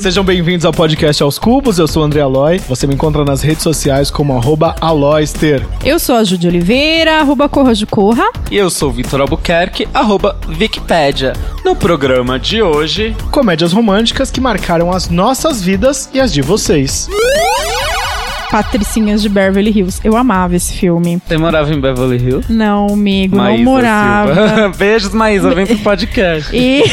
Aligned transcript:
Sejam 0.00 0.24
bem-vindos 0.24 0.64
ao 0.64 0.72
podcast 0.72 1.22
Aos 1.22 1.38
Cubos, 1.38 1.78
eu 1.78 1.86
sou 1.86 2.02
o 2.02 2.06
André 2.06 2.22
Aloy. 2.22 2.58
Você 2.66 2.86
me 2.86 2.94
encontra 2.94 3.22
nas 3.22 3.42
redes 3.42 3.62
sociais 3.62 4.10
como 4.10 4.34
arroba 4.34 4.74
Aloyster. 4.80 5.62
Eu 5.84 5.98
sou 5.98 6.16
a 6.16 6.24
Júlia 6.24 6.48
Oliveira, 6.48 7.20
arroba 7.20 7.50
Corra 7.50 7.74
de 7.74 7.84
Corra. 7.84 8.24
E 8.50 8.56
eu 8.56 8.70
sou 8.70 8.88
o 8.88 8.92
Vitor 8.92 9.20
Albuquerque, 9.20 9.86
arroba 9.92 10.40
Wikipédia. 10.58 11.34
No 11.62 11.76
programa 11.76 12.38
de 12.38 12.62
hoje... 12.62 13.14
Comédias 13.30 13.74
românticas 13.74 14.30
que 14.30 14.40
marcaram 14.40 14.90
as 14.90 15.10
nossas 15.10 15.62
vidas 15.62 16.08
e 16.14 16.20
as 16.20 16.32
de 16.32 16.40
vocês. 16.40 17.06
Patricinhas 18.50 19.20
de 19.20 19.28
Beverly 19.28 19.70
Hills. 19.70 20.00
Eu 20.02 20.16
amava 20.16 20.56
esse 20.56 20.72
filme. 20.72 21.20
Você 21.24 21.36
morava 21.36 21.72
em 21.72 21.80
Beverly 21.80 22.16
Hills? 22.16 22.50
Não, 22.50 22.88
amigo, 22.88 23.36
Maísa 23.36 23.62
não 23.62 23.70
morava. 23.70 24.34
Silva. 24.34 24.68
Beijos, 24.76 25.12
Maísa, 25.12 25.54
vem 25.54 25.66
pro 25.66 25.78
podcast. 25.78 26.56
E 26.56 26.82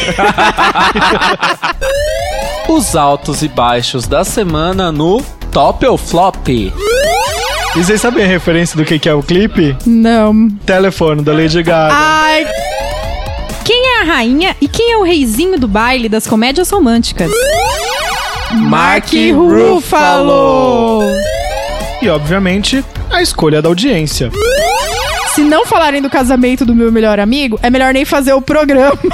Os 2.68 2.96
altos 2.96 3.42
e 3.42 3.48
baixos 3.48 4.08
da 4.08 4.24
semana 4.24 4.92
no 4.92 5.22
Top 5.52 5.86
ou 5.86 5.98
Flop. 5.98 6.48
E 6.50 6.72
vocês 7.76 8.02
sabem 8.02 8.24
a 8.24 8.28
referência 8.28 8.76
do 8.76 8.84
que 8.84 9.00
que 9.00 9.08
é 9.08 9.14
o 9.14 9.24
clipe? 9.24 9.76
não. 9.86 10.50
Telefone, 10.66 11.22
da 11.24 11.34
Lady 11.34 11.64
Gaga. 11.64 11.94
Ai. 11.94 12.48
Quem 13.64 13.86
é 13.86 14.02
a 14.02 14.04
rainha 14.04 14.56
e 14.62 14.68
quem 14.68 14.92
é 14.94 14.98
o 14.98 15.04
reizinho 15.04 15.60
do 15.60 15.68
baile 15.68 16.10
das 16.10 16.26
comédias 16.28 16.70
românticas? 16.70 17.32
Mark 18.54 19.10
Ruffalo. 19.34 21.02
E, 22.02 22.10
obviamente, 22.10 22.84
a 23.10 23.22
escolha 23.22 23.62
da 23.62 23.70
audiência. 23.70 24.32
Se 25.34 25.42
não 25.42 25.66
falarem 25.66 26.02
do 26.02 26.10
casamento 26.10 26.66
do 26.66 26.74
meu 26.76 26.92
melhor 26.92 27.20
amigo, 27.20 27.60
é 27.62 27.70
melhor 27.70 27.94
nem 27.94 28.06
fazer 28.06 28.34
o 28.34 28.42
programa. 28.42 28.98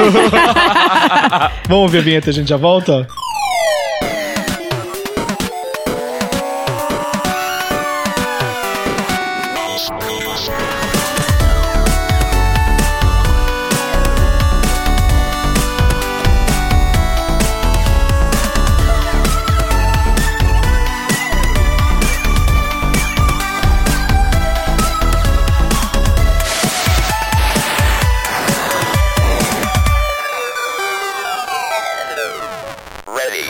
Vamos 1.68 1.84
ouvir 1.84 1.98
a 1.98 2.02
vinheta 2.02 2.28
e 2.28 2.30
a 2.30 2.32
gente 2.32 2.48
já 2.48 2.56
volta? 2.56 3.06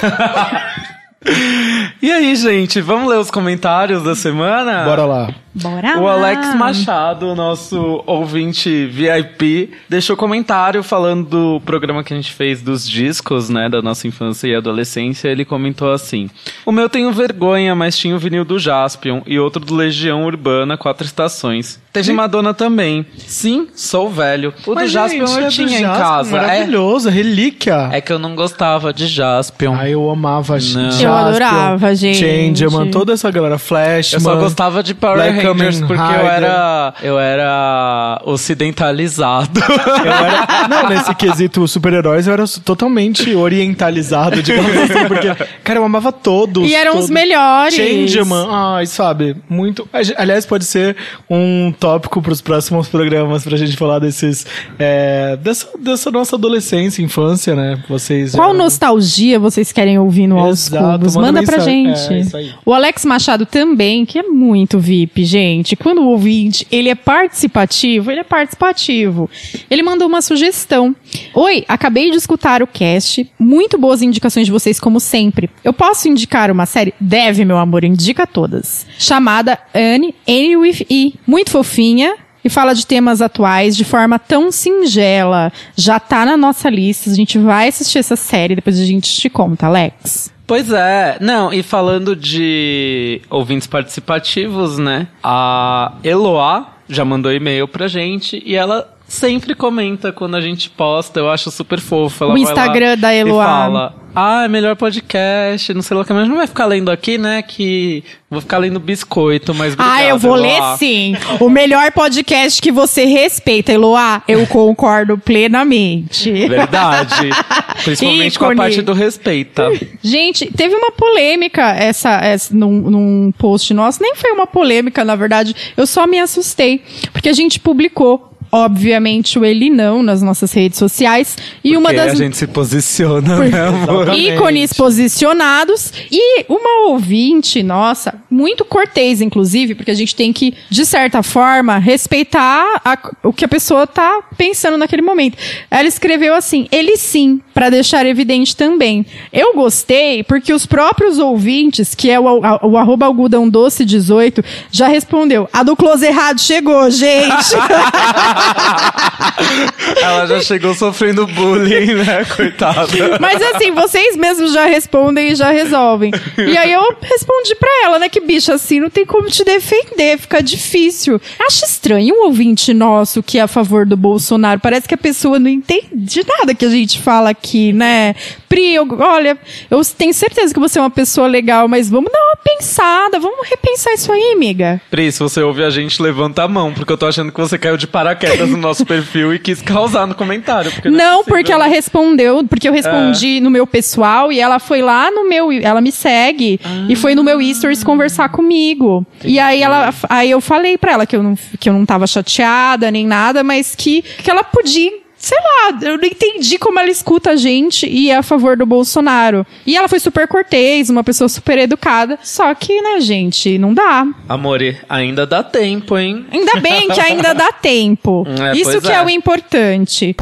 e 2.01 2.11
aí, 2.11 2.35
gente, 2.35 2.81
vamos 2.81 3.11
ler 3.11 3.19
os 3.19 3.31
comentários 3.31 4.03
da 4.03 4.15
semana? 4.15 4.85
Bora 4.85 5.05
lá. 5.05 5.35
Bora 5.53 5.99
O 5.99 6.05
lá. 6.05 6.13
Alex 6.13 6.55
Machado, 6.55 7.35
nosso 7.35 8.03
ouvinte 8.07 8.87
VIP, 8.87 9.73
deixou 9.89 10.17
comentário 10.17 10.83
falando 10.83 11.29
do 11.29 11.61
programa 11.67 12.05
que 12.05 12.15
a 12.15 12.17
gente 12.17 12.33
fez 12.33 12.63
dos 12.63 12.89
discos, 12.89 13.49
né, 13.49 13.69
da 13.69 13.83
nossa 13.83 14.07
infância 14.07 14.47
e 14.47 14.55
adolescência. 14.55 15.29
Ele 15.29 15.45
comentou 15.45 15.93
assim: 15.93 16.31
O 16.65 16.71
meu 16.71 16.89
tenho 16.89 17.13
vergonha, 17.13 17.75
mas 17.75 17.99
tinha 17.99 18.15
o 18.15 18.19
vinil 18.19 18.45
do 18.45 18.59
Jaspion 18.59 19.23
e 19.27 19.39
outro 19.39 19.65
do 19.65 19.75
Legião 19.75 20.25
Urbana, 20.25 20.79
Quatro 20.79 21.05
Estações. 21.05 21.81
Teve 21.93 22.13
Madonna 22.13 22.55
também. 22.55 23.05
Sim, 23.27 23.67
sou 23.75 24.09
velho. 24.09 24.55
O 24.65 24.75
do 24.75 24.87
Jaspion 24.87 25.27
gente, 25.27 25.41
eu 25.41 25.47
é 25.47 25.49
tinha 25.49 25.67
em 25.67 25.81
Jaspion, 25.83 25.93
casa. 26.05 26.37
É, 26.37 26.41
Maravilhoso, 26.41 27.09
relíquia. 27.11 27.89
é 27.93 28.01
que 28.01 28.13
eu 28.13 28.19
não 28.19 28.37
gostava 28.37 28.93
de 28.93 29.09
Jaspion. 29.09 29.75
Ai, 29.75 29.93
eu 29.95 30.09
amava 30.09 30.55
Não. 30.55 30.61
Jaspion, 30.61 31.09
Eu 31.09 31.13
adorava, 31.13 31.95
gente. 31.97 32.19
Changeman, 32.19 32.91
toda 32.93 33.13
essa 33.13 33.29
galera, 33.31 33.59
Flash, 33.59 34.13
Eu 34.13 34.21
só 34.21 34.37
gostava 34.37 34.83
de 34.85 34.95
Power 34.95 35.17
Black 35.17 35.45
Rangers 35.45 35.81
porque 35.81 35.95
eu 35.95 36.07
Rider. 36.07 36.31
era, 36.31 36.95
eu 37.03 37.19
era 37.19 38.21
ocidentalizado. 38.25 39.61
Eu 40.01 40.13
era, 40.13 40.69
não, 40.69 40.89
nesse 40.89 41.15
quesito 41.15 41.67
super-heróis 41.69 42.27
eu 42.27 42.33
era 42.33 42.45
totalmente 42.65 43.35
orientalizado, 43.35 44.43
digamos 44.43 44.75
assim, 44.77 45.07
porque, 45.09 45.29
cara, 45.63 45.79
eu 45.79 45.85
amava 45.85 46.11
todos. 46.13 46.69
E 46.69 46.75
eram 46.75 46.93
os 46.93 46.97
todos. 47.07 47.11
melhores. 47.11 47.75
Changeman, 47.75 48.47
ai, 48.51 48.87
sabe, 48.87 49.37
muito... 49.49 49.89
Aliás, 50.17 50.47
pode 50.47 50.65
ser 50.65 50.97
um 51.29 51.73
tópico 51.81 52.21
pros 52.21 52.43
próximos 52.43 52.89
programas 52.89 53.43
pra 53.43 53.57
gente 53.57 53.75
falar 53.77 53.99
desses... 53.99 54.47
é, 54.79 55.37
dessa, 55.43 55.67
dessa 55.79 56.11
nossa 56.11 56.37
adolescência, 56.37 57.03
infância, 57.03 57.57
né? 57.57 57.83
Vocês 57.89 58.35
Qual 58.35 58.53
já- 58.53 58.59
nostalgia 58.59 59.39
vocês 59.39 59.73
querem 59.73 59.99
ouvir 59.99 60.27
no 60.27 60.39
Aos 60.39 60.69
Cubos? 60.69 61.17
manda 61.17 61.33
Manda 61.33 61.43
pra 61.43 61.59
gente. 61.61 61.99
É, 62.13 62.37
aí. 62.37 62.53
o 62.67 62.75
Alex 62.75 63.05
Machado 63.07 63.47
também, 63.47 64.05
que 64.05 64.19
é 64.19 64.23
muito 64.23 64.79
VIP, 64.79 65.25
gente. 65.25 65.75
Quando 65.75 66.03
o 66.03 66.09
ouvinte, 66.09 66.67
ele 66.71 66.91
é 66.91 66.95
participativo, 66.95 68.11
ele 68.11 68.21
é 68.21 68.25
participativo. 68.25 69.31
Ele 69.71 69.83
mandou 69.83 70.07
uma 70.07 70.21
sugestão. 70.21 70.95
Oi, 71.35 71.65
acabei 71.69 72.11
de 72.11 72.17
escutar 72.17 72.63
o 72.63 72.67
cast. 72.67 73.31
Muito 73.39 73.79
boas 73.79 74.03
indicações 74.03 74.47
de 74.47 74.53
vocês, 74.53 74.81
como 74.81 75.01
sempre. 75.01 75.51
Eu 75.65 75.73
posso 75.73 76.09
indicar 76.09 76.51
uma 76.51 76.67
série? 76.67 76.95
Deve, 77.01 77.45
meu 77.45 77.59
amor, 77.59 77.85
indica 77.85 78.27
todas. 78.27 78.87
Chamada 78.99 79.59
Anne, 79.75 80.15
Annie 80.29 80.57
with 80.57 80.87
E. 80.89 81.15
Muito 81.27 81.51
fofinha. 81.51 82.17
E 82.43 82.49
fala 82.49 82.75
de 82.75 82.87
temas 82.87 83.21
atuais 83.21 83.77
de 83.77 83.85
forma 83.85 84.19
tão 84.19 84.51
singela. 84.51 85.53
Já 85.77 86.01
tá 86.01 86.25
na 86.25 86.37
nossa 86.39 86.71
lista. 86.71 87.11
A 87.11 87.15
gente 87.15 87.39
vai 87.39 87.69
assistir 87.69 87.99
essa 87.99 88.17
série, 88.17 88.55
depois 88.55 88.81
a 88.81 88.85
gente 88.85 89.13
te 89.15 89.29
conta, 89.29 89.67
Alex. 89.67 90.33
Pois 90.47 90.73
é, 90.73 91.17
não, 91.21 91.53
e 91.53 91.63
falando 91.63 92.17
de 92.17 93.21
ouvintes 93.31 93.69
participativos, 93.69 94.79
né? 94.79 95.07
A 95.23 95.93
Eloá 96.03 96.79
já 96.89 97.05
mandou 97.05 97.33
e-mail 97.33 97.69
pra 97.69 97.87
gente 97.87 98.43
e 98.45 98.57
ela 98.57 98.93
sempre 99.11 99.57
comenta 99.57 100.13
quando 100.13 100.37
a 100.37 100.41
gente 100.41 100.71
posta, 100.71 101.19
eu 101.19 101.29
acho 101.29 101.51
super 101.51 101.81
fofo. 101.81 102.25
Ela 102.25 102.33
O 102.33 102.37
vai 102.37 102.45
lá 102.45 102.51
Instagram 102.51 102.97
da 102.97 103.13
Eloá. 103.13 103.43
E 103.43 103.47
fala, 103.47 103.95
ah, 104.15 104.45
é 104.45 104.49
melhor 104.49 104.77
podcast, 104.77 105.75
não 105.75 105.83
sei 105.83 105.97
lá 105.97 106.03
o 106.03 106.07
que, 106.07 106.13
mas 106.13 106.29
não 106.29 106.37
vai 106.37 106.47
ficar 106.47 106.67
lendo 106.67 106.91
aqui, 106.91 107.19
né? 107.19 107.43
Que 107.43 108.05
vou 108.31 108.41
ficar 108.41 108.59
lendo 108.59 108.79
biscoito, 108.79 109.53
mas 109.53 109.75
ah, 109.77 110.05
eu 110.05 110.17
vou 110.17 110.37
Eloá. 110.37 110.73
ler 110.73 110.79
sim. 110.79 111.17
O 111.41 111.49
melhor 111.49 111.91
podcast 111.91 112.63
que 112.63 112.71
você 112.71 113.05
respeita, 113.05 113.73
Eloá. 113.73 114.23
Eu 114.29 114.47
concordo 114.47 115.19
plenamente. 115.19 116.31
Verdade. 116.47 117.31
Principalmente 117.83 118.39
com 118.39 118.45
a 118.47 118.55
parte 118.55 118.81
do 118.81 118.93
respeita. 118.93 119.71
Gente, 120.01 120.47
teve 120.53 120.75
uma 120.75 120.93
polêmica 120.93 121.63
essa, 121.73 122.21
essa 122.21 122.55
num, 122.55 122.91
num 122.91 123.33
post 123.37 123.75
nosso. 123.75 124.01
Nem 124.01 124.15
foi 124.15 124.31
uma 124.31 124.47
polêmica, 124.47 125.05
na 125.05 125.17
verdade. 125.17 125.55
Eu 125.77 125.87
só 125.87 126.07
me 126.07 126.21
assustei. 126.21 126.85
Porque 127.13 127.29
a 127.29 127.33
gente 127.33 127.59
publicou. 127.59 128.30
Obviamente, 128.53 129.39
o 129.39 129.45
ele 129.45 129.71
não 129.71 130.03
nas 130.03 130.21
nossas 130.23 130.53
redes 130.53 130.79
sociais. 130.79 131.37
E 131.63 131.77
uma 131.77 131.91
Porque 131.91 131.97
das 132.05 132.13
a 132.13 132.15
gente 132.17 132.37
se 132.37 132.47
posiciona, 132.47 133.39
né, 133.39 133.67
amor? 133.69 134.03
Exatamente. 134.03 134.33
ícones 134.33 134.73
posicionados 134.73 135.93
e 136.11 136.45
uma 136.49 136.89
ouvinte 136.89 137.63
nossa, 137.63 138.15
muito 138.31 138.65
cortês, 138.65 139.21
inclusive, 139.21 139.75
porque 139.75 139.91
a 139.91 139.95
gente 139.95 140.15
tem 140.17 140.33
que, 140.33 140.55
de 140.69 140.85
certa 140.85 141.23
forma, 141.23 141.79
respeitar 141.79 142.81
a- 142.85 142.99
o 143.23 143.33
que 143.33 143.45
a 143.45 143.49
pessoa 143.49 143.87
tá 143.87 144.21
pensando 144.37 144.77
naquele 144.77 145.03
momento. 145.03 145.37
Ela 145.71 145.87
escreveu 145.87 146.35
assim: 146.35 146.67
ele 146.73 146.97
sim, 146.97 147.41
para 147.55 147.71
deixar 147.71 148.05
evidente 148.07 148.57
também. 148.57 149.07
Eu 149.33 149.55
gostei 149.55 150.23
porque 150.25 150.53
os 150.53 150.67
próprios 150.67 151.19
ouvintes, 151.19 151.95
que 151.95 152.11
é 152.11 152.19
o, 152.19 152.45
a- 152.45 152.67
o 152.67 152.77
arroba 152.77 153.07
algodão 153.07 153.49
doce 153.49 153.85
18, 153.85 154.43
já 154.73 154.89
respondeu: 154.89 155.49
a 155.53 155.63
do 155.63 155.77
close 155.77 156.05
errado 156.05 156.41
chegou, 156.41 156.91
gente. 156.91 157.31
Ela 160.01 160.27
já 160.27 160.41
chegou 160.41 160.75
sofrendo 160.75 161.27
bullying, 161.27 161.95
né? 161.95 162.25
Coitada. 162.37 163.19
Mas 163.21 163.41
assim, 163.43 163.73
vocês 163.73 164.17
mesmos 164.17 164.53
já 164.53 164.67
respondem 164.67 165.31
e 165.33 165.35
já 165.35 165.51
resolvem. 165.51 166.11
E 166.39 166.57
aí 166.57 166.73
eu 166.73 166.97
respondi 167.01 167.55
pra 167.55 167.69
ela, 167.85 167.99
né? 167.99 168.09
Que 168.09 168.21
bicho, 168.21 168.53
assim, 168.53 168.81
não 168.81 168.91
tem 168.91 169.05
como 169.05 169.29
te 169.29 169.45
defender, 169.45 170.19
fica 170.19 170.43
difícil. 170.43 171.21
Acho 171.47 171.65
estranho 171.65 172.15
um 172.15 172.25
ouvinte 172.27 172.73
nosso 172.73 173.23
que 173.23 173.39
é 173.39 173.43
a 173.43 173.49
favor 173.49 173.87
do 173.87 173.97
Bolsonaro. 173.97 174.61
Parece 174.61 174.89
que 174.89 174.95
a 174.95 174.99
pessoa 174.99 175.39
não 175.39 175.49
entende 175.49 176.23
nada 176.27 176.55
que 176.55 176.65
a 176.65 176.71
gente 176.71 176.99
fala 176.99 177.31
aqui, 177.31 177.73
né? 177.73 178.15
Pri, 178.49 178.75
eu, 178.75 178.87
olha, 178.99 179.39
eu 179.71 179.81
tenho 179.97 180.13
certeza 180.13 180.53
que 180.53 180.59
você 180.59 180.79
é 180.79 180.83
uma 180.83 180.91
pessoa 180.91 181.27
legal, 181.27 181.69
mas 181.69 181.89
vamos 181.89 182.11
dar 182.11 182.19
uma 182.19 182.37
pensada, 182.37 183.21
vamos 183.21 183.49
repensar 183.49 183.93
isso 183.93 184.11
aí, 184.13 184.33
amiga. 184.35 184.81
Pri, 184.91 185.13
se 185.13 185.21
você 185.21 185.41
ouve 185.41 185.63
a 185.63 185.71
gente, 185.71 186.03
levanta 186.03 186.43
a 186.43 186.49
mão, 186.49 186.73
porque 186.73 186.93
eu 186.93 186.99
tô 186.99 187.07
achando 187.07 187.31
que 187.31 187.41
você 187.41 187.57
caiu 187.59 187.77
de 187.77 187.87
paraquedas 187.87 188.30
no 188.37 188.57
nosso 188.57 188.85
perfil 188.85 189.35
e 189.35 189.39
quis 189.39 189.61
causar 189.63 190.07
no 190.07 190.15
comentário. 190.15 190.71
Porque 190.73 190.89
não, 190.91 190.97
é 190.97 191.03
Não, 191.03 191.17
possível, 191.19 191.35
porque 191.37 191.53
ela 191.53 191.67
né? 191.69 191.75
respondeu, 191.75 192.45
porque 192.45 192.69
eu 192.69 192.73
respondi 192.73 193.41
no 193.41 193.51
meu 193.51 193.67
pessoal 193.67 194.33
e 194.33 194.41
ela 194.41 194.59
foi 194.59 194.83
lá 194.83 195.11
no 195.11 195.29
meu, 195.29 195.51
ela 195.53 195.81
me 195.81 195.93
segue 195.93 196.61
e 196.89 196.97
foi 196.97 197.15
no 197.15 197.23
meu 197.25 197.41
stories 197.55 197.83
conversar 197.85 198.29
comigo. 198.29 199.05
E 199.25 199.39
aí 199.39 199.63
ela, 199.63 199.93
aí 200.09 200.31
eu 200.31 200.41
falei 200.41 200.77
pra 200.79 200.93
ela 200.93 201.07
que 201.07 201.17
eu 201.17 201.23
não, 201.23 201.37
que 201.59 201.69
eu 201.69 201.73
não 201.73 201.85
tava 201.87 202.07
chateada 202.07 202.91
nem 202.91 203.07
nada, 203.07 203.43
mas 203.43 203.75
que, 203.75 204.03
que 204.03 204.31
ela 204.31 204.45
podia 204.45 205.00
Sei 205.21 205.37
lá, 205.39 205.79
eu 205.83 205.99
não 205.99 206.05
entendi 206.05 206.59
como 206.59 206.81
ela 206.81 206.89
escuta 206.89 207.33
a 207.33 207.37
gente 207.37 207.87
e 207.87 208.11
é 208.11 208.17
a 208.17 208.23
favor 208.23 208.57
do 208.57 208.65
Bolsonaro. 208.65 209.47
E 209.67 209.77
ela 209.77 209.87
foi 209.87 210.01
super 210.01 210.27
cortês, 210.27 210.89
uma 210.89 211.05
pessoa 211.05 211.29
super 211.29 211.59
educada. 211.59 212.19
Só 212.23 212.55
que, 212.55 212.81
né, 212.81 213.03
gente, 213.03 213.59
não 213.59 213.75
dá. 213.75 214.07
Amore, 214.27 214.79
ainda 214.89 215.27
dá 215.27 215.43
tempo, 215.43 215.99
hein? 215.99 216.25
Ainda 216.33 216.59
bem 216.61 216.89
que 216.89 216.99
ainda 216.99 217.35
dá 217.35 217.53
tempo. 217.61 218.27
É, 218.27 218.57
Isso 218.57 218.81
que 218.81 218.91
é. 218.91 218.95
é. 218.95 219.03
o 219.03 219.11
importante. 219.11 220.17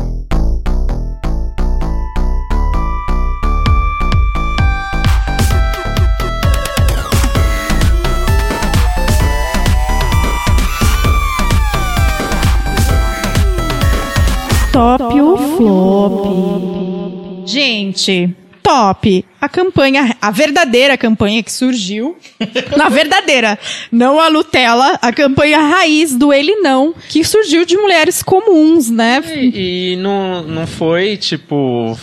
Top 14.78 15.20
ou 15.20 15.36
flop? 15.36 16.22
Gente, 17.44 18.32
top. 18.62 19.24
A 19.40 19.48
campanha, 19.48 20.16
a 20.20 20.30
verdadeira 20.32 20.96
campanha 20.96 21.42
que 21.44 21.52
surgiu. 21.52 22.16
na 22.76 22.88
verdadeira, 22.88 23.56
não 23.92 24.18
a 24.20 24.28
Nutella, 24.28 24.98
a 25.00 25.12
campanha 25.12 25.58
raiz 25.60 26.16
do 26.16 26.32
Ele 26.32 26.56
Não, 26.56 26.92
que 27.08 27.22
surgiu 27.22 27.64
de 27.64 27.76
mulheres 27.76 28.20
comuns, 28.20 28.90
né? 28.90 29.22
E, 29.36 29.92
e 29.92 29.96
não, 29.96 30.42
não 30.42 30.66
foi, 30.66 31.16
tipo. 31.16 31.96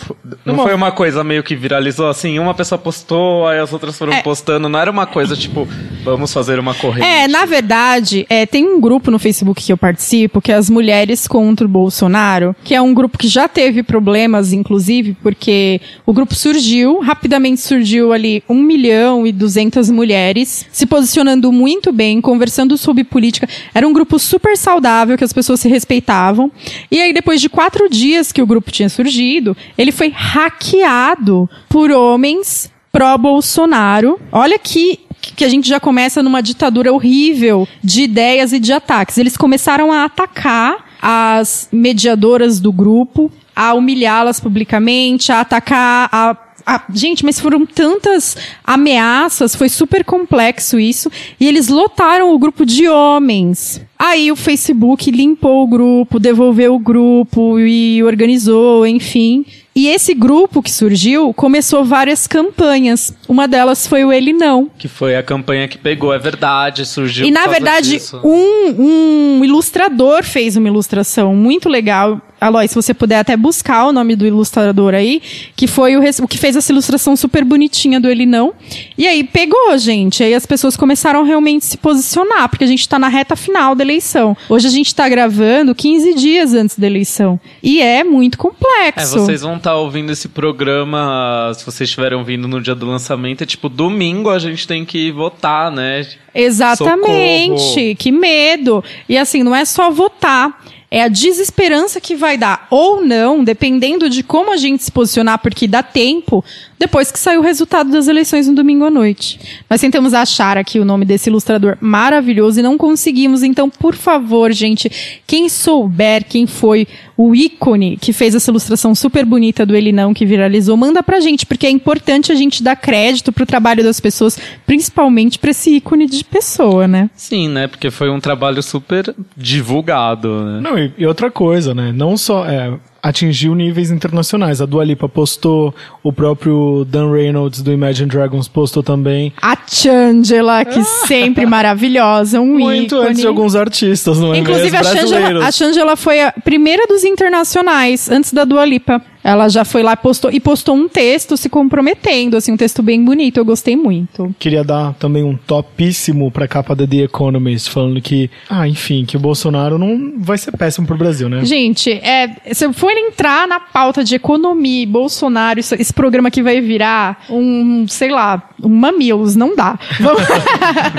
Não 0.46 0.54
Uma- 0.54 0.62
foi 0.62 0.74
uma 0.74 0.90
coisa 0.92 1.22
meio 1.22 1.42
que 1.42 1.54
viralizou 1.54 2.08
assim. 2.08 2.38
Uma 2.38 2.54
pessoa 2.54 2.78
postou, 2.78 3.46
aí 3.46 3.58
as 3.58 3.70
outras 3.72 3.98
foram 3.98 4.14
É. 4.14 4.22
postando. 4.22 4.66
Não 4.68 4.78
era 4.78 4.90
uma 4.90 5.06
coisa 5.06 5.36
tipo, 5.36 5.68
vamos 6.04 6.32
fazer 6.32 6.58
uma 6.58 6.74
corrente. 6.74 7.06
É, 7.06 7.28
na 7.28 7.44
verdade, 7.44 8.24
é, 8.30 8.46
tem 8.46 8.64
um 8.66 8.80
grupo 8.80 9.10
no 9.10 9.18
Facebook 9.18 9.62
que 9.62 9.72
eu 9.72 9.76
participo, 9.76 10.40
que 10.40 10.50
é 10.50 10.54
as 10.54 10.70
Mulheres 10.70 11.28
contra 11.28 11.66
o 11.66 11.68
Bolsonaro, 11.68 12.56
que 12.64 12.74
é 12.74 12.80
um 12.80 12.94
grupo 12.94 13.18
que 13.18 13.28
já 13.28 13.46
teve 13.46 13.82
problemas, 13.82 14.52
inclusive, 14.54 15.14
porque 15.22 15.80
o 16.06 16.12
grupo 16.14 16.34
surgiu, 16.34 16.98
rapidamente 17.00 17.25
surgiu 17.56 18.12
ali 18.12 18.42
1 18.48 18.54
milhão 18.62 19.26
e 19.26 19.32
200 19.32 19.90
mulheres, 19.90 20.66
se 20.70 20.86
posicionando 20.86 21.50
muito 21.52 21.92
bem, 21.92 22.20
conversando 22.20 22.76
sobre 22.76 23.04
política. 23.04 23.48
Era 23.74 23.86
um 23.86 23.92
grupo 23.92 24.18
super 24.18 24.56
saudável, 24.56 25.16
que 25.16 25.24
as 25.24 25.32
pessoas 25.32 25.60
se 25.60 25.68
respeitavam. 25.68 26.50
E 26.90 27.00
aí, 27.00 27.12
depois 27.12 27.40
de 27.40 27.48
quatro 27.48 27.88
dias 27.88 28.32
que 28.32 28.42
o 28.42 28.46
grupo 28.46 28.70
tinha 28.70 28.88
surgido, 28.88 29.56
ele 29.76 29.92
foi 29.92 30.08
hackeado 30.08 31.48
por 31.68 31.90
homens 31.90 32.70
pró-Bolsonaro. 32.92 34.18
Olha 34.32 34.58
que 34.58 35.00
que 35.34 35.44
a 35.44 35.48
gente 35.48 35.68
já 35.68 35.80
começa 35.80 36.22
numa 36.22 36.40
ditadura 36.40 36.92
horrível 36.92 37.66
de 37.82 38.02
ideias 38.02 38.52
e 38.52 38.60
de 38.60 38.72
ataques. 38.72 39.18
Eles 39.18 39.36
começaram 39.36 39.90
a 39.90 40.04
atacar 40.04 40.86
as 41.00 41.68
mediadoras 41.72 42.60
do 42.60 42.72
grupo, 42.72 43.30
a 43.56 43.72
humilhá-las 43.74 44.38
publicamente, 44.38 45.32
a 45.32 45.40
atacar 45.40 46.08
a 46.12 46.36
a- 46.68 46.82
gente, 46.92 47.24
mas 47.24 47.38
foram 47.38 47.64
tantas 47.64 48.36
ameaças, 48.64 49.54
foi 49.54 49.68
super 49.68 50.04
complexo 50.04 50.80
isso, 50.80 51.08
e 51.38 51.46
eles 51.46 51.68
lotaram 51.68 52.34
o 52.34 52.38
grupo 52.40 52.66
de 52.66 52.88
homens. 52.88 53.80
Aí 53.96 54.30
o 54.32 54.36
Facebook 54.36 55.10
limpou 55.10 55.62
o 55.62 55.66
grupo, 55.68 56.18
devolveu 56.18 56.74
o 56.74 56.78
grupo 56.78 57.58
e 57.60 58.02
organizou, 58.02 58.84
enfim. 58.86 59.46
E 59.76 59.86
esse 59.88 60.12
grupo 60.14 60.62
que 60.62 60.70
surgiu 60.70 61.32
começou 61.34 61.84
várias 61.84 62.26
campanhas. 62.26 63.14
Uma 63.28 63.46
delas 63.46 63.86
foi 63.86 64.04
o 64.04 64.12
Ele 64.12 64.32
Não. 64.32 64.70
Que 64.78 64.88
foi 64.88 65.14
a 65.16 65.22
campanha 65.22 65.68
que 65.68 65.78
pegou, 65.78 66.12
é 66.12 66.18
verdade, 66.18 66.84
surgiu 66.86 67.26
E 67.26 67.30
na 67.30 67.46
verdade, 67.46 68.00
um, 68.24 69.38
um 69.38 69.44
ilustrador 69.44 70.24
fez 70.24 70.56
uma 70.56 70.66
ilustração 70.68 71.34
muito 71.34 71.68
legal. 71.68 72.20
Aloy, 72.46 72.68
se 72.68 72.74
você 72.74 72.94
puder 72.94 73.18
até 73.18 73.36
buscar 73.36 73.86
o 73.86 73.92
nome 73.92 74.16
do 74.16 74.26
ilustrador 74.26 74.94
aí, 74.94 75.20
que 75.54 75.66
foi 75.66 75.96
o, 75.96 76.00
o 76.22 76.28
que 76.28 76.38
fez 76.38 76.56
essa 76.56 76.72
ilustração 76.72 77.16
super 77.16 77.44
bonitinha 77.44 78.00
do 78.00 78.08
Ele 78.08 78.26
Não. 78.26 78.52
E 78.96 79.06
aí 79.06 79.22
pegou, 79.24 79.76
gente. 79.78 80.22
Aí 80.22 80.34
as 80.34 80.46
pessoas 80.46 80.76
começaram 80.76 81.22
realmente 81.24 81.64
a 81.64 81.66
se 81.66 81.76
posicionar, 81.76 82.48
porque 82.48 82.64
a 82.64 82.68
gente 82.68 82.88
tá 82.88 82.98
na 82.98 83.08
reta 83.08 83.36
final 83.36 83.74
da 83.74 83.82
eleição. 83.84 84.36
Hoje 84.48 84.66
a 84.66 84.70
gente 84.70 84.94
tá 84.94 85.08
gravando 85.08 85.74
15 85.74 86.14
dias 86.14 86.54
antes 86.54 86.78
da 86.78 86.86
eleição. 86.86 87.38
E 87.62 87.80
é 87.80 88.04
muito 88.04 88.34
É, 88.36 88.38
complexo. 88.38 89.18
vocês 89.20 89.42
vão 89.42 89.56
estar 89.56 89.74
ouvindo 89.76 90.12
esse 90.12 90.28
programa, 90.28 91.52
se 91.54 91.64
vocês 91.64 91.88
estiverem 91.88 92.16
ouvindo 92.18 92.46
no 92.48 92.60
dia 92.60 92.74
do 92.74 92.86
lançamento, 92.86 93.42
é 93.42 93.46
tipo, 93.46 93.68
domingo 93.68 94.30
a 94.30 94.38
gente 94.38 94.66
tem 94.66 94.84
que 94.84 95.10
votar, 95.10 95.70
né? 95.70 96.06
Exatamente. 96.34 97.60
Socorro. 97.60 97.96
Que 97.98 98.12
medo. 98.12 98.84
E 99.08 99.16
assim, 99.16 99.42
não 99.42 99.54
é 99.54 99.64
só 99.64 99.90
votar. 99.90 100.64
É 100.90 101.02
a 101.02 101.08
desesperança 101.08 102.00
que 102.00 102.14
vai 102.14 102.36
dar 102.38 102.66
ou 102.70 103.04
não, 103.04 103.42
dependendo 103.42 104.08
de 104.08 104.22
como 104.22 104.52
a 104.52 104.56
gente 104.56 104.84
se 104.84 104.92
posicionar, 104.92 105.38
porque 105.38 105.66
dá 105.66 105.82
tempo, 105.82 106.44
depois 106.78 107.10
que 107.10 107.18
sair 107.18 107.38
o 107.38 107.42
resultado 107.42 107.90
das 107.90 108.08
eleições 108.08 108.46
no 108.46 108.54
domingo 108.54 108.84
à 108.84 108.90
noite. 108.90 109.38
Nós 109.68 109.80
tentamos 109.80 110.12
achar 110.14 110.58
aqui 110.58 110.78
o 110.78 110.84
nome 110.84 111.04
desse 111.04 111.30
ilustrador 111.30 111.76
maravilhoso 111.80 112.60
e 112.60 112.62
não 112.62 112.76
conseguimos. 112.76 113.42
Então, 113.42 113.70
por 113.70 113.94
favor, 113.94 114.52
gente, 114.52 114.90
quem 115.26 115.48
souber 115.48 116.24
quem 116.24 116.46
foi 116.46 116.86
o 117.16 117.34
ícone 117.34 117.96
que 117.96 118.12
fez 118.12 118.34
essa 118.34 118.50
ilustração 118.50 118.94
super 118.94 119.24
bonita 119.24 119.64
do 119.64 119.74
Ele 119.74 119.90
Não, 119.90 120.12
que 120.12 120.26
viralizou, 120.26 120.76
manda 120.76 121.02
pra 121.02 121.20
gente, 121.20 121.46
porque 121.46 121.66
é 121.66 121.70
importante 121.70 122.30
a 122.30 122.34
gente 122.34 122.62
dar 122.62 122.76
crédito 122.76 123.32
pro 123.32 123.46
trabalho 123.46 123.82
das 123.82 123.98
pessoas, 123.98 124.38
principalmente 124.66 125.38
pra 125.38 125.50
esse 125.50 125.76
ícone 125.76 126.06
de 126.06 126.22
pessoa, 126.24 126.86
né? 126.86 127.08
Sim, 127.14 127.48
né? 127.48 127.66
Porque 127.66 127.90
foi 127.90 128.10
um 128.10 128.20
trabalho 128.20 128.62
super 128.62 129.14
divulgado, 129.36 130.44
né? 130.44 130.60
Não, 130.60 130.78
e, 130.78 130.92
e 130.98 131.06
outra 131.06 131.30
coisa, 131.30 131.74
né? 131.74 131.92
Não 131.92 132.16
só 132.16 132.44
é, 132.46 132.74
atingiu 133.08 133.54
níveis 133.54 133.90
internacionais. 133.90 134.60
A 134.60 134.66
Dua 134.66 134.84
Lipa 134.84 135.08
postou, 135.08 135.74
o 136.02 136.12
próprio 136.12 136.84
Dan 136.88 137.10
Reynolds 137.12 137.62
do 137.62 137.72
Imagine 137.72 138.08
Dragons 138.08 138.48
postou 138.48 138.82
também. 138.82 139.32
A 139.40 139.56
Changela, 139.66 140.64
que 140.64 140.82
sempre 141.06 141.46
maravilhosa, 141.46 142.40
um 142.40 142.58
Muito 142.58 142.96
ícone. 142.96 143.08
antes 143.10 143.20
de 143.20 143.26
alguns 143.26 143.54
artistas, 143.54 144.18
não 144.18 144.34
é 144.34 144.38
Inclusive, 144.38 144.76
a 144.76 144.80
Brasileiros. 144.80 145.44
a 145.44 145.52
Shangela 145.52 145.96
foi 145.96 146.20
a 146.20 146.32
primeira 146.32 146.86
dos 146.86 147.04
internacionais, 147.04 148.10
antes 148.10 148.32
da 148.32 148.44
Dua 148.44 148.64
Lipa. 148.64 149.00
Ela 149.28 149.48
já 149.48 149.64
foi 149.64 149.82
lá 149.82 149.94
e 149.94 149.96
postou, 149.96 150.30
e 150.30 150.38
postou 150.38 150.76
um 150.76 150.88
texto 150.88 151.36
se 151.36 151.48
comprometendo, 151.48 152.36
assim, 152.36 152.52
um 152.52 152.56
texto 152.56 152.80
bem 152.80 153.04
bonito. 153.04 153.38
Eu 153.38 153.44
gostei 153.44 153.74
muito. 153.74 154.32
Queria 154.38 154.62
dar 154.62 154.94
também 154.94 155.24
um 155.24 155.36
topíssimo 155.36 156.30
pra 156.30 156.46
capa 156.46 156.76
da 156.76 156.86
The 156.86 156.98
Economist, 156.98 157.68
falando 157.70 158.00
que, 158.00 158.30
ah, 158.48 158.68
enfim, 158.68 159.04
que 159.04 159.16
o 159.16 159.20
Bolsonaro 159.20 159.78
não 159.78 160.12
vai 160.18 160.38
ser 160.38 160.52
péssimo 160.56 160.86
pro 160.86 160.96
Brasil, 160.96 161.28
né? 161.28 161.44
Gente, 161.44 161.90
é, 161.90 162.36
se 162.54 162.64
eu 162.64 162.72
for 162.72 162.92
entrar 162.92 163.48
na 163.48 163.58
pauta 163.58 164.04
de 164.04 164.14
economia 164.14 164.84
e 164.84 164.86
Bolsonaro, 164.86 165.58
isso- 165.58 165.74
esse 165.74 165.92
programa 165.92 166.30
que 166.30 166.40
vai 166.40 166.60
virar 166.60 167.24
um, 167.28 167.84
sei 167.88 168.10
lá, 168.10 168.40
um 168.62 168.68
mamilos, 168.68 169.34
não 169.34 169.56
dá. 169.56 169.76
Vamos! 169.98 170.22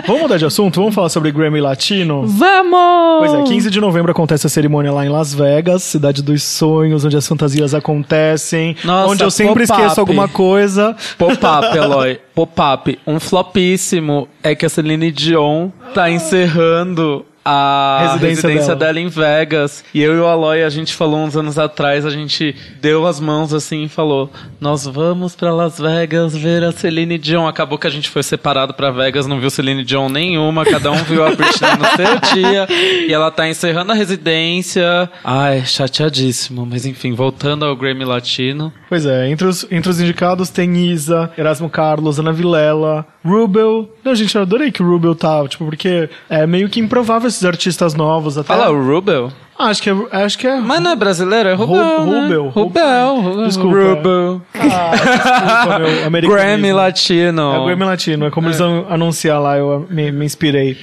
Vamos 0.05 0.21
mudar 0.23 0.37
de 0.37 0.45
assunto? 0.45 0.81
Vamos 0.81 0.93
falar 0.93 1.07
sobre 1.09 1.31
Grammy 1.31 1.61
Latino? 1.61 2.27
Vamos! 2.27 3.19
Pois 3.19 3.33
é, 3.33 3.43
15 3.43 3.69
de 3.71 3.79
novembro 3.79 4.11
acontece 4.11 4.45
a 4.45 4.49
cerimônia 4.49 4.91
lá 4.91 5.05
em 5.05 5.09
Las 5.09 5.33
Vegas, 5.33 5.83
cidade 5.83 6.21
dos 6.21 6.43
sonhos, 6.43 7.05
onde 7.05 7.15
as 7.15 7.25
fantasias 7.25 7.73
acontecem, 7.73 8.16
Nossa, 8.83 9.11
onde 9.11 9.23
eu 9.23 9.31
sempre 9.31 9.63
esqueço 9.63 9.99
alguma 9.99 10.27
coisa. 10.27 10.95
Pop-up, 11.17 11.67
Eloy. 11.77 12.19
Pop-up. 12.33 12.99
Um 13.05 13.19
flopíssimo 13.19 14.27
é 14.43 14.55
que 14.55 14.65
a 14.65 14.69
Celine 14.69 15.11
Dion 15.11 15.69
tá 15.93 16.09
encerrando 16.09 17.25
a 17.49 17.99
Residência 18.11 18.47
residência, 18.49 18.75
dela. 18.75 18.93
dela. 18.93 18.99
em 18.99 19.07
Vegas. 19.07 19.85
E 19.93 20.01
eu 20.01 20.15
e 20.17 20.19
o 20.19 20.25
Aloy, 20.25 20.63
a 20.63 20.69
gente 20.69 20.93
falou 20.93 21.19
uns 21.19 21.37
anos 21.37 21.57
atrás, 21.57 22.05
a 22.05 22.09
gente 22.09 22.53
deu 22.81 23.07
as 23.07 23.21
mãos 23.21 23.53
assim 23.53 23.83
e 23.83 23.87
falou: 23.89 24.29
Nós 24.59 24.85
vamos 24.85 25.33
pra 25.33 25.53
Las 25.53 25.79
Vegas 25.79 26.35
ver 26.35 26.61
a 26.65 26.73
Celine 26.73 27.17
Dion. 27.17 27.47
Acabou 27.47 27.77
que 27.77 27.87
a 27.87 27.89
gente 27.89 28.09
foi 28.09 28.21
separado 28.21 28.73
pra 28.73 28.91
Vegas, 28.91 29.25
não 29.27 29.39
viu 29.39 29.49
Celine 29.49 29.85
Dion 29.85 30.09
nenhuma, 30.09 30.65
cada 30.65 30.91
um 30.91 30.97
viu 31.05 31.25
a 31.25 31.29
Britney 31.29 31.69
no 31.77 31.85
seu 31.95 32.19
dia. 32.35 32.67
E 33.07 33.13
ela 33.13 33.31
tá 33.31 33.47
encerrando 33.47 33.93
a 33.93 33.95
residência. 33.95 35.09
Ai, 35.23 35.65
chateadíssimo. 35.65 36.65
Mas 36.65 36.85
enfim, 36.85 37.13
voltando 37.13 37.63
ao 37.63 37.75
Grammy 37.75 38.03
Latino. 38.03 38.73
Pois 38.89 39.05
é, 39.05 39.29
entre 39.29 39.47
os, 39.47 39.65
entre 39.71 39.89
os 39.89 40.01
indicados 40.01 40.49
tem 40.49 40.75
Isa, 40.91 41.31
Erasmo 41.37 41.69
Carlos, 41.69 42.19
Ana 42.19 42.33
Vilela, 42.33 43.05
Rubel. 43.23 43.89
Não, 44.03 44.15
gente, 44.15 44.35
eu 44.35 44.41
adorei 44.41 44.71
que 44.71 44.81
o 44.81 44.87
Rubel 44.89 45.15
tá, 45.15 45.47
tipo, 45.47 45.65
porque 45.65 46.09
é 46.29 46.45
meio 46.47 46.69
que 46.69 46.79
improvável 46.79 47.29
esses 47.37 47.45
artistas 47.45 47.93
novos 47.93 48.37
até. 48.37 48.47
Fala 48.47 48.69
o 48.69 48.85
Rubel. 48.85 49.31
Acho 49.59 49.81
que 49.81 49.89
é. 49.89 49.95
Acho 50.11 50.37
que 50.37 50.47
é. 50.47 50.59
Mas 50.59 50.79
não 50.79 50.91
é 50.91 50.95
brasileiro, 50.95 51.49
é 51.49 51.53
Rubel. 51.53 51.99
Ru- 51.99 52.11
né? 52.11 52.21
Rubel, 52.21 52.47
Rubel. 52.49 53.15
Rubel. 53.21 53.47
Desculpa. 53.47 53.77
Rubel. 53.77 54.41
Ah, 54.53 54.91
desculpa, 54.91 55.79
meu 55.79 56.05
americanismo. 56.05 56.47
Grammy 56.47 56.73
Latino. 56.73 57.41
É 57.53 57.59
o 57.59 57.65
Grammy 57.65 57.83
Latino, 57.83 58.25
é 58.27 58.29
como 58.29 58.47
eles 58.47 58.59
vão 58.59 58.85
anunciar 58.89 59.41
lá, 59.41 59.57
eu 59.57 59.87
me, 59.89 60.11
me 60.11 60.25
inspirei. 60.25 60.77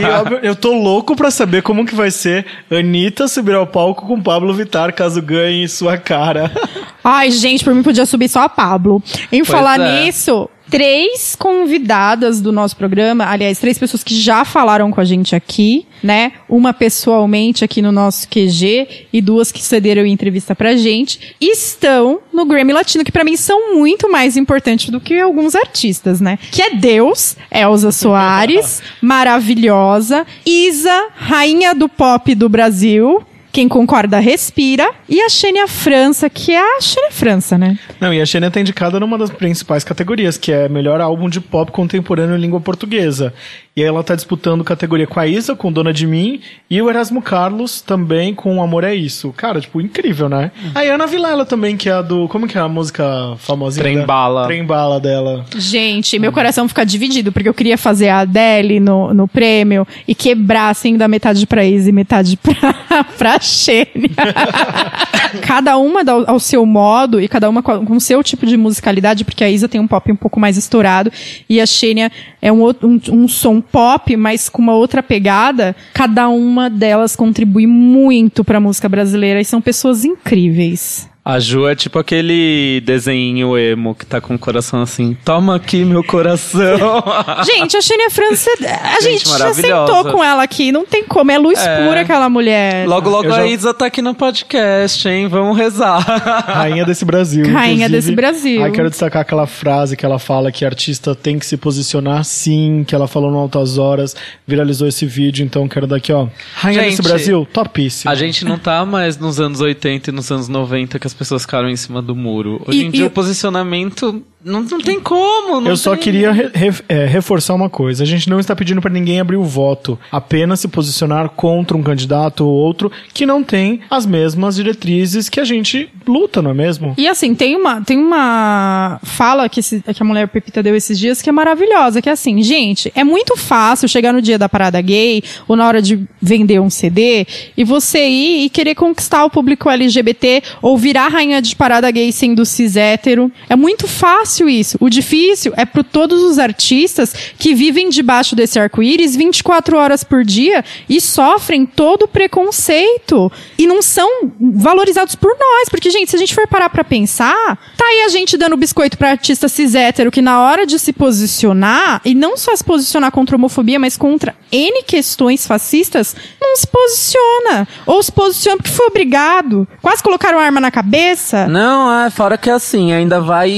E 0.00 0.04
óbvio, 0.04 0.40
eu 0.42 0.56
tô 0.56 0.72
louco 0.72 1.14
pra 1.14 1.30
saber 1.30 1.62
como 1.62 1.86
que 1.86 1.94
vai 1.94 2.10
ser 2.10 2.46
Anitta 2.70 3.28
subir 3.28 3.54
ao 3.54 3.66
palco 3.66 4.06
com 4.06 4.20
Pablo 4.20 4.52
Vittar, 4.54 4.92
caso 4.92 5.22
ganhe 5.22 5.68
sua 5.68 5.96
cara. 5.96 6.50
Ai, 7.04 7.30
gente, 7.30 7.64
por 7.64 7.74
mim 7.74 7.82
podia 7.82 8.04
subir 8.04 8.28
só 8.28 8.40
a 8.42 8.48
Pablo. 8.48 9.02
Em 9.32 9.44
falar 9.44 9.80
é. 9.80 10.04
nisso, 10.04 10.50
três 10.68 11.34
convidadas 11.36 12.40
do 12.40 12.52
nosso 12.52 12.76
programa, 12.76 13.24
aliás, 13.26 13.58
três 13.58 13.78
pessoas 13.78 14.04
que 14.04 14.14
já 14.14 14.44
falaram 14.44 14.90
com 14.90 15.00
a 15.00 15.04
gente 15.04 15.34
aqui, 15.34 15.86
né? 16.02 16.32
Uma 16.48 16.72
pessoalmente 16.72 17.64
aqui 17.64 17.80
no 17.82 17.92
nosso 17.92 18.28
QG 18.28 19.06
e 19.12 19.20
duas 19.20 19.52
que 19.52 19.62
cederam 19.62 20.04
entrevista 20.06 20.54
pra 20.54 20.76
gente, 20.76 21.34
estão 21.40 22.20
no 22.32 22.44
Grammy 22.44 22.72
Latino, 22.72 23.04
que 23.04 23.12
pra 23.12 23.24
mim 23.24 23.36
são 23.36 23.74
muito 23.74 24.10
mais 24.10 24.36
importantes 24.36 24.90
do 24.90 25.00
que 25.00 25.18
alguns 25.18 25.54
artistas, 25.54 26.20
né? 26.20 26.38
Que 26.50 26.62
é 26.62 26.74
Deus, 26.74 27.36
Elza 27.50 27.92
Soares, 27.92 28.82
maravilhosa, 29.00 30.26
Isa, 30.44 31.08
rainha 31.14 31.74
do 31.74 31.88
pop 31.88 32.34
do 32.34 32.48
Brasil, 32.48 33.24
quem 33.52 33.68
concorda 33.68 34.18
respira. 34.18 34.90
E 35.08 35.20
a 35.20 35.28
Xênia 35.28 35.66
França, 35.66 36.30
que 36.30 36.52
é 36.52 36.76
a 36.76 36.80
Xênia 36.80 37.10
França, 37.10 37.58
né? 37.58 37.78
Não, 38.00 38.12
e 38.14 38.20
a 38.20 38.26
Xenia 38.26 38.50
tá 38.50 38.60
indicada 38.60 39.00
numa 39.00 39.18
das 39.18 39.30
principais 39.30 39.82
categorias, 39.82 40.38
que 40.38 40.52
é 40.52 40.68
melhor 40.68 41.00
álbum 41.00 41.28
de 41.28 41.40
pop 41.40 41.70
contemporâneo 41.72 42.36
em 42.36 42.40
língua 42.40 42.60
portuguesa. 42.60 43.34
E 43.76 43.82
aí 43.82 43.86
ela 43.88 44.02
tá 44.02 44.14
disputando 44.16 44.64
categoria 44.64 45.06
com 45.06 45.20
a 45.20 45.26
Isa, 45.26 45.54
com 45.54 45.72
Dona 45.72 45.92
de 45.92 46.06
Mim, 46.06 46.40
e 46.68 46.82
o 46.82 46.90
Erasmo 46.90 47.22
Carlos 47.22 47.80
também 47.80 48.34
com 48.34 48.60
Amor 48.62 48.82
é 48.84 48.94
Isso. 48.94 49.32
Cara, 49.36 49.60
tipo, 49.60 49.80
incrível, 49.80 50.28
né? 50.28 50.50
Aí 50.74 50.90
a 50.90 50.94
Ana 50.94 51.06
Vilela 51.06 51.46
também, 51.46 51.76
que 51.76 51.88
é 51.88 51.92
a 51.92 52.02
do. 52.02 52.26
Como 52.28 52.48
que 52.48 52.58
é 52.58 52.60
a 52.60 52.68
música 52.68 53.04
famosinha? 53.38 53.82
Trem 53.84 53.98
da- 53.98 54.06
Bala. 54.06 54.44
Trem 54.46 54.64
Bala 54.64 54.98
dela. 55.00 55.44
Gente, 55.56 56.18
meu 56.18 56.32
coração 56.32 56.66
fica 56.68 56.84
dividido, 56.84 57.30
porque 57.32 57.48
eu 57.48 57.54
queria 57.54 57.78
fazer 57.78 58.08
a 58.08 58.18
Adele 58.20 58.80
no, 58.80 59.14
no 59.14 59.28
prêmio 59.28 59.86
e 60.06 60.14
quebrar, 60.14 60.70
assim, 60.70 60.96
da 60.96 61.06
metade 61.06 61.46
pra 61.46 61.64
Isa 61.64 61.88
e 61.88 61.92
metade 61.92 62.36
pra, 62.36 63.04
pra 63.16 63.40
Xênia. 63.40 63.86
cada 65.42 65.76
uma 65.76 66.02
ao, 66.26 66.40
seu 66.40 66.64
modo 66.64 67.20
e 67.20 67.28
cada 67.28 67.48
uma 67.48 67.62
com 67.62 67.96
o 67.96 68.00
seu 68.00 68.22
tipo 68.22 68.46
de 68.46 68.56
musicalidade, 68.56 69.24
porque 69.24 69.44
a 69.44 69.50
Isa 69.50 69.68
tem 69.68 69.80
um 69.80 69.86
pop 69.86 70.10
um 70.10 70.16
pouco 70.16 70.38
mais 70.40 70.56
estourado 70.56 71.12
e 71.48 71.60
a 71.60 71.66
Xênia 71.66 72.10
é 72.40 72.52
um, 72.52 72.60
outro- 72.60 72.88
um, 72.88 73.00
um 73.12 73.28
som 73.28 73.60
pop, 73.60 74.16
mas 74.16 74.48
com 74.48 74.62
uma 74.62 74.74
outra 74.74 75.02
pegada. 75.02 75.74
Cada 75.92 76.28
uma 76.28 76.70
delas 76.70 77.16
contribui 77.16 77.66
muito 77.66 78.44
pra 78.44 78.60
música 78.60 78.88
brasileira 78.88 79.40
e 79.40 79.44
são 79.44 79.60
pessoas 79.60 80.04
incríveis. 80.04 81.09
A 81.22 81.38
Ju 81.38 81.68
é 81.68 81.74
tipo 81.74 81.98
aquele 81.98 82.80
desenho 82.84 83.56
emo 83.58 83.94
que 83.94 84.06
tá 84.06 84.22
com 84.22 84.34
o 84.34 84.38
coração 84.38 84.80
assim. 84.80 85.14
Toma 85.22 85.54
aqui 85.54 85.84
meu 85.84 86.02
coração. 86.02 86.78
Gente, 87.44 87.76
a 87.76 87.80
Xênia 87.82 88.10
França, 88.10 88.50
a 88.58 89.00
gente, 89.02 89.26
Gente, 89.28 89.38
já 89.38 89.52
sentou 89.52 90.04
com 90.12 90.24
ela 90.24 90.42
aqui, 90.42 90.72
não 90.72 90.86
tem 90.86 91.04
como, 91.04 91.30
é 91.30 91.36
luz 91.38 91.58
É. 91.58 91.86
pura 91.86 92.00
aquela 92.00 92.30
mulher. 92.30 92.88
logo, 92.88 93.10
logo 93.10 93.26
Eu 93.26 93.32
já- 93.32 93.42
a 93.42 93.46
Isa 93.46 93.74
tá 93.74 93.84
aqui 93.86 94.00
no 94.00 94.14
podcast, 94.14 95.06
hein? 95.08 95.28
Vamos 95.28 95.58
rezar. 95.58 95.98
Rainha 96.48 96.86
desse 96.86 97.04
Brasil. 97.04 97.44
Rainha 97.52 97.86
inclusive. 97.86 97.90
desse 97.90 98.12
Brasil. 98.12 98.64
Aí 98.64 98.72
quero 98.72 98.88
destacar 98.88 99.20
aquela 99.20 99.46
frase 99.46 99.98
que 99.98 100.06
ela 100.06 100.18
fala 100.18 100.50
que 100.50 100.64
artista 100.64 101.14
tem 101.14 101.38
que 101.38 101.44
se 101.44 101.58
posicionar 101.58 102.24
sim, 102.24 102.82
que 102.88 102.94
ela 102.94 103.06
falou 103.06 103.30
no 103.30 103.36
Altas 103.38 103.76
Horas, 103.76 104.16
viralizou 104.46 104.88
esse 104.88 105.04
vídeo, 105.04 105.44
então 105.44 105.68
quero 105.68 105.86
dar 105.86 105.96
aqui, 105.96 106.12
ó. 106.14 106.28
Rainha 106.54 106.80
Gente, 106.82 106.90
desse 106.96 107.02
Brasil, 107.02 107.46
topíssimo. 107.52 108.10
A 108.10 108.14
gente 108.14 108.42
não 108.42 108.58
tá 108.58 108.86
mais 108.86 109.18
nos 109.18 109.38
anos 109.38 109.60
80 109.60 110.08
e 110.08 110.12
nos 110.14 110.30
anos 110.32 110.48
90 110.48 110.98
que 110.98 111.09
as 111.10 111.14
pessoas 111.14 111.42
ficaram 111.42 111.68
em 111.68 111.76
cima 111.76 112.00
do 112.00 112.14
muro. 112.14 112.62
Hoje 112.66 112.78
E- 112.78 112.84
em 112.84 112.90
dia 112.90 113.04
e- 113.04 113.06
o 113.06 113.10
posicionamento 113.10 114.22
não, 114.44 114.62
não 114.62 114.80
tem 114.80 114.98
como. 115.00 115.60
não 115.60 115.70
Eu 115.70 115.76
só 115.76 115.92
tem- 115.92 116.00
queria 116.04 116.32
re- 116.32 116.50
re- 116.54 116.82
é, 116.88 117.04
reforçar 117.06 117.54
uma 117.54 117.68
coisa. 117.68 118.02
A 118.02 118.06
gente 118.06 118.28
não 118.30 118.40
está 118.40 118.56
pedindo 118.56 118.80
para 118.80 118.90
ninguém 118.90 119.20
abrir 119.20 119.36
o 119.36 119.44
voto, 119.44 119.98
apenas 120.10 120.60
se 120.60 120.68
posicionar 120.68 121.28
contra 121.30 121.76
um 121.76 121.82
candidato 121.82 122.46
ou 122.46 122.50
outro 122.52 122.90
que 123.12 123.26
não 123.26 123.42
tem 123.42 123.80
as 123.90 124.06
mesmas 124.06 124.56
diretrizes 124.56 125.28
que 125.28 125.38
a 125.40 125.44
gente 125.44 125.90
luta, 126.06 126.40
não 126.40 126.52
é 126.52 126.54
mesmo? 126.54 126.94
E 126.96 127.06
assim, 127.06 127.34
tem 127.34 127.54
uma, 127.54 127.82
tem 127.82 127.98
uma 127.98 128.98
fala 129.02 129.48
que, 129.48 129.60
esse- 129.60 129.82
que 129.82 130.02
a 130.02 130.06
mulher 130.06 130.26
Pepita 130.28 130.62
deu 130.62 130.74
esses 130.74 130.98
dias 130.98 131.20
que 131.20 131.28
é 131.28 131.32
maravilhosa, 131.32 132.00
que 132.00 132.08
é 132.08 132.12
assim, 132.12 132.42
gente, 132.42 132.90
é 132.94 133.04
muito 133.04 133.36
fácil 133.36 133.88
chegar 133.88 134.12
no 134.12 134.22
dia 134.22 134.38
da 134.38 134.48
parada 134.48 134.80
gay 134.80 135.22
ou 135.46 135.54
na 135.56 135.66
hora 135.66 135.82
de 135.82 136.00
vender 136.20 136.60
um 136.60 136.70
CD 136.70 137.26
e 137.56 137.62
você 137.64 138.08
ir 138.08 138.44
e 138.46 138.48
querer 138.48 138.74
conquistar 138.74 139.24
o 139.24 139.30
público 139.30 139.68
LGBT 139.68 140.42
ou 140.62 140.78
virar 140.78 141.08
rainha 141.08 141.42
de 141.42 141.54
parada 141.54 141.90
gay 141.90 142.10
sendo 142.10 142.46
cis 142.46 142.76
hétero. 142.76 143.30
É 143.48 143.54
muito 143.54 143.86
fácil 143.86 144.29
isso. 144.48 144.76
O 144.80 144.88
difícil 144.88 145.52
é 145.56 145.64
para 145.64 145.82
todos 145.82 146.22
os 146.22 146.38
artistas 146.38 147.14
que 147.38 147.54
vivem 147.54 147.88
debaixo 147.88 148.34
desse 148.36 148.58
arco-íris 148.58 149.16
24 149.16 149.76
horas 149.76 150.04
por 150.04 150.24
dia 150.24 150.64
e 150.88 151.00
sofrem 151.00 151.66
todo 151.66 152.04
o 152.04 152.08
preconceito 152.08 153.30
e 153.58 153.66
não 153.66 153.82
são 153.82 154.08
valorizados 154.40 155.14
por 155.14 155.30
nós. 155.38 155.68
Porque, 155.68 155.90
gente, 155.90 156.10
se 156.10 156.16
a 156.16 156.18
gente 156.18 156.34
for 156.34 156.46
parar 156.46 156.70
pra 156.70 156.84
pensar, 156.84 157.58
tá 157.76 157.84
aí 157.84 158.02
a 158.02 158.08
gente 158.08 158.36
dando 158.36 158.56
biscoito 158.56 158.96
pra 158.96 159.10
artista 159.10 159.48
cis 159.48 159.74
hétero 159.74 160.10
que 160.10 160.22
na 160.22 160.40
hora 160.40 160.66
de 160.66 160.78
se 160.78 160.92
posicionar, 160.92 162.00
e 162.04 162.14
não 162.14 162.36
só 162.36 162.54
se 162.54 162.64
posicionar 162.64 163.10
contra 163.10 163.34
a 163.34 163.38
homofobia, 163.38 163.78
mas 163.78 163.96
contra 163.96 164.34
N 164.52 164.82
questões 164.82 165.46
fascistas, 165.46 166.14
não 166.40 166.56
se 166.56 166.66
posiciona. 166.66 167.68
Ou 167.86 168.02
se 168.02 168.12
posiciona 168.12 168.56
porque 168.56 168.70
foi 168.70 168.86
obrigado. 168.86 169.66
Quase 169.80 170.02
colocaram 170.02 170.38
arma 170.38 170.60
na 170.60 170.70
cabeça. 170.70 171.46
Não, 171.46 171.92
é, 172.04 172.10
fora 172.10 172.36
que 172.36 172.50
assim, 172.50 172.92
ainda 172.92 173.20
vai 173.20 173.50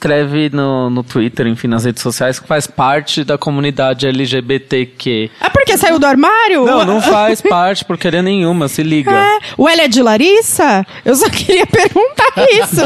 escreve 0.00 0.48
no, 0.50 0.88
no 0.88 1.02
Twitter, 1.04 1.46
enfim, 1.46 1.68
nas 1.68 1.84
redes 1.84 2.02
sociais, 2.02 2.38
que 2.40 2.48
faz 2.48 2.66
parte 2.66 3.22
da 3.22 3.36
comunidade 3.36 4.06
LGBTQ. 4.06 5.30
É 5.38 5.50
porque 5.50 5.76
saiu 5.76 5.98
do 5.98 6.06
armário? 6.06 6.64
Não, 6.64 6.84
não 6.86 7.02
faz 7.02 7.42
parte 7.42 7.84
por 7.84 7.98
querer 7.98 8.22
nenhuma, 8.22 8.66
se 8.66 8.82
liga. 8.82 9.10
É. 9.12 9.38
O 9.58 9.68
L 9.68 9.82
é 9.82 9.88
de 9.88 10.02
Larissa? 10.02 10.86
Eu 11.04 11.14
só 11.14 11.28
queria 11.30 11.66
perguntar 11.66 12.32
isso. 12.50 12.80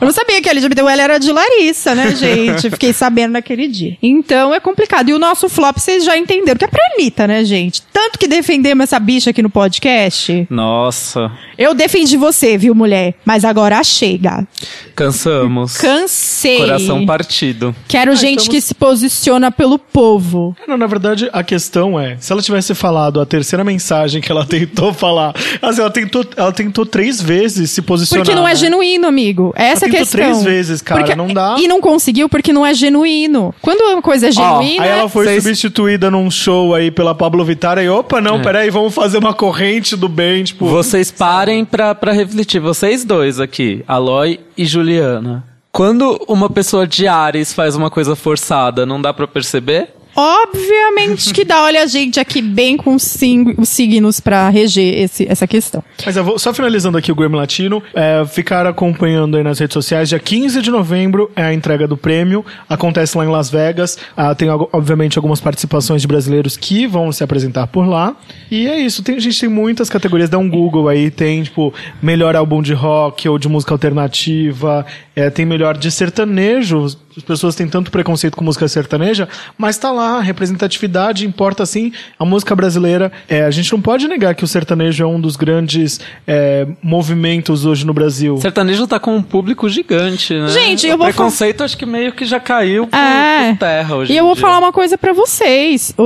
eu 0.00 0.04
não 0.06 0.12
sabia 0.12 0.40
que 0.40 0.48
LGBT, 0.48 0.80
o 0.80 0.88
L 0.88 1.02
era 1.02 1.18
de 1.18 1.32
Larissa, 1.32 1.94
né, 1.94 2.14
gente? 2.14 2.70
Fiquei 2.70 2.92
sabendo 2.92 3.32
naquele 3.32 3.66
dia. 3.66 3.96
Então 4.00 4.54
é 4.54 4.60
complicado. 4.60 5.08
E 5.08 5.14
o 5.14 5.18
nosso 5.18 5.48
flop, 5.48 5.76
vocês 5.76 6.04
já 6.04 6.16
entenderam, 6.16 6.56
que 6.56 6.64
é 6.64 6.68
pra 6.68 6.80
Anitta, 6.94 7.26
né, 7.26 7.44
gente? 7.44 7.82
Tanto 7.92 8.16
que 8.16 8.28
defendemos 8.28 8.84
essa 8.84 9.00
bicha 9.00 9.30
aqui 9.30 9.42
no 9.42 9.50
podcast. 9.50 10.46
Nossa, 10.48 11.32
Eu 11.56 11.74
defendi 11.74 12.16
você, 12.16 12.56
viu, 12.56 12.74
mulher? 12.76 13.14
Mas 13.24 13.44
agora 13.44 13.82
chega. 13.82 14.46
cansamos. 14.94 15.76
Cansei. 16.28 16.58
Coração 16.58 17.06
partido. 17.06 17.74
Quero 17.88 18.14
gente 18.14 18.40
estamos- 18.40 18.48
que 18.48 18.60
se 18.60 18.74
posiciona 18.74 19.50
pelo 19.50 19.78
povo. 19.78 20.54
Não, 20.66 20.76
na 20.76 20.86
verdade, 20.86 21.28
a 21.32 21.42
questão 21.42 21.98
é, 21.98 22.16
se 22.20 22.30
ela 22.30 22.42
tivesse 22.42 22.74
falado 22.74 23.18
a 23.20 23.24
terceira 23.26 23.64
mensagem 23.64 24.20
que 24.20 24.30
ela 24.30 24.44
tentou 24.44 24.92
falar, 24.92 25.34
assim, 25.62 25.80
ela 25.80 25.90
tentou, 25.90 26.24
ela 26.36 26.52
tentou 26.52 26.84
três 26.84 27.20
vezes 27.22 27.70
se 27.70 27.80
posicionar. 27.80 28.24
Porque 28.26 28.36
não 28.38 28.46
é 28.46 28.50
né? 28.50 28.56
genuíno, 28.56 29.06
amigo. 29.06 29.52
Essa 29.56 29.86
é 29.86 29.88
a 29.88 29.90
tentou 29.90 29.98
questão. 30.00 30.20
três 30.20 30.42
vezes, 30.44 30.82
cara, 30.82 31.00
Porque- 31.00 31.16
não 31.16 31.28
dá. 31.28 31.56
E 31.58 31.66
não 31.66 31.80
conseguiu 31.80 32.28
porque 32.28 32.52
não 32.52 32.64
é 32.66 32.74
genuíno. 32.74 33.54
Quando 33.62 33.80
uma 33.80 34.02
coisa 34.02 34.28
é 34.28 34.30
genuína. 34.32 34.82
Aí 34.82 34.88
ela 34.90 35.08
foi 35.08 35.24
Vocês- 35.24 35.42
substituída 35.44 36.10
num 36.10 36.30
show 36.30 36.74
aí 36.74 36.90
pela 36.90 37.14
Pablo 37.14 37.42
Vittar 37.44 37.78
e 37.78 37.88
opa, 37.88 38.18
É. 38.18 38.20
não, 38.20 38.42
peraí, 38.42 38.68
vamos 38.70 38.94
fazer 38.94 39.16
uma 39.18 39.32
corrente 39.32 39.96
do 39.96 40.08
bem, 40.08 40.44
tipo... 40.44 40.66
Vocês 40.66 41.10
parem 41.10 41.64
pra, 41.64 41.94
pra 41.94 42.12
refletir, 42.12 42.60
vocês 42.60 43.04
dois 43.04 43.40
aqui, 43.40 43.82
Aloy 43.88 44.40
e 44.56 44.66
Juliana. 44.66 45.44
Quando 45.78 46.20
uma 46.26 46.50
pessoa 46.50 46.88
de 46.88 47.06
Ares 47.06 47.52
faz 47.52 47.76
uma 47.76 47.88
coisa 47.88 48.16
forçada, 48.16 48.84
não 48.84 49.00
dá 49.00 49.14
pra 49.14 49.28
perceber? 49.28 49.94
Obviamente 50.18 51.32
que 51.32 51.44
dá. 51.44 51.62
Olha 51.62 51.82
a 51.82 51.86
gente 51.86 52.18
aqui 52.18 52.42
bem 52.42 52.76
com 52.76 52.94
os 52.94 53.02
signos 53.68 54.20
pra 54.20 54.48
reger 54.48 54.98
esse- 55.02 55.26
essa 55.28 55.46
questão. 55.46 55.82
Mas 56.04 56.16
eu 56.16 56.24
vou, 56.24 56.38
só 56.38 56.52
finalizando 56.52 56.98
aqui 56.98 57.12
o 57.12 57.14
Grammy 57.14 57.36
Latino, 57.36 57.82
é, 57.94 58.24
ficar 58.26 58.66
acompanhando 58.66 59.36
aí 59.36 59.42
nas 59.42 59.58
redes 59.58 59.74
sociais. 59.74 60.08
Dia 60.08 60.18
15 60.18 60.60
de 60.60 60.70
novembro 60.70 61.30
é 61.36 61.42
a 61.42 61.54
entrega 61.54 61.86
do 61.86 61.96
prêmio, 61.96 62.44
acontece 62.68 63.16
lá 63.16 63.24
em 63.24 63.28
Las 63.28 63.48
Vegas. 63.50 63.96
Ah, 64.16 64.34
tem, 64.34 64.48
obviamente, 64.50 65.16
algumas 65.18 65.40
participações 65.40 66.02
de 66.02 66.08
brasileiros 66.08 66.56
que 66.56 66.86
vão 66.86 67.12
se 67.12 67.22
apresentar 67.22 67.66
por 67.68 67.86
lá. 67.86 68.16
E 68.50 68.66
é 68.66 68.78
isso, 68.78 69.02
tem, 69.02 69.16
a 69.16 69.20
gente 69.20 69.38
tem 69.38 69.48
muitas 69.48 69.88
categorias, 69.88 70.28
dá 70.28 70.38
um 70.38 70.48
Google 70.50 70.88
aí, 70.88 71.10
tem, 71.10 71.42
tipo, 71.44 71.72
melhor 72.02 72.34
álbum 72.34 72.60
de 72.60 72.72
rock 72.74 73.28
ou 73.28 73.38
de 73.38 73.48
música 73.48 73.72
alternativa, 73.72 74.84
é, 75.14 75.30
tem 75.30 75.46
melhor 75.46 75.76
de 75.76 75.90
sertanejo. 75.90 76.86
As 77.18 77.24
pessoas 77.24 77.54
têm 77.56 77.66
tanto 77.68 77.90
preconceito 77.90 78.36
com 78.36 78.44
música 78.44 78.66
sertaneja, 78.68 79.28
mas 79.58 79.76
tá 79.76 79.90
lá, 79.90 80.20
representatividade 80.20 81.26
importa 81.26 81.66
sim 81.66 81.92
a 82.18 82.24
música 82.24 82.54
brasileira. 82.54 83.10
É, 83.28 83.42
a 83.44 83.50
gente 83.50 83.72
não 83.72 83.80
pode 83.80 84.06
negar 84.06 84.34
que 84.36 84.44
o 84.44 84.46
sertanejo 84.46 85.02
é 85.02 85.06
um 85.06 85.20
dos 85.20 85.34
grandes 85.34 86.00
é, 86.26 86.66
movimentos 86.80 87.66
hoje 87.66 87.84
no 87.84 87.92
Brasil. 87.92 88.34
O 88.34 88.40
sertanejo 88.40 88.86
tá 88.86 89.00
com 89.00 89.16
um 89.16 89.22
público 89.22 89.68
gigante, 89.68 90.32
né? 90.32 90.48
Gente, 90.48 90.86
o 90.86 90.90
eu 90.90 90.96
vou 90.96 91.06
preconceito 91.08 91.64
acho 91.64 91.76
que 91.76 91.84
meio 91.84 92.12
que 92.12 92.24
já 92.24 92.38
caiu 92.38 92.86
por, 92.86 92.96
É. 92.96 93.50
por 93.52 93.58
terra 93.58 93.96
hoje 93.96 94.12
E 94.12 94.14
em 94.14 94.18
eu 94.18 94.24
vou 94.24 94.34
dia. 94.34 94.40
falar 94.42 94.58
uma 94.58 94.72
coisa 94.72 94.96
pra 94.96 95.12
vocês. 95.12 95.92
O, 95.98 96.02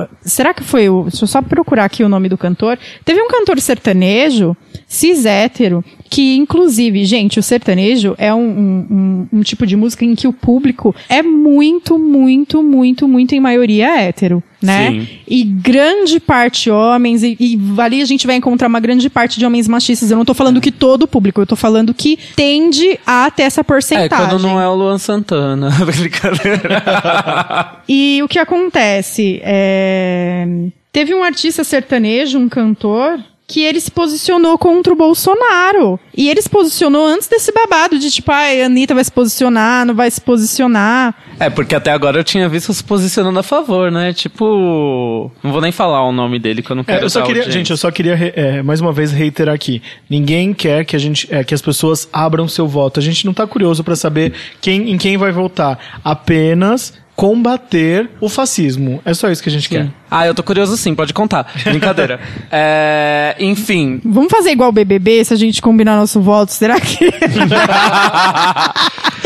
o- 0.00 0.06
será 0.22 0.54
que 0.54 0.62
foi 0.62 0.88
o. 0.88 1.02
Deixa 1.08 1.24
eu 1.24 1.28
só 1.28 1.42
procurar 1.42 1.84
aqui 1.84 2.04
o 2.04 2.08
nome 2.08 2.28
do 2.28 2.38
cantor. 2.38 2.78
Teve 3.04 3.20
um 3.20 3.28
cantor 3.28 3.58
sertanejo, 3.60 4.56
cis 4.86 5.24
hétero, 5.26 5.84
que 6.08 6.36
inclusive, 6.36 7.04
gente, 7.04 7.38
o 7.38 7.42
sertanejo 7.42 8.14
é 8.18 8.32
um, 8.32 8.38
um- 8.40 8.86
um- 8.90 9.38
um 9.38 9.42
tipo 9.42 9.66
de 9.66 9.76
música 9.76 10.04
em 10.04 10.14
que 10.14 10.26
o 10.28 10.32
público 10.32 10.94
é 11.08 11.22
muito, 11.22 11.98
muito, 11.98 12.62
muito, 12.62 13.06
muito 13.08 13.34
em 13.34 13.40
maioria 13.40 14.00
hétero. 14.00 14.42
Né? 14.62 14.90
Sim. 14.90 15.08
E 15.28 15.44
grande 15.44 16.18
parte 16.18 16.70
homens, 16.70 17.22
e, 17.22 17.36
e 17.38 17.58
ali 17.78 18.00
a 18.00 18.04
gente 18.06 18.26
vai 18.26 18.36
encontrar 18.36 18.68
uma 18.68 18.80
grande 18.80 19.08
parte 19.10 19.38
de 19.38 19.44
homens 19.44 19.68
machistas. 19.68 20.10
Eu 20.10 20.16
não 20.16 20.24
tô 20.24 20.32
falando 20.32 20.60
que 20.62 20.72
todo 20.72 21.02
o 21.02 21.06
público, 21.08 21.40
eu 21.42 21.46
tô 21.46 21.54
falando 21.54 21.92
que 21.92 22.18
tende 22.34 22.98
a 23.06 23.30
ter 23.30 23.42
essa 23.42 23.60
É, 23.60 23.64
porcentagem. 23.64 24.08
quando 24.28 24.40
não 24.42 24.58
é 24.58 24.66
o 24.66 24.74
Luan 24.74 24.98
Santana. 24.98 25.70
Brincadeira. 25.84 27.76
E 27.88 28.20
o 28.24 28.28
que 28.28 28.38
acontece? 28.38 29.40
É, 29.44 30.46
Teve 30.90 31.14
um 31.14 31.22
artista 31.22 31.62
sertanejo, 31.62 32.38
um 32.38 32.48
cantor, 32.48 33.20
que 33.48 33.62
ele 33.62 33.80
se 33.80 33.90
posicionou 33.90 34.58
contra 34.58 34.92
o 34.92 34.96
Bolsonaro. 34.96 36.00
E 36.16 36.28
ele 36.28 36.42
se 36.42 36.50
posicionou 36.50 37.06
antes 37.06 37.28
desse 37.28 37.52
babado 37.52 37.98
de 37.98 38.10
tipo, 38.10 38.32
ai, 38.32 38.60
a 38.62 38.66
Anitta 38.66 38.94
vai 38.94 39.04
se 39.04 39.12
posicionar, 39.12 39.86
não 39.86 39.94
vai 39.94 40.10
se 40.10 40.20
posicionar. 40.20 41.14
É, 41.38 41.48
porque 41.48 41.74
até 41.74 41.92
agora 41.92 42.18
eu 42.18 42.24
tinha 42.24 42.48
visto 42.48 42.72
se 42.74 42.82
posicionando 42.82 43.38
a 43.38 43.42
favor, 43.42 43.90
né? 43.92 44.12
Tipo. 44.12 45.30
Não 45.42 45.52
vou 45.52 45.60
nem 45.60 45.70
falar 45.70 46.02
o 46.02 46.10
nome 46.12 46.38
dele, 46.38 46.60
que 46.62 46.70
eu 46.72 46.76
não 46.76 46.82
É, 46.82 46.84
quero. 46.86 47.04
eu 47.04 47.10
só 47.10 47.20
dar 47.20 47.26
queria, 47.26 47.42
audiência. 47.42 47.58
gente, 47.60 47.70
eu 47.70 47.76
só 47.76 47.90
queria 47.90 48.14
é, 48.34 48.62
mais 48.62 48.80
uma 48.80 48.92
vez 48.92 49.12
reiterar 49.12 49.54
aqui. 49.54 49.80
Ninguém 50.10 50.52
quer 50.52 50.84
que 50.84 50.96
a 50.96 50.98
gente, 50.98 51.28
é, 51.32 51.44
que 51.44 51.54
as 51.54 51.62
pessoas 51.62 52.08
abram 52.12 52.48
seu 52.48 52.66
voto. 52.66 52.98
A 52.98 53.02
gente 53.02 53.24
não 53.26 53.32
tá 53.32 53.46
curioso 53.46 53.84
pra 53.84 53.94
saber 53.94 54.32
quem, 54.60 54.90
em 54.90 54.98
quem 54.98 55.16
vai 55.16 55.30
votar. 55.30 55.78
Apenas 56.02 56.94
combater 57.16 58.10
o 58.20 58.28
fascismo. 58.28 59.00
É 59.04 59.14
só 59.14 59.30
isso 59.30 59.42
que 59.42 59.48
a 59.48 59.52
gente 59.52 59.68
quer. 59.68 59.88
Ah, 60.10 60.26
eu 60.26 60.34
tô 60.34 60.42
curioso 60.42 60.76
sim, 60.76 60.94
pode 60.94 61.14
contar. 61.14 61.50
Brincadeira. 61.64 62.20
é, 62.52 63.34
enfim. 63.40 64.00
Vamos 64.04 64.30
fazer 64.30 64.50
igual 64.50 64.68
o 64.68 64.72
BBB, 64.72 65.24
se 65.24 65.32
a 65.32 65.36
gente 65.36 65.62
combinar 65.62 65.96
nosso 65.96 66.20
voto, 66.20 66.52
será 66.52 66.78
que... 66.78 67.10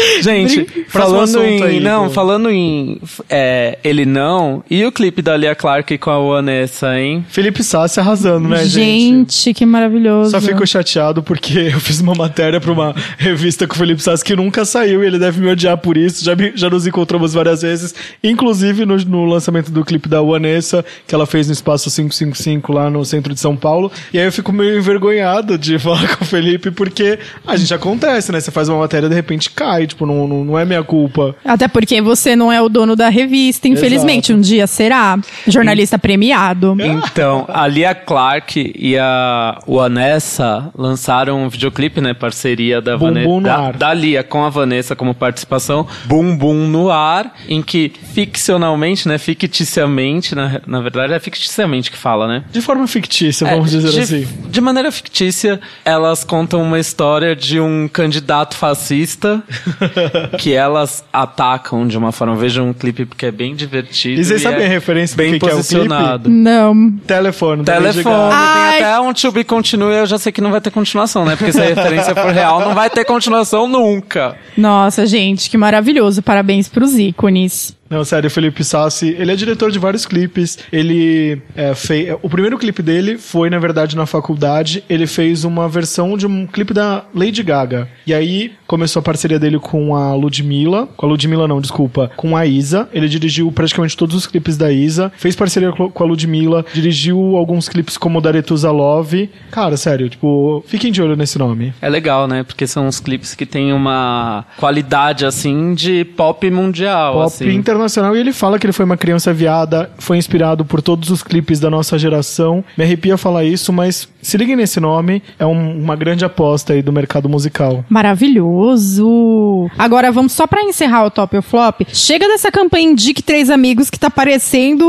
Gente, 0.23 0.66
falando 0.88 1.42
em. 1.42 1.62
aí, 1.62 1.80
não, 1.80 2.09
do- 2.09 2.12
falando 2.12 2.50
em. 2.50 3.00
é, 3.28 3.78
ele 3.83 4.04
não. 4.04 4.62
E 4.71 4.85
o 4.85 4.92
clipe 4.92 5.23
da 5.23 5.37
Lia 5.37 5.54
Clark 5.54 5.97
com 5.99 6.11
a 6.11 6.19
Vanessa, 6.19 6.99
hein? 6.99 7.25
Felipe 7.28 7.62
Sassi 7.62 8.00
arrasando, 8.00 8.49
né, 8.49 8.64
gente? 8.64 8.71
gente, 8.73 9.54
que 9.54 9.64
maravilhoso. 9.66 10.30
Só 10.30 10.40
fico 10.40 10.66
chateado 10.66 11.23
porque 11.23 11.59
eu 11.73 11.80
fiz 11.80 12.00
uma 12.00 12.14
matéria 12.14 12.61
pra 12.61 12.73
uma 12.73 12.95
revista 13.19 13.66
com 13.66 13.75
o 13.75 13.78
Felipe 13.78 14.02
Sassi 14.02 14.25
que 14.25 14.35
nunca 14.37 14.64
saiu 14.64 15.02
e 15.02 15.07
ele 15.07 15.19
deve 15.19 15.40
me 15.40 15.49
odiar 15.50 15.78
por 15.78 15.97
isso. 15.97 16.25
Já, 16.25 16.35
me- 16.37 16.52
já 16.54 16.69
nos 16.71 16.87
encontramos 16.87 17.35
várias 17.35 17.62
vezes, 17.62 17.95
inclusive 18.23 18.85
no, 18.85 18.97
no 18.99 19.25
lançamento 19.25 19.71
do 19.71 19.85
clipe 19.85 20.09
da 20.09 20.21
Vanessa, 20.23 20.85
que 21.07 21.14
ela 21.14 21.26
fez 21.26 21.47
no 21.47 21.52
Espaço 21.52 21.90
555 21.90 22.73
lá 22.73 22.90
no 22.90 23.04
centro 23.04 23.33
de 23.35 23.40
São 23.40 23.57
Paulo. 23.57 23.90
E 24.12 24.19
aí 24.19 24.26
eu 24.26 24.33
fico 24.33 24.52
meio 24.52 24.78
envergonhado 24.78 25.57
de 25.59 25.78
falar 25.80 26.16
com 26.16 26.25
o 26.25 26.26
Felipe 26.26 26.71
porque 26.71 27.19
a 27.47 27.57
gente 27.57 27.73
acontece, 27.73 28.30
né? 28.33 28.40
Você 28.40 28.50
faz 28.50 28.69
uma 28.69 28.78
matéria 28.78 29.07
e 29.07 29.09
de 29.09 29.14
repente 29.14 29.50
cai, 29.50 29.87
tipo, 29.91 30.07
não, 30.07 30.27
não, 30.27 30.45
não 30.45 30.59
é 30.59 30.65
minha 30.65 30.83
culpa. 30.83 31.35
Até 31.45 31.69
porque 31.69 32.01
você 32.01 32.35
não 32.35 32.51
é 32.51 32.61
o 32.61 32.69
dono 32.69 32.97
da 32.97 33.09
revista, 33.09 33.69
infelizmente. 33.69 34.33
Exato. 34.33 34.39
Um 34.39 34.41
dia 34.41 34.67
será. 34.67 35.19
Jornalista 35.47 35.99
premiado. 35.99 36.76
Então, 37.11 37.45
a 37.49 37.67
Lia 37.67 37.95
Clark 37.95 38.73
e 38.76 38.97
a 38.97 39.59
Vanessa 39.67 40.71
lançaram 40.76 41.45
um 41.45 41.49
videoclipe, 41.49 42.00
né? 42.00 42.15
Parceria 42.15 42.81
da 42.81 42.97
Vanessa. 42.97 43.26
Bum 43.26 43.41
no 43.41 43.47
da, 43.47 43.57
Ar. 43.57 43.76
da 43.76 43.95
Lia 43.95 44.23
com 44.23 44.45
a 44.45 44.49
Vanessa 44.49 44.95
como 44.95 45.15
participação. 45.15 45.87
Bum 46.05 46.37
Bum 46.37 46.69
no 46.69 46.91
Ar, 46.91 47.35
em 47.49 47.63
que 47.63 47.93
ficcionalmente, 48.13 49.09
né? 49.09 49.19
Ficticiamente, 49.19 50.35
na, 50.35 50.61
na 50.67 50.81
verdade 50.81 51.13
é 51.13 51.19
ficticiamente 51.19 51.91
que 51.91 51.97
fala, 51.97 52.29
né? 52.29 52.45
De 52.50 52.61
forma 52.61 52.87
fictícia, 52.87 53.47
É, 53.47 53.50
vamos 53.53 53.71
dizer 53.71 53.91
de, 53.91 54.00
assim. 54.00 54.29
De 54.49 54.61
maneira 54.61 54.91
fictícia, 54.93 55.61
elas 55.85 56.25
contam 56.25 56.63
uma 56.63 56.79
história 56.79 57.35
de 57.35 57.61
um 57.61 57.89
candidato 57.89 58.57
fascista 58.57 59.43
que 60.38 60.52
elas 60.52 61.04
atacam 61.12 61.86
de 61.86 61.97
uma 61.97 62.12
forma. 62.12 62.36
Vejam 62.36 62.69
um 62.69 62.73
clipe 62.73 63.04
porque 63.04 63.26
é 63.26 63.30
bem 63.30 63.54
divertido. 63.54 64.21
E 64.21 64.25
vocês 64.25 64.43
sabem 64.43 64.62
é 64.62 64.66
a 64.66 64.69
referência 64.69 65.16
do 65.16 65.19
bem 65.19 65.32
que 65.32 65.40
que 65.40 65.47
é 65.47 65.52
o 65.52 65.56
posicionado. 65.56 66.28
Não. 66.28 66.93
Telefone. 67.06 67.64
Telefone. 67.64 68.32
Ai. 68.32 68.78
tem 68.78 68.86
até 68.86 69.00
um 69.00 69.12
to 69.12 69.32
be 69.32 69.45
continue, 69.45 69.95
eu 69.95 70.06
já 70.06 70.19
sei 70.19 70.32
que 70.32 70.40
não 70.40 70.50
vai 70.50 70.60
ter 70.60 70.71
continuação, 70.71 71.25
né? 71.25 71.36
Porque 71.36 71.52
se 71.52 71.60
a 71.60 71.64
referência 71.64 72.14
for 72.14 72.32
real, 72.32 72.60
não 72.60 72.75
vai 72.75 72.90
ter 72.90 73.04
continuação 73.04 73.66
nunca. 73.66 74.36
Nossa, 74.56 75.06
gente, 75.06 75.50
que 75.50 75.56
maravilhoso. 75.56 76.23
Parabéns 76.23 76.69
pros 76.69 76.95
ícones. 76.99 77.79
Não, 77.91 78.05
sério, 78.05 78.29
o 78.29 78.31
Felipe 78.31 78.63
Sassi, 78.63 79.17
ele 79.19 79.33
é 79.33 79.35
diretor 79.37 79.73
de 79.73 79.79
vários 79.81 80.07
clipes. 80.07 80.59
Ele 80.73 81.43
é, 81.57 81.75
fez. 81.75 82.17
O 82.23 82.29
primeiro 82.31 82.57
clipe 82.57 82.83
dele 82.83 83.19
foi, 83.19 83.50
na 83.50 83.59
verdade, 83.59 83.97
na 83.97 84.07
faculdade. 84.07 84.85
Ele 84.89 85.09
fez 85.09 85.43
uma 85.45 85.69
versão 85.69 86.17
de 86.17 86.25
um 86.25 86.47
clipe 86.47 86.73
da 86.73 87.05
Lady 87.13 87.43
Gaga. 87.43 87.89
E 88.07 88.15
aí 88.15 88.53
começou 88.65 89.00
a 89.00 89.03
parceria 89.03 89.41
dele 89.41 89.59
com 89.59 89.97
a 89.97 90.15
Ludmilla. 90.15 90.87
Com 90.97 91.07
a 91.07 91.09
Ludmilla, 91.09 91.49
não, 91.49 91.61
desculpa. 91.61 92.13
Com 92.17 92.37
a 92.37 92.47
Isa. 92.47 92.89
Ele 92.93 93.09
dirigiu 93.09 93.50
praticamente 93.50 93.97
todos 93.97 94.15
os 94.15 94.25
clipes 94.25 94.57
da 94.57 94.71
Isa. 94.71 95.11
Fez 95.17 95.35
parceria 95.35 95.73
co- 95.73 95.91
com 95.91 96.05
a 96.05 96.07
Ludmilla. 96.07 96.65
Dirigiu 96.73 97.19
alguns 97.37 97.69
clipes 97.69 97.99
como 97.99 98.21
Daretusa 98.21 98.71
Love. 98.71 99.29
Cara, 99.50 99.76
sério, 99.76 100.09
tipo, 100.09 100.63
fiquem 100.69 100.93
de 100.93 101.03
olho 101.03 101.17
nesse 101.17 101.37
nome. 101.41 101.75
É 101.83 101.89
legal, 101.89 102.29
né? 102.29 102.45
Porque 102.45 102.69
são 102.69 102.87
uns 102.87 103.00
clipes 103.00 103.35
que 103.35 103.45
têm 103.45 103.73
uma 103.73 104.45
qualidade, 104.59 105.26
assim, 105.26 105.75
de 105.75 106.05
pop 106.05 106.49
mundial, 106.49 107.15
pop 107.15 107.26
assim. 107.26 107.49
internacional 107.49 107.79
e 107.88 108.19
ele 108.21 108.32
fala 108.32 108.58
que 108.58 108.66
ele 108.66 108.73
foi 108.73 108.84
uma 108.84 108.97
criança 108.97 109.32
viada, 109.32 109.90
foi 109.99 110.16
inspirado 110.16 110.64
por 110.64 110.80
todos 110.82 111.10
os 111.10 111.23
clipes 111.23 111.58
da 111.60 111.71
nossa 111.71 111.99
geração. 111.99 112.64
Me 112.76 112.84
arrepia 112.84 113.16
falar 113.16 113.45
isso, 113.45 113.73
mas 113.73 114.08
se 114.23 114.36
liguem 114.36 114.56
nesse 114.56 114.80
nome, 114.80 115.23
é 115.38 115.47
um- 115.47 115.78
uma 115.82 115.97
grande 115.97 116.25
aposta 116.25 116.73
aí 116.73 116.82
do 116.82 116.93
mercado 116.93 117.28
musical. 117.28 117.84
Maravilhoso. 117.88 119.71
Agora 119.78 120.10
vamos 120.12 120.32
só 120.32 120.47
pra 120.47 120.62
encerrar 120.62 121.04
o 121.06 121.10
top 121.10 121.36
ou 121.36 121.43
flop. 121.43 121.82
Chega 121.93 122.26
dessa 122.28 122.50
campanha 122.50 122.90
Indique 122.90 123.23
Três 123.23 123.50
Amigos 123.50 123.88
que 123.90 123.99
tá 123.99 124.10
parecendo 124.10 124.84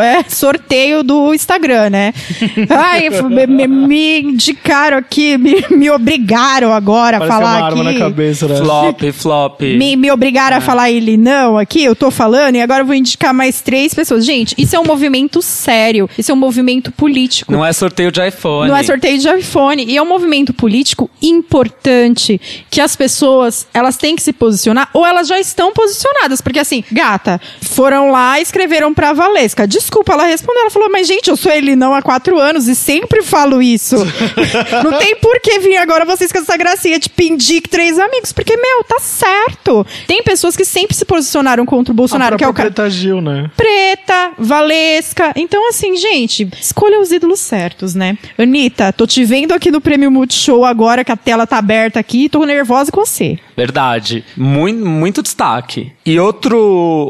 é, 0.00 0.22
sorteio 0.28 1.02
do 1.02 1.32
Instagram, 1.34 1.90
né? 1.90 2.12
Ai, 2.70 3.08
me, 3.10 3.46
me- 3.46 3.66
me 3.66 4.20
indicaram 4.22 4.96
aqui, 4.98 5.36
me, 5.38 5.64
me 5.70 5.90
obrigaram 5.90 6.72
agora 6.72 7.16
a 7.16 7.20
Parece 7.20 7.36
que 7.36 7.42
é 7.42 7.44
falar 7.46 7.58
uma 7.58 7.66
arma 7.66 7.82
aqui. 7.90 7.98
na 7.98 8.04
cabeça, 8.04 8.48
né? 8.48 8.56
Flop, 8.56 9.02
flop. 9.12 9.60
Me, 9.62 9.96
me 9.96 10.10
obrigaram 10.10 10.56
a 10.56 10.60
falar 10.60 10.90
ele 10.90 11.16
não 11.16 11.56
aqui, 11.58 11.82
eu 11.84 11.94
tô 11.96 12.10
falando, 12.18 12.56
e 12.56 12.60
agora 12.60 12.82
eu 12.82 12.86
vou 12.86 12.96
indicar 12.96 13.32
mais 13.32 13.60
três 13.60 13.94
pessoas. 13.94 14.24
Gente, 14.24 14.52
isso 14.58 14.74
é 14.74 14.80
um 14.80 14.84
movimento 14.84 15.40
sério. 15.40 16.10
Isso 16.18 16.32
é 16.32 16.34
um 16.34 16.38
movimento 16.38 16.90
político. 16.90 17.52
Não 17.52 17.64
é 17.64 17.72
sorteio 17.72 18.10
de 18.10 18.20
iPhone. 18.26 18.68
Não 18.68 18.76
é 18.76 18.82
sorteio 18.82 19.18
de 19.20 19.28
iPhone. 19.28 19.84
E 19.84 19.96
é 19.96 20.02
um 20.02 20.08
movimento 20.08 20.52
político 20.52 21.08
importante 21.22 22.40
que 22.68 22.80
as 22.80 22.96
pessoas, 22.96 23.68
elas 23.72 23.96
têm 23.96 24.16
que 24.16 24.22
se 24.22 24.32
posicionar 24.32 24.90
ou 24.92 25.06
elas 25.06 25.28
já 25.28 25.38
estão 25.38 25.72
posicionadas. 25.72 26.40
Porque 26.40 26.58
assim, 26.58 26.82
gata, 26.90 27.40
foram 27.62 28.10
lá 28.10 28.40
e 28.40 28.42
escreveram 28.42 28.92
pra 28.92 29.12
Valesca. 29.12 29.64
Desculpa, 29.64 30.14
ela 30.14 30.24
respondeu. 30.24 30.62
Ela 30.62 30.70
falou, 30.70 30.90
mas 30.90 31.06
gente, 31.06 31.30
eu 31.30 31.36
sou 31.36 31.52
ele 31.52 31.76
não 31.76 31.94
há 31.94 32.02
quatro 32.02 32.36
anos 32.40 32.66
e 32.66 32.74
sempre 32.74 33.22
falo 33.22 33.62
isso. 33.62 33.94
não 34.82 34.98
tem 34.98 35.14
por 35.16 35.38
que 35.40 35.60
vir 35.60 35.76
agora 35.76 36.04
vocês 36.04 36.32
com 36.32 36.38
essa 36.38 36.56
gracinha 36.56 36.98
de 36.98 37.08
pindir 37.08 37.62
que 37.62 37.68
três 37.68 37.96
amigos. 37.96 38.32
Porque, 38.32 38.56
meu, 38.56 38.82
tá 38.82 38.98
certo. 38.98 39.86
Tem 40.08 40.20
pessoas 40.20 40.56
que 40.56 40.64
sempre 40.64 40.96
se 40.96 41.04
posicionaram 41.04 41.64
contra 41.64 41.92
o 41.92 41.94
Bolsonaro, 41.94 42.07
a 42.16 42.36
que 42.36 42.44
é 42.44 42.48
o 42.48 42.54
cara. 42.54 42.70
Preta 42.70 42.90
Gil, 42.90 43.20
né? 43.20 43.50
Preta, 43.56 44.32
Valesca. 44.38 45.32
Então, 45.36 45.68
assim, 45.68 45.96
gente, 45.96 46.48
escolha 46.60 47.00
os 47.00 47.10
ídolos 47.10 47.40
certos, 47.40 47.94
né? 47.94 48.16
Anitta, 48.36 48.92
tô 48.92 49.06
te 49.06 49.24
vendo 49.24 49.52
aqui 49.52 49.70
no 49.70 49.80
Prêmio 49.80 50.10
Multishow 50.10 50.64
agora, 50.64 51.04
que 51.04 51.12
a 51.12 51.16
tela 51.16 51.46
tá 51.46 51.58
aberta 51.58 51.98
aqui, 52.00 52.28
tô 52.28 52.44
nervosa 52.44 52.90
com 52.90 53.04
você. 53.04 53.38
Verdade. 53.58 54.24
Muito, 54.36 54.86
muito 54.86 55.20
destaque. 55.20 55.90
E 56.06 56.18
outro, 56.20 56.56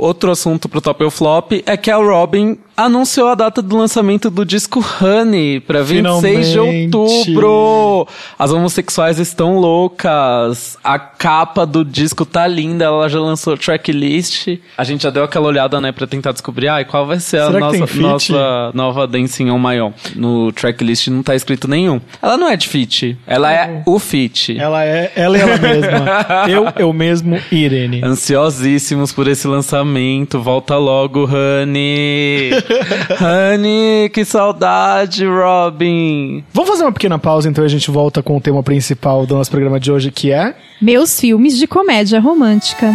outro 0.01 0.31
assunto 0.31 0.67
pro 0.67 0.81
top 0.81 1.05
ou 1.05 1.11
flop 1.11 1.53
é 1.67 1.77
que 1.77 1.91
a 1.91 1.97
Robin 1.97 2.57
anunciou 2.75 3.29
a 3.29 3.35
data 3.35 3.61
do 3.61 3.77
lançamento 3.77 4.31
do 4.31 4.45
disco 4.47 4.83
Honey 5.03 5.59
para 5.59 5.83
26 5.83 6.47
de 6.47 6.53
Finalmente. 6.53 6.97
outubro. 6.97 8.09
As 8.39 8.53
homossexuais 8.53 9.19
estão 9.19 9.59
loucas. 9.59 10.79
A 10.83 10.97
capa 10.97 11.67
do 11.67 11.85
disco 11.85 12.25
tá 12.25 12.47
linda, 12.47 12.85
ela 12.85 13.09
já 13.09 13.19
lançou 13.19 13.57
tracklist. 13.59 14.59
A 14.77 14.85
gente 14.85 15.03
já 15.03 15.11
deu 15.11 15.25
aquela 15.25 15.49
olhada, 15.49 15.81
né, 15.81 15.91
para 15.91 16.07
tentar 16.07 16.31
descobrir, 16.31 16.69
ai, 16.69 16.85
qual 16.85 17.05
vai 17.05 17.19
ser 17.19 17.41
a 17.41 17.47
Será 17.51 17.59
nossa, 17.59 18.01
nossa 18.01 18.71
nova 18.73 19.07
Dancing 19.09 19.51
on 19.51 19.59
My 19.59 19.81
Own. 19.81 19.93
No 20.15 20.53
tracklist 20.53 21.09
não 21.09 21.23
tá 21.23 21.35
escrito 21.35 21.67
nenhum. 21.67 22.01
Ela 22.23 22.37
não 22.37 22.49
é 22.49 22.57
de 22.57 22.69
feat, 22.69 23.19
ela 23.27 23.53
é 23.53 23.83
o 23.85 23.99
feat. 23.99 24.57
Ela 24.57 24.85
é 24.85 25.13
ela 25.17 25.37
é 25.37 25.41
ela 25.41 25.59
mesma. 25.59 25.99
eu, 26.49 26.67
eu 26.77 26.93
mesmo, 26.93 27.39
Irene. 27.51 28.01
Ansiosíssimos 28.05 29.13
por 29.13 29.27
esse 29.27 29.47
lançamento. 29.49 30.41
Volta 30.41 30.77
logo, 30.77 31.25
Honey. 31.25 32.51
Honey, 33.21 34.09
que 34.11 34.25
saudade, 34.25 35.25
Robin. 35.25 36.45
Vamos 36.53 36.71
fazer 36.71 36.85
uma 36.85 36.93
pequena 36.93 37.19
pausa, 37.19 37.49
então 37.49 37.65
a 37.65 37.69
gente 37.69 37.91
volta 37.91 38.23
com 38.23 38.37
o 38.37 38.41
tema 38.41 38.63
principal 38.63 39.27
do 39.27 39.35
nosso 39.35 39.51
programa 39.51 39.81
de 39.81 39.91
hoje, 39.91 40.11
que 40.11 40.31
é. 40.31 40.55
Meus 40.81 41.19
filmes 41.19 41.57
de 41.57 41.67
comédia 41.67 42.21
romântica. 42.21 42.95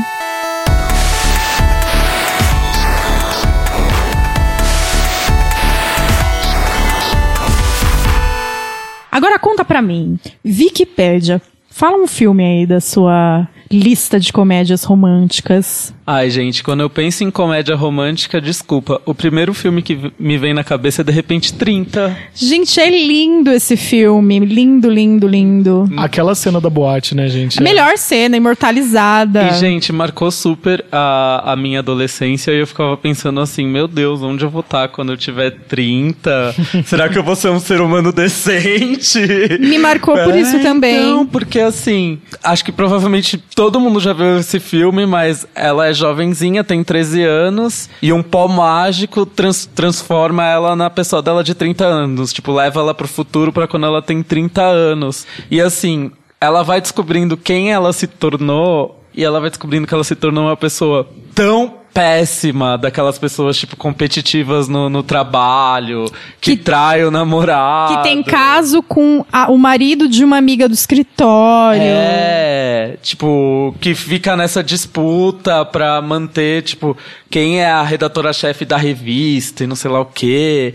Agora 9.14 9.38
conta 9.38 9.64
pra 9.64 9.80
mim, 9.80 10.18
Wikipédia, 10.44 11.40
fala 11.74 11.98
um 11.98 12.08
filme 12.08 12.44
aí 12.44 12.66
da 12.68 12.80
sua 12.80 13.48
lista 13.72 14.20
de 14.20 14.32
comédias 14.32 14.84
românticas. 14.84 15.94
Ai, 16.06 16.30
gente, 16.30 16.64
quando 16.64 16.82
eu 16.82 16.90
penso 16.90 17.24
em 17.24 17.32
comédia 17.32 17.76
romântica, 17.76 18.42
desculpa. 18.42 19.02
O 19.06 19.16
primeiro 19.16 19.54
filme 19.54 19.82
que 19.82 20.12
me 20.20 20.38
vem 20.38 20.54
na 20.54 20.64
cabeça 20.64 21.02
é 21.02 21.04
De 21.04 21.14
Repente 21.14 21.54
30. 21.54 22.18
Gente, 22.36 22.78
é 22.80 22.90
lindo 22.90 23.50
esse 23.52 23.78
filme, 23.78 24.40
lindo, 24.40 24.90
lindo, 24.90 25.28
lindo. 25.28 25.90
Aquela 25.96 26.36
cena 26.36 26.60
da 26.60 26.70
boate, 26.70 27.16
né, 27.16 27.30
gente? 27.30 27.58
A 27.60 27.64
melhor 27.64 27.98
cena, 27.98 28.36
imortalizada. 28.36 29.44
E, 29.44 29.54
gente, 29.54 29.94
marcou 29.94 30.30
super 30.30 30.84
a, 30.92 31.54
a 31.54 31.56
minha 31.56 31.80
adolescência 31.80 32.52
e 32.52 32.60
eu 32.60 32.68
ficava 32.68 32.98
pensando 32.98 33.40
assim, 33.40 33.66
meu 33.66 33.88
Deus, 33.88 34.22
onde 34.22 34.44
eu 34.44 34.50
vou 34.50 34.62
estar 34.62 34.90
quando 34.90 35.14
eu 35.14 35.18
tiver 35.18 35.52
30? 35.52 36.56
Será 36.86 37.08
que 37.08 37.18
eu 37.18 37.24
vou 37.24 37.36
ser 37.36 37.50
um 37.50 37.60
ser 37.60 37.80
humano 37.80 38.12
decente? 38.12 39.20
Me 39.60 39.78
marcou 39.78 40.18
por 40.18 40.36
isso 40.36 40.60
também. 40.60 40.96
Então, 40.96 41.26
porque 41.26 41.60
assim, 41.62 42.20
acho 42.44 42.66
que 42.66 42.74
provavelmente 42.74 43.38
todo 43.56 43.80
mundo 43.80 44.02
já 44.02 44.12
viu 44.12 44.38
esse 44.38 44.60
filme, 44.60 45.06
mas 45.06 45.48
ela 45.56 45.88
é 45.88 45.93
jovenzinha, 45.94 46.64
tem 46.64 46.84
13 46.84 47.24
anos, 47.24 47.90
e 48.02 48.12
um 48.12 48.22
pó 48.24 48.48
mágico 48.48 49.26
trans- 49.26 49.66
transforma 49.66 50.44
ela 50.46 50.76
na 50.76 50.90
pessoa 50.90 51.22
dela 51.22 51.44
de 51.44 51.54
30 51.54 51.86
anos. 51.86 52.34
Tipo, 52.34 52.52
leva 52.52 52.80
ela 52.80 52.94
pro 52.94 53.08
futuro 53.08 53.52
pra 53.54 53.68
quando 53.68 53.86
ela 53.86 54.02
tem 54.02 54.22
30 54.24 54.62
anos. 54.62 55.26
E 55.50 55.62
assim, 55.62 56.12
ela 56.42 56.64
vai 56.64 56.82
descobrindo 56.82 57.38
quem 57.38 57.72
ela 57.72 57.94
se 57.94 58.08
tornou, 58.08 59.00
e 59.16 59.24
ela 59.24 59.40
vai 59.40 59.50
descobrindo 59.50 59.88
que 59.88 59.94
ela 59.94 60.04
se 60.04 60.16
tornou 60.16 60.46
uma 60.46 60.58
pessoa 60.58 61.08
tão 61.36 61.76
péssima 61.94 62.78
daquelas 62.78 63.20
pessoas, 63.20 63.56
tipo, 63.58 63.76
competitivas 63.78 64.68
no, 64.68 64.90
no 64.90 65.04
trabalho, 65.04 66.06
que, 66.42 66.56
Que- 66.56 66.64
trai 66.64 67.04
o 67.06 67.12
namorado. 67.12 67.98
Que 67.98 68.04
tem 68.04 68.24
caso 68.24 68.82
com 68.82 69.24
a- 69.32 69.52
o 69.52 69.58
marido 69.58 70.08
de 70.08 70.24
uma 70.24 70.38
amiga 70.38 70.68
do 70.68 70.74
escritório. 70.74 71.82
É, 71.84 72.98
tipo, 73.02 73.76
que 73.80 73.94
fica 73.94 74.36
nessa 74.36 74.64
disputa 74.64 75.64
pra 75.66 76.02
manter, 76.02 76.64
tipo, 76.64 76.98
quem 77.30 77.62
é 77.62 77.70
a 77.70 77.84
redatora-chefe 77.84 78.66
da 78.66 78.78
revista 78.78 79.64
e 79.64 79.68
não 79.68 79.76
sei 79.76 79.92
lá 79.92 80.00
o 80.02 80.06
quê. 80.06 80.74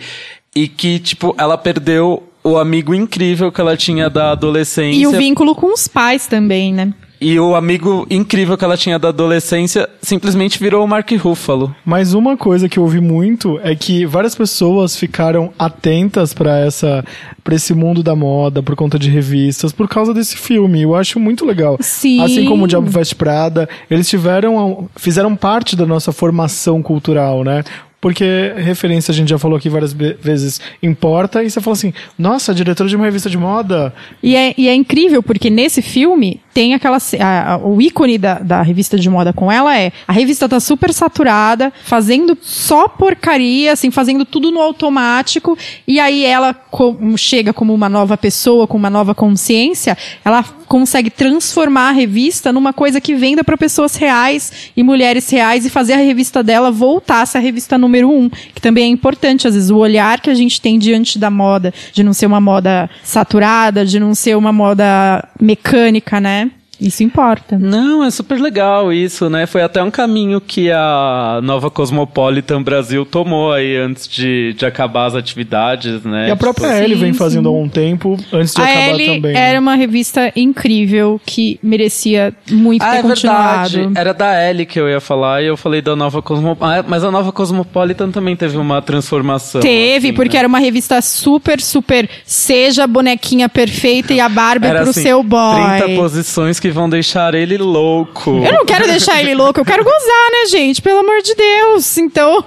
E 0.55 0.69
que, 0.69 0.99
tipo, 0.99 1.35
ela 1.39 1.59
perdeu 1.59 2.23
o 2.43 2.57
amigo 2.57 2.95
incrível 2.95 3.51
que 3.53 3.61
ela 3.61 3.77
tinha 3.77 4.09
da 4.09 4.31
adolescência. 4.33 4.99
E 5.01 5.07
o 5.07 5.11
vínculo 5.13 5.55
com 5.55 5.73
os 5.75 5.87
pais 5.89 6.27
também, 6.27 6.73
né? 6.73 6.93
E 7.21 7.39
o 7.39 7.55
amigo 7.55 8.07
incrível 8.09 8.57
que 8.57 8.65
ela 8.65 8.77
tinha 8.77 8.99
da 8.99 9.09
adolescência 9.09 9.89
simplesmente 10.01 10.59
virou 10.59 10.85
o 10.85 10.89
Mark 10.89 11.11
Ruffalo. 11.13 11.75
Mas 11.85 12.15
uma 12.15 12.37
coisa 12.37 12.69
que 12.69 12.79
eu 12.79 12.85
ouvi 12.85 13.01
muito 13.01 13.59
é 13.63 13.75
que 13.75 14.07
várias 14.07 14.35
pessoas 14.35 14.97
ficaram 14.97 15.53
atentas 15.59 16.33
pra 16.33 16.59
essa 16.59 17.05
para 17.43 17.55
esse 17.55 17.75
mundo 17.75 18.03
da 18.03 18.15
moda 18.15 18.63
por 18.63 18.77
conta 18.77 18.99
de 18.99 19.09
revistas 19.11 19.73
por 19.73 19.89
causa 19.89 20.15
desse 20.15 20.37
filme. 20.37 20.83
Eu 20.83 20.95
acho 20.95 21.19
muito 21.19 21.45
legal. 21.45 21.77
Sim. 21.81 22.23
Assim 22.23 22.45
como 22.45 22.65
o 22.65 22.69
Diabo 22.69 22.91
Veste 22.91 23.17
Prada, 23.17 23.69
eles 23.91 24.09
tiveram 24.09 24.89
fizeram 24.97 25.35
parte 25.35 25.75
da 25.75 25.87
nossa 25.87 26.13
formação 26.13 26.83
cultural, 26.83 27.43
né? 27.43 27.65
Porque 28.01 28.53
referência, 28.57 29.11
a 29.11 29.15
gente 29.15 29.29
já 29.29 29.39
falou 29.39 29.59
aqui 29.59 29.69
várias 29.69 29.93
vezes, 29.93 30.61
importa, 30.81 31.43
e 31.43 31.51
você 31.51 31.61
fala 31.61 31.75
assim, 31.75 31.93
nossa, 32.17 32.55
diretora 32.55 32.89
de 32.89 32.95
uma 32.95 33.05
revista 33.05 33.29
de 33.29 33.37
moda. 33.37 33.93
E 34.23 34.37
é, 34.37 34.55
e 34.57 34.69
é 34.69 34.75
incrível, 34.75 35.21
porque 35.21 35.51
nesse 35.51 35.83
filme 35.83 36.41
tem 36.59 36.75
aquela. 36.75 36.99
a- 37.21 37.53
a- 37.53 37.57
o 37.59 37.81
ícone 37.81 38.19
da, 38.19 38.41
da 38.41 38.63
revista 38.63 38.99
de 38.99 39.09
moda 39.09 39.33
com 39.33 39.51
ela 39.53 39.79
é 39.79 39.93
a 40.09 40.13
revista 40.13 40.49
tá 40.49 40.59
super 40.59 40.93
saturada, 40.93 41.73
fazendo 41.85 42.37
só 42.43 42.89
porcaria, 42.89 43.73
assim, 43.75 43.93
fazendo 43.93 44.25
tudo 44.25 44.51
no 44.51 44.61
automático, 44.61 45.57
e 45.87 46.01
aí 46.01 46.25
ela 46.25 46.53
como- 46.53 47.17
chega 47.17 47.53
como 47.53 47.73
uma 47.73 47.89
nova 47.89 48.17
pessoa, 48.17 48.67
com 48.67 48.77
uma 48.77 48.91
nova 48.91 49.15
consciência, 49.15 49.97
ela 50.25 50.43
consegue 50.67 51.11
transformar 51.11 51.91
a 51.91 51.93
revista 51.93 52.53
numa 52.53 52.73
coisa 52.73 53.01
que 53.01 53.15
venda 53.15 53.45
para 53.45 53.57
pessoas 53.57 53.95
reais 53.95 54.71
e 54.77 54.83
mulheres 54.83 55.31
reais 55.31 55.65
e 55.65 55.71
fazer 55.71 55.93
a 55.93 55.97
revista 55.99 56.43
dela 56.43 56.71
voltar 56.73 57.23
a 57.23 57.27
ser 57.27 57.39
a 57.39 57.41
revista 57.41 57.79
número 57.79 58.11
um, 58.11 58.29
que 58.29 58.61
também 58.61 58.85
é 58.85 58.89
importante, 58.89 59.47
às 59.47 59.55
vezes, 59.55 59.71
o 59.71 59.77
olhar 59.77 60.21
que 60.21 60.29
a 60.29 60.35
gente 60.35 60.61
tem 60.61 60.77
diante 60.77 61.21
da 61.21 61.31
moda, 61.31 61.73
de 61.93 62.03
não 62.03 62.13
ser 62.13 62.27
uma 62.27 62.41
moda 62.41 62.91
saturada, 63.05 63.87
de 63.87 64.01
não 64.01 64.13
ser 64.15 64.37
uma 64.37 64.53
moda 64.53 65.27
mecânica, 65.41 66.21
né? 66.21 66.48
Isso 66.81 67.03
importa. 67.03 67.59
Não, 67.59 68.05
é 68.05 68.11
super 68.11 68.41
legal 68.41 68.93
isso, 68.93 69.29
né? 69.29 69.47
Foi 69.47 69.63
até 69.63 69.83
um 69.83 69.91
caminho 69.91 70.41
que 70.41 70.71
a 70.71 71.41
nova 71.43 71.71
Cosmopolitan 71.71 72.63
Brasil 72.63 73.05
tomou 73.05 73.53
aí 73.53 73.77
antes 73.77 74.07
de, 74.07 74.53
de 74.55 74.65
acabar 74.65 75.07
as 75.07 75.15
atividades, 75.15 76.05
né? 76.05 76.29
e 76.29 76.31
a 76.31 76.37
própria 76.37 76.69
Sim, 76.69 76.85
Ellie 76.85 76.95
vem 76.97 77.13
sim. 77.13 77.19
fazendo 77.19 77.49
há 77.49 77.53
um 77.53 77.69
tempo, 77.69 78.17
antes 78.33 78.55
de 78.55 78.61
A 78.61 78.65
acabar 78.65 78.89
Elle 78.91 79.07
também. 79.17 79.33
né? 79.35 79.41
era 79.51 79.61
uma 79.61 79.75
revista 79.75 80.33
incrível 80.37 81.21
que 81.27 81.59
merecia 81.63 82.33
muito 82.51 82.83
Ah, 82.83 82.91
ter 82.93 82.99
é 82.99 83.03
continuado. 83.03 83.69
verdade. 83.71 83.99
Era 83.99 84.15
da 84.15 84.49
Ellie 84.51 84.67
que 84.67 84.79
eu 84.79 84.89
ia 84.89 85.01
falar 85.01 85.43
e 85.43 85.47
eu 85.47 85.57
falei 85.57 85.83
da 85.83 85.97
nova 85.97 86.23
Cosmopolitan. 86.23 86.85
mas 86.89 87.03
a 87.05 87.11
nova 87.11 87.33
Cosmopolitan 87.33 88.11
também 88.11 88.37
teve 88.37 88.57
uma 88.57 88.81
transformação. 88.81 89.61
Teve, 89.61 90.09
assim, 90.09 90.15
porque 90.17 90.35
né? 90.35 90.39
era 90.41 90.49
uma 90.49 90.59
revista 90.59 91.01
super, 91.03 91.61
super. 91.61 92.09
Seja 92.25 92.85
a 92.85 92.87
bonequinha 92.87 93.49
perfeita 93.49 94.13
e 94.15 94.21
a 94.21 94.29
Barbie 94.29 94.67
Era 94.69 94.81
pro 94.83 94.91
assim, 94.91 95.03
seu 95.03 95.23
boy. 95.23 95.79
30 95.79 95.95
posições 96.01 96.61
que 96.61 96.68
vão 96.71 96.89
deixar 96.89 97.35
ele 97.35 97.57
louco. 97.59 98.31
Eu 98.31 98.53
não 98.53 98.65
quero 98.65 98.87
deixar 98.87 99.21
ele 99.21 99.35
louco, 99.35 99.61
eu 99.61 99.65
quero 99.65 99.85
gozar, 99.85 100.31
né, 100.33 100.47
gente? 100.51 100.81
Pelo 100.83 101.01
amor 101.01 101.23
de 101.23 101.35
Deus. 101.35 101.99
Então, 101.99 102.45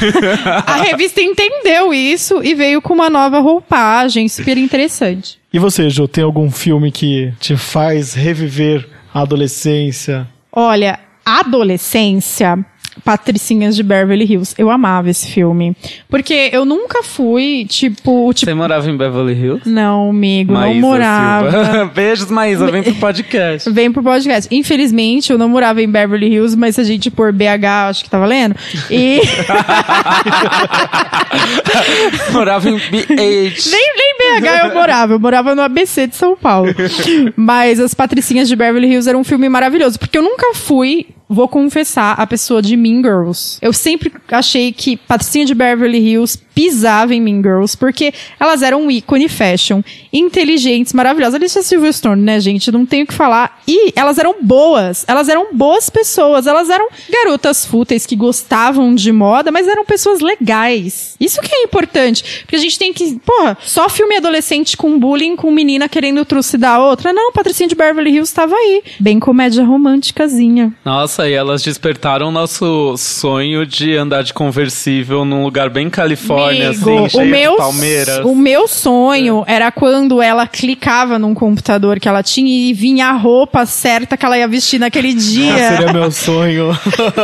a 0.66 0.76
revista 0.76 1.20
entendeu 1.20 1.92
isso 1.92 2.42
e 2.42 2.54
veio 2.54 2.80
com 2.80 2.94
uma 2.94 3.10
nova 3.10 3.40
roupagem 3.40 4.28
super 4.28 4.58
interessante. 4.58 5.38
E 5.52 5.58
você, 5.58 5.88
Jô, 5.88 6.08
tem 6.08 6.24
algum 6.24 6.50
filme 6.50 6.90
que 6.90 7.32
te 7.38 7.56
faz 7.56 8.14
reviver 8.14 8.88
a 9.12 9.20
adolescência? 9.22 10.28
Olha, 10.52 10.98
adolescência. 11.24 12.64
Patricinhas 13.04 13.76
de 13.76 13.82
Beverly 13.82 14.24
Hills. 14.24 14.54
Eu 14.58 14.70
amava 14.70 15.10
esse 15.10 15.30
filme. 15.30 15.76
Porque 16.08 16.50
eu 16.52 16.64
nunca 16.64 17.02
fui, 17.02 17.66
tipo, 17.68 18.32
tipo. 18.32 18.50
Você 18.50 18.54
morava 18.54 18.90
em 18.90 18.96
Beverly 18.96 19.34
Hills? 19.34 19.68
Não, 19.68 20.10
amigo, 20.10 20.52
não 20.52 20.60
Maísa 20.60 20.80
morava. 20.80 21.50
Silva. 21.50 21.90
Beijos, 21.94 22.30
Maísa. 22.30 22.70
Vem 22.70 22.82
pro 22.82 22.94
podcast. 22.94 23.70
Vem 23.70 23.92
pro 23.92 24.02
podcast. 24.02 24.54
Infelizmente, 24.54 25.32
eu 25.32 25.38
não 25.38 25.48
morava 25.48 25.82
em 25.82 25.88
Beverly 25.88 26.28
Hills, 26.28 26.56
mas 26.56 26.74
se 26.74 26.80
a 26.80 26.84
gente 26.84 27.10
pôr 27.10 27.32
BH, 27.32 27.64
acho 27.88 28.04
que 28.04 28.10
tá 28.10 28.18
valendo. 28.18 28.54
E. 28.90 29.20
morava 32.32 32.68
em 32.68 32.76
BH. 32.76 33.08
Nem, 33.08 33.16
nem 33.16 34.40
BH 34.40 34.64
eu 34.64 34.74
morava, 34.74 35.12
eu 35.14 35.20
morava 35.20 35.54
no 35.54 35.62
ABC 35.62 36.06
de 36.06 36.16
São 36.16 36.36
Paulo. 36.36 36.74
Mas 37.36 37.80
As 37.80 37.94
Patricinhas 37.94 38.48
de 38.48 38.56
Beverly 38.56 38.88
Hills 38.88 39.08
era 39.08 39.18
um 39.18 39.24
filme 39.24 39.48
maravilhoso, 39.48 39.98
porque 39.98 40.18
eu 40.18 40.22
nunca 40.22 40.54
fui, 40.54 41.06
vou 41.28 41.48
confessar, 41.48 42.12
a 42.18 42.26
pessoa 42.26 42.60
de 42.60 42.76
Mean 42.76 43.02
Girls. 43.02 43.58
Eu 43.60 43.72
sempre 43.72 44.12
achei 44.30 44.72
que 44.72 44.96
Patricinha 44.96 45.44
de 45.44 45.54
Beverly 45.54 45.98
Hills 45.98 46.38
pisava 46.54 47.14
em 47.14 47.20
Mean 47.20 47.42
Girls, 47.42 47.76
porque 47.76 48.12
elas 48.38 48.62
eram 48.62 48.82
um 48.82 48.90
ícone 48.90 49.28
fashion, 49.28 49.82
inteligentes, 50.12 50.92
maravilhosas. 50.92 51.34
Alicia 51.34 51.62
Silverstone, 51.62 52.22
né, 52.22 52.38
gente? 52.38 52.70
Não 52.70 52.86
tenho 52.86 53.04
o 53.04 53.06
que 53.06 53.14
falar. 53.14 53.60
E 53.66 53.92
elas 53.96 54.18
eram 54.18 54.36
boas, 54.40 55.04
elas 55.08 55.28
eram 55.28 55.48
boas 55.52 55.90
pessoas, 55.90 56.46
elas 56.46 56.70
eram 56.70 56.88
garotas 57.10 57.66
fúteis 57.66 58.06
que 58.06 58.14
gostavam 58.14 58.94
de 58.94 59.10
moda, 59.10 59.50
mas 59.50 59.66
eram 59.66 59.84
pessoas 59.84 60.20
legais. 60.20 61.16
Isso 61.18 61.40
que 61.40 61.54
é 61.54 61.62
importante, 61.64 62.42
porque 62.42 62.56
a 62.56 62.60
gente 62.60 62.78
tem 62.78 62.92
que, 62.92 63.18
porra, 63.24 63.56
só 63.62 63.88
filme 63.88 64.16
adolescente 64.16 64.76
com 64.76 64.98
bullying, 64.98 65.36
com 65.36 65.50
menina 65.50 65.88
querendo 65.88 66.24
trucidar 66.24 66.76
a 66.76 66.86
outra. 66.86 67.12
Não, 67.12 67.32
Patricinha 67.32 67.68
de 67.68 67.74
Beverly 67.74 68.10
Hills 68.10 68.30
estava 68.30 68.54
aí. 68.54 68.82
Bem 69.00 69.18
comédia 69.18 69.64
românticazinha. 69.64 70.72
Nossa, 70.84 71.13
e 71.22 71.32
elas 71.32 71.62
despertaram 71.62 72.28
o 72.28 72.30
nosso 72.32 72.96
sonho 72.96 73.64
de 73.64 73.96
andar 73.96 74.22
de 74.22 74.32
conversível 74.32 75.24
num 75.24 75.42
lugar 75.44 75.70
bem 75.70 75.88
Califórnia, 75.88 76.70
Amigo, 76.70 77.04
assim, 77.04 77.08
cheio 77.08 77.24
o 77.24 77.30
meu, 77.30 77.50
de 77.52 77.56
palmeiras. 77.56 78.24
O 78.24 78.34
meu 78.34 78.68
sonho 78.68 79.44
era 79.46 79.70
quando 79.70 80.20
ela 80.20 80.46
clicava 80.46 81.18
num 81.18 81.34
computador 81.34 82.00
que 82.00 82.08
ela 82.08 82.22
tinha 82.22 82.48
e 82.48 82.72
vinha 82.72 83.08
a 83.08 83.12
roupa 83.12 83.64
certa 83.66 84.16
que 84.16 84.26
ela 84.26 84.36
ia 84.36 84.48
vestir 84.48 84.78
naquele 84.78 85.12
dia. 85.14 85.76
Seria 85.76 85.92
meu 85.92 86.10
sonho. 86.10 86.70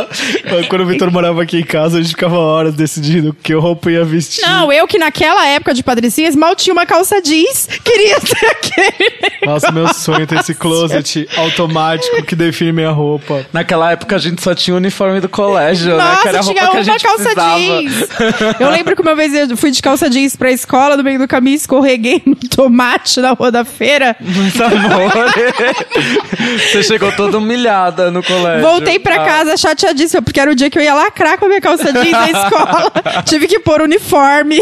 Quando 0.69 0.81
o 0.81 0.85
Vitor 0.85 1.11
morava 1.11 1.43
aqui 1.43 1.59
em 1.59 1.63
casa, 1.63 1.97
a 1.97 2.01
gente 2.01 2.11
ficava 2.11 2.37
horas 2.37 2.73
decidindo 2.75 3.35
que 3.41 3.53
roupa 3.53 3.91
ia 3.91 4.05
vestir. 4.05 4.41
Não, 4.45 4.71
eu 4.71 4.87
que 4.87 4.97
naquela 4.97 5.47
época 5.47 5.73
de 5.73 5.83
patricinhas 5.83 6.35
mal 6.35 6.55
tinha 6.55 6.73
uma 6.73 6.85
calça 6.85 7.21
jeans, 7.21 7.67
queria 7.83 8.19
ter 8.19 8.45
aquele. 8.45 9.11
Nossa, 9.45 9.71
meu 9.71 9.93
sonho 9.93 10.23
é 10.23 10.25
ter 10.25 10.39
esse 10.39 10.53
closet 10.53 11.27
automático 11.37 12.23
que 12.23 12.35
define 12.35 12.71
minha 12.71 12.91
roupa. 12.91 13.45
Naquela 13.51 13.80
época 13.89 14.15
a 14.15 14.19
gente 14.19 14.43
só 14.43 14.53
tinha 14.53 14.75
o 14.75 14.77
uniforme 14.77 15.19
do 15.19 15.27
colégio, 15.27 15.97
né? 15.97 16.03
Nossa, 16.03 16.21
Que 16.21 16.27
era 16.27 16.37
a 16.39 16.41
roupa 16.41 16.59
tinha 16.59 16.69
que 16.69 16.77
a 16.77 16.79
uma 16.79 16.83
gente 16.83 17.03
calça 17.03 17.23
precisava. 17.23 17.57
jeans. 17.57 18.07
Eu 18.59 18.69
lembro 18.69 18.95
que 18.95 19.01
uma 19.01 19.15
vez 19.15 19.33
eu 19.33 19.57
fui 19.57 19.71
de 19.71 19.81
calça 19.81 20.09
jeans 20.09 20.35
pra 20.35 20.51
escola, 20.51 20.95
no 20.97 21.03
meio 21.03 21.17
do 21.17 21.27
caminho 21.27 21.55
escorreguei 21.55 22.21
no 22.27 22.35
tomate 22.35 23.19
na 23.21 23.31
rua 23.31 23.49
da 23.51 23.65
feira. 23.65 24.15
Mas 24.19 24.59
amor, 24.61 25.11
você 26.71 26.83
chegou 26.83 27.11
toda 27.13 27.37
humilhada 27.37 28.11
no 28.11 28.21
colégio. 28.21 28.61
Voltei 28.61 28.99
pra 28.99 29.15
Ah, 29.15 29.25
casa 29.25 29.57
chateadíssima, 29.57 30.21
porque 30.21 30.39
era 30.39 30.51
o 30.51 30.55
dia 30.55 30.69
que 30.69 30.77
eu 30.77 30.83
ia 30.83 30.93
lacrar 30.93 31.37
com 31.37 31.45
a 31.45 31.47
minha 31.47 31.61
calça 31.61 31.91
jeans 31.91 32.11
na 32.11 32.27
escola. 32.29 32.91
Tive 33.25 33.47
que 33.47 33.59
pôr 33.59 33.81
uniforme. 33.81 34.61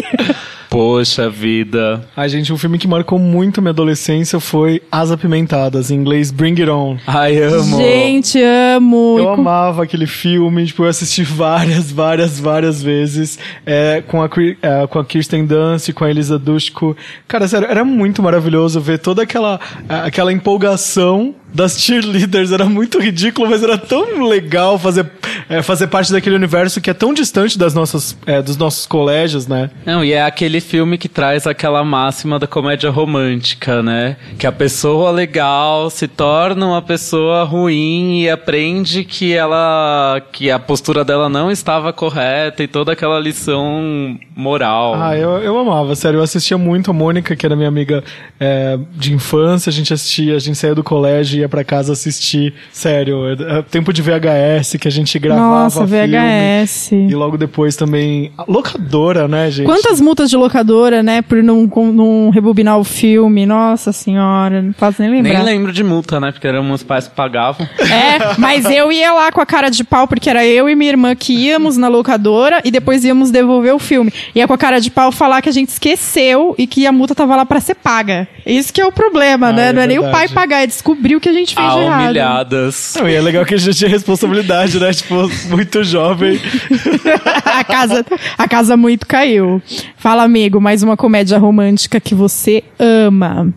Poxa 0.69 1.29
vida. 1.29 2.05
Ai, 2.15 2.29
gente, 2.29 2.53
um 2.53 2.57
filme 2.57 2.77
que 2.77 2.87
marcou 2.87 3.17
muito 3.17 3.59
minha 3.59 3.71
adolescência 3.71 4.39
foi 4.39 4.81
As 4.91 5.09
Apimentadas, 5.11 5.89
em 5.89 5.95
inglês 5.95 6.29
Bring 6.29 6.51
It 6.61 6.69
On. 6.69 6.95
Ai, 7.07 7.41
amo. 7.41 7.77
Gente, 7.77 8.39
amo. 8.75 9.15
Eu 9.17 9.25
com- 9.25 9.31
amava 9.41 9.81
aquele 9.83 10.05
filme, 10.05 10.67
tipo, 10.67 10.83
eu 10.83 10.87
assisti 10.89 11.23
várias, 11.23 11.91
várias, 11.91 12.39
várias 12.39 12.83
vezes 12.83 13.39
é, 13.65 14.03
com, 14.07 14.21
a, 14.21 14.29
é, 14.61 14.85
com 14.85 14.99
a 14.99 15.05
Kirsten 15.05 15.43
Dunst, 15.45 15.91
com 15.93 16.03
a 16.05 16.09
Elisa 16.09 16.37
Dushku. 16.37 16.95
Cara, 17.27 17.47
sério, 17.47 17.67
era 17.67 17.83
muito 17.83 18.21
maravilhoso 18.21 18.79
ver 18.79 18.99
toda 18.99 19.23
aquela, 19.23 19.59
a- 19.89 20.03
aquela 20.05 20.31
empolgação 20.31 21.33
das 21.53 21.79
cheerleaders. 21.79 22.51
Era 22.51 22.65
muito 22.65 22.99
ridículo, 22.99 23.49
mas 23.49 23.63
era 23.63 23.77
tão 23.77 24.27
legal 24.27 24.77
fazer, 24.77 25.09
é, 25.49 25.61
fazer 25.61 25.87
parte 25.87 26.11
daquele 26.11 26.35
universo 26.35 26.81
que 26.81 26.89
é 26.89 26.93
tão 26.93 27.13
distante 27.13 27.57
das 27.57 27.73
nossas, 27.73 28.17
é, 28.25 28.41
dos 28.41 28.57
nossos 28.57 28.85
colégios, 28.85 29.47
né? 29.47 29.69
Não, 29.85 30.03
e 30.03 30.13
é 30.13 30.23
aquele 30.23 30.61
filme 30.61 30.97
que 30.97 31.09
traz 31.09 31.47
aquela 31.47 31.83
máxima 31.83 32.39
da 32.39 32.47
comédia 32.47 32.89
romântica, 32.89 33.81
né? 33.81 34.17
Que 34.37 34.45
a 34.45 34.51
pessoa 34.51 35.11
legal 35.11 35.89
se 35.89 36.07
torna 36.07 36.65
uma 36.65 36.81
pessoa 36.81 37.43
ruim 37.43 38.21
e 38.21 38.29
aprende 38.29 39.03
que 39.03 39.33
ela 39.33 40.21
que 40.31 40.51
a 40.51 40.59
postura 40.59 41.03
dela 41.03 41.29
não 41.29 41.51
estava 41.51 41.91
correta 41.91 42.63
e 42.63 42.67
toda 42.67 42.91
aquela 42.91 43.19
lição 43.19 44.17
moral. 44.35 44.95
Ah, 44.95 45.17
eu, 45.17 45.31
eu 45.39 45.57
amava, 45.57 45.95
sério. 45.95 46.19
Eu 46.19 46.23
assistia 46.23 46.57
muito 46.57 46.91
a 46.91 46.93
Mônica, 46.93 47.35
que 47.35 47.45
era 47.45 47.55
minha 47.55 47.67
amiga 47.67 48.03
é, 48.39 48.77
de 48.95 49.13
infância. 49.13 49.69
A 49.69 49.73
gente 49.73 49.93
assistia, 49.93 50.35
a 50.35 50.39
gente 50.39 50.57
saía 50.57 50.75
do 50.75 50.83
colégio 50.83 51.38
ia 51.39 51.49
pra 51.49 51.63
casa 51.63 51.93
assistir. 51.93 52.53
Sério, 52.71 53.25
é, 53.27 53.59
é 53.59 53.61
tempo 53.63 53.91
de 53.93 54.01
VHS 54.01 54.77
que 54.79 54.87
a 54.87 54.91
gente 54.91 55.17
gravava. 55.19 55.63
Nossa, 55.63 55.87
filme. 55.87 56.07
VHS. 56.17 56.91
E 56.91 57.15
logo 57.15 57.37
depois 57.37 57.75
também. 57.75 58.31
locadora, 58.47 59.27
né, 59.27 59.49
gente? 59.51 59.65
Quantas 59.65 59.99
multas 60.01 60.29
de 60.29 60.35
locadora, 60.37 61.01
né, 61.01 61.21
por 61.21 61.41
não, 61.43 61.65
não 61.93 62.29
rebobinar 62.29 62.77
o 62.79 62.83
filme? 62.83 63.45
Nossa 63.45 63.91
senhora, 63.91 64.61
não 64.61 64.73
faço 64.73 65.01
nem 65.01 65.11
lembrar. 65.11 65.33
Nem 65.33 65.43
lembro 65.43 65.71
de 65.71 65.83
multa, 65.83 66.19
né? 66.19 66.31
Porque 66.31 66.47
eram 66.47 66.63
meus 66.63 66.83
pais 66.83 67.07
que 67.07 67.15
pagavam. 67.15 67.67
É, 67.79 68.37
mas 68.37 68.65
eu 68.65 68.91
ia 68.91 69.11
lá 69.13 69.31
com 69.31 69.41
a 69.41 69.45
cara 69.45 69.69
de 69.69 69.83
pau, 69.83 70.07
porque 70.07 70.29
era 70.29 70.45
eu 70.45 70.69
e 70.69 70.75
minha 70.75 70.91
irmã 70.91 71.15
que 71.15 71.33
íamos 71.33 71.77
na 71.77 71.87
locadora 71.87 72.61
e 72.63 72.71
depois 72.71 73.03
íamos 73.03 73.31
devolver 73.31 73.73
o 73.73 73.79
filme. 73.79 74.11
Ia 74.35 74.47
com 74.47 74.53
a 74.53 74.57
cara 74.57 74.79
de 74.79 74.91
pau 74.91 75.11
falar 75.11 75.41
que 75.41 75.49
a 75.49 75.51
gente 75.51 75.69
esqueceu 75.69 76.55
e 76.57 76.67
que 76.67 76.85
a 76.85 76.91
multa 76.91 77.15
tava 77.15 77.35
lá 77.35 77.45
pra 77.45 77.59
ser 77.59 77.75
paga. 77.75 78.27
Isso 78.45 78.73
que 78.73 78.81
é 78.81 78.85
o 78.85 78.91
problema, 78.91 79.47
Ah, 79.49 79.53
né? 79.53 79.69
é 79.69 79.73
não 79.73 79.81
é 79.81 79.87
nem 79.87 79.97
o 79.99 80.03
verdade. 80.03 80.27
pai 80.27 80.33
pagar, 80.33 80.63
é 80.63 80.67
descobrir 80.67 81.15
o 81.15 81.19
que 81.19 81.28
a 81.29 81.33
gente 81.33 81.55
fez 81.55 81.67
Ah, 81.67 81.75
de 81.75 81.81
errado. 81.81 82.03
humilhadas. 82.03 82.95
Não, 82.99 83.09
e 83.09 83.15
é 83.15 83.21
legal 83.21 83.45
que 83.45 83.53
a 83.55 83.57
gente 83.57 83.77
tinha 83.77 83.89
responsabilidade, 83.89 84.79
né? 84.79 84.91
Tipo, 84.93 85.29
muito 85.49 85.83
jovem. 85.83 86.39
a 87.45 87.63
casa, 87.63 88.05
a 88.37 88.47
casa 88.47 88.75
muito 88.77 89.05
caiu. 89.07 89.61
Fala, 89.97 90.23
amigo, 90.23 90.59
mais 90.59 90.83
uma 90.83 90.97
comédia 90.97 91.37
romântica 91.37 91.99
que 91.99 92.13
você 92.15 92.63
ama. 92.77 93.53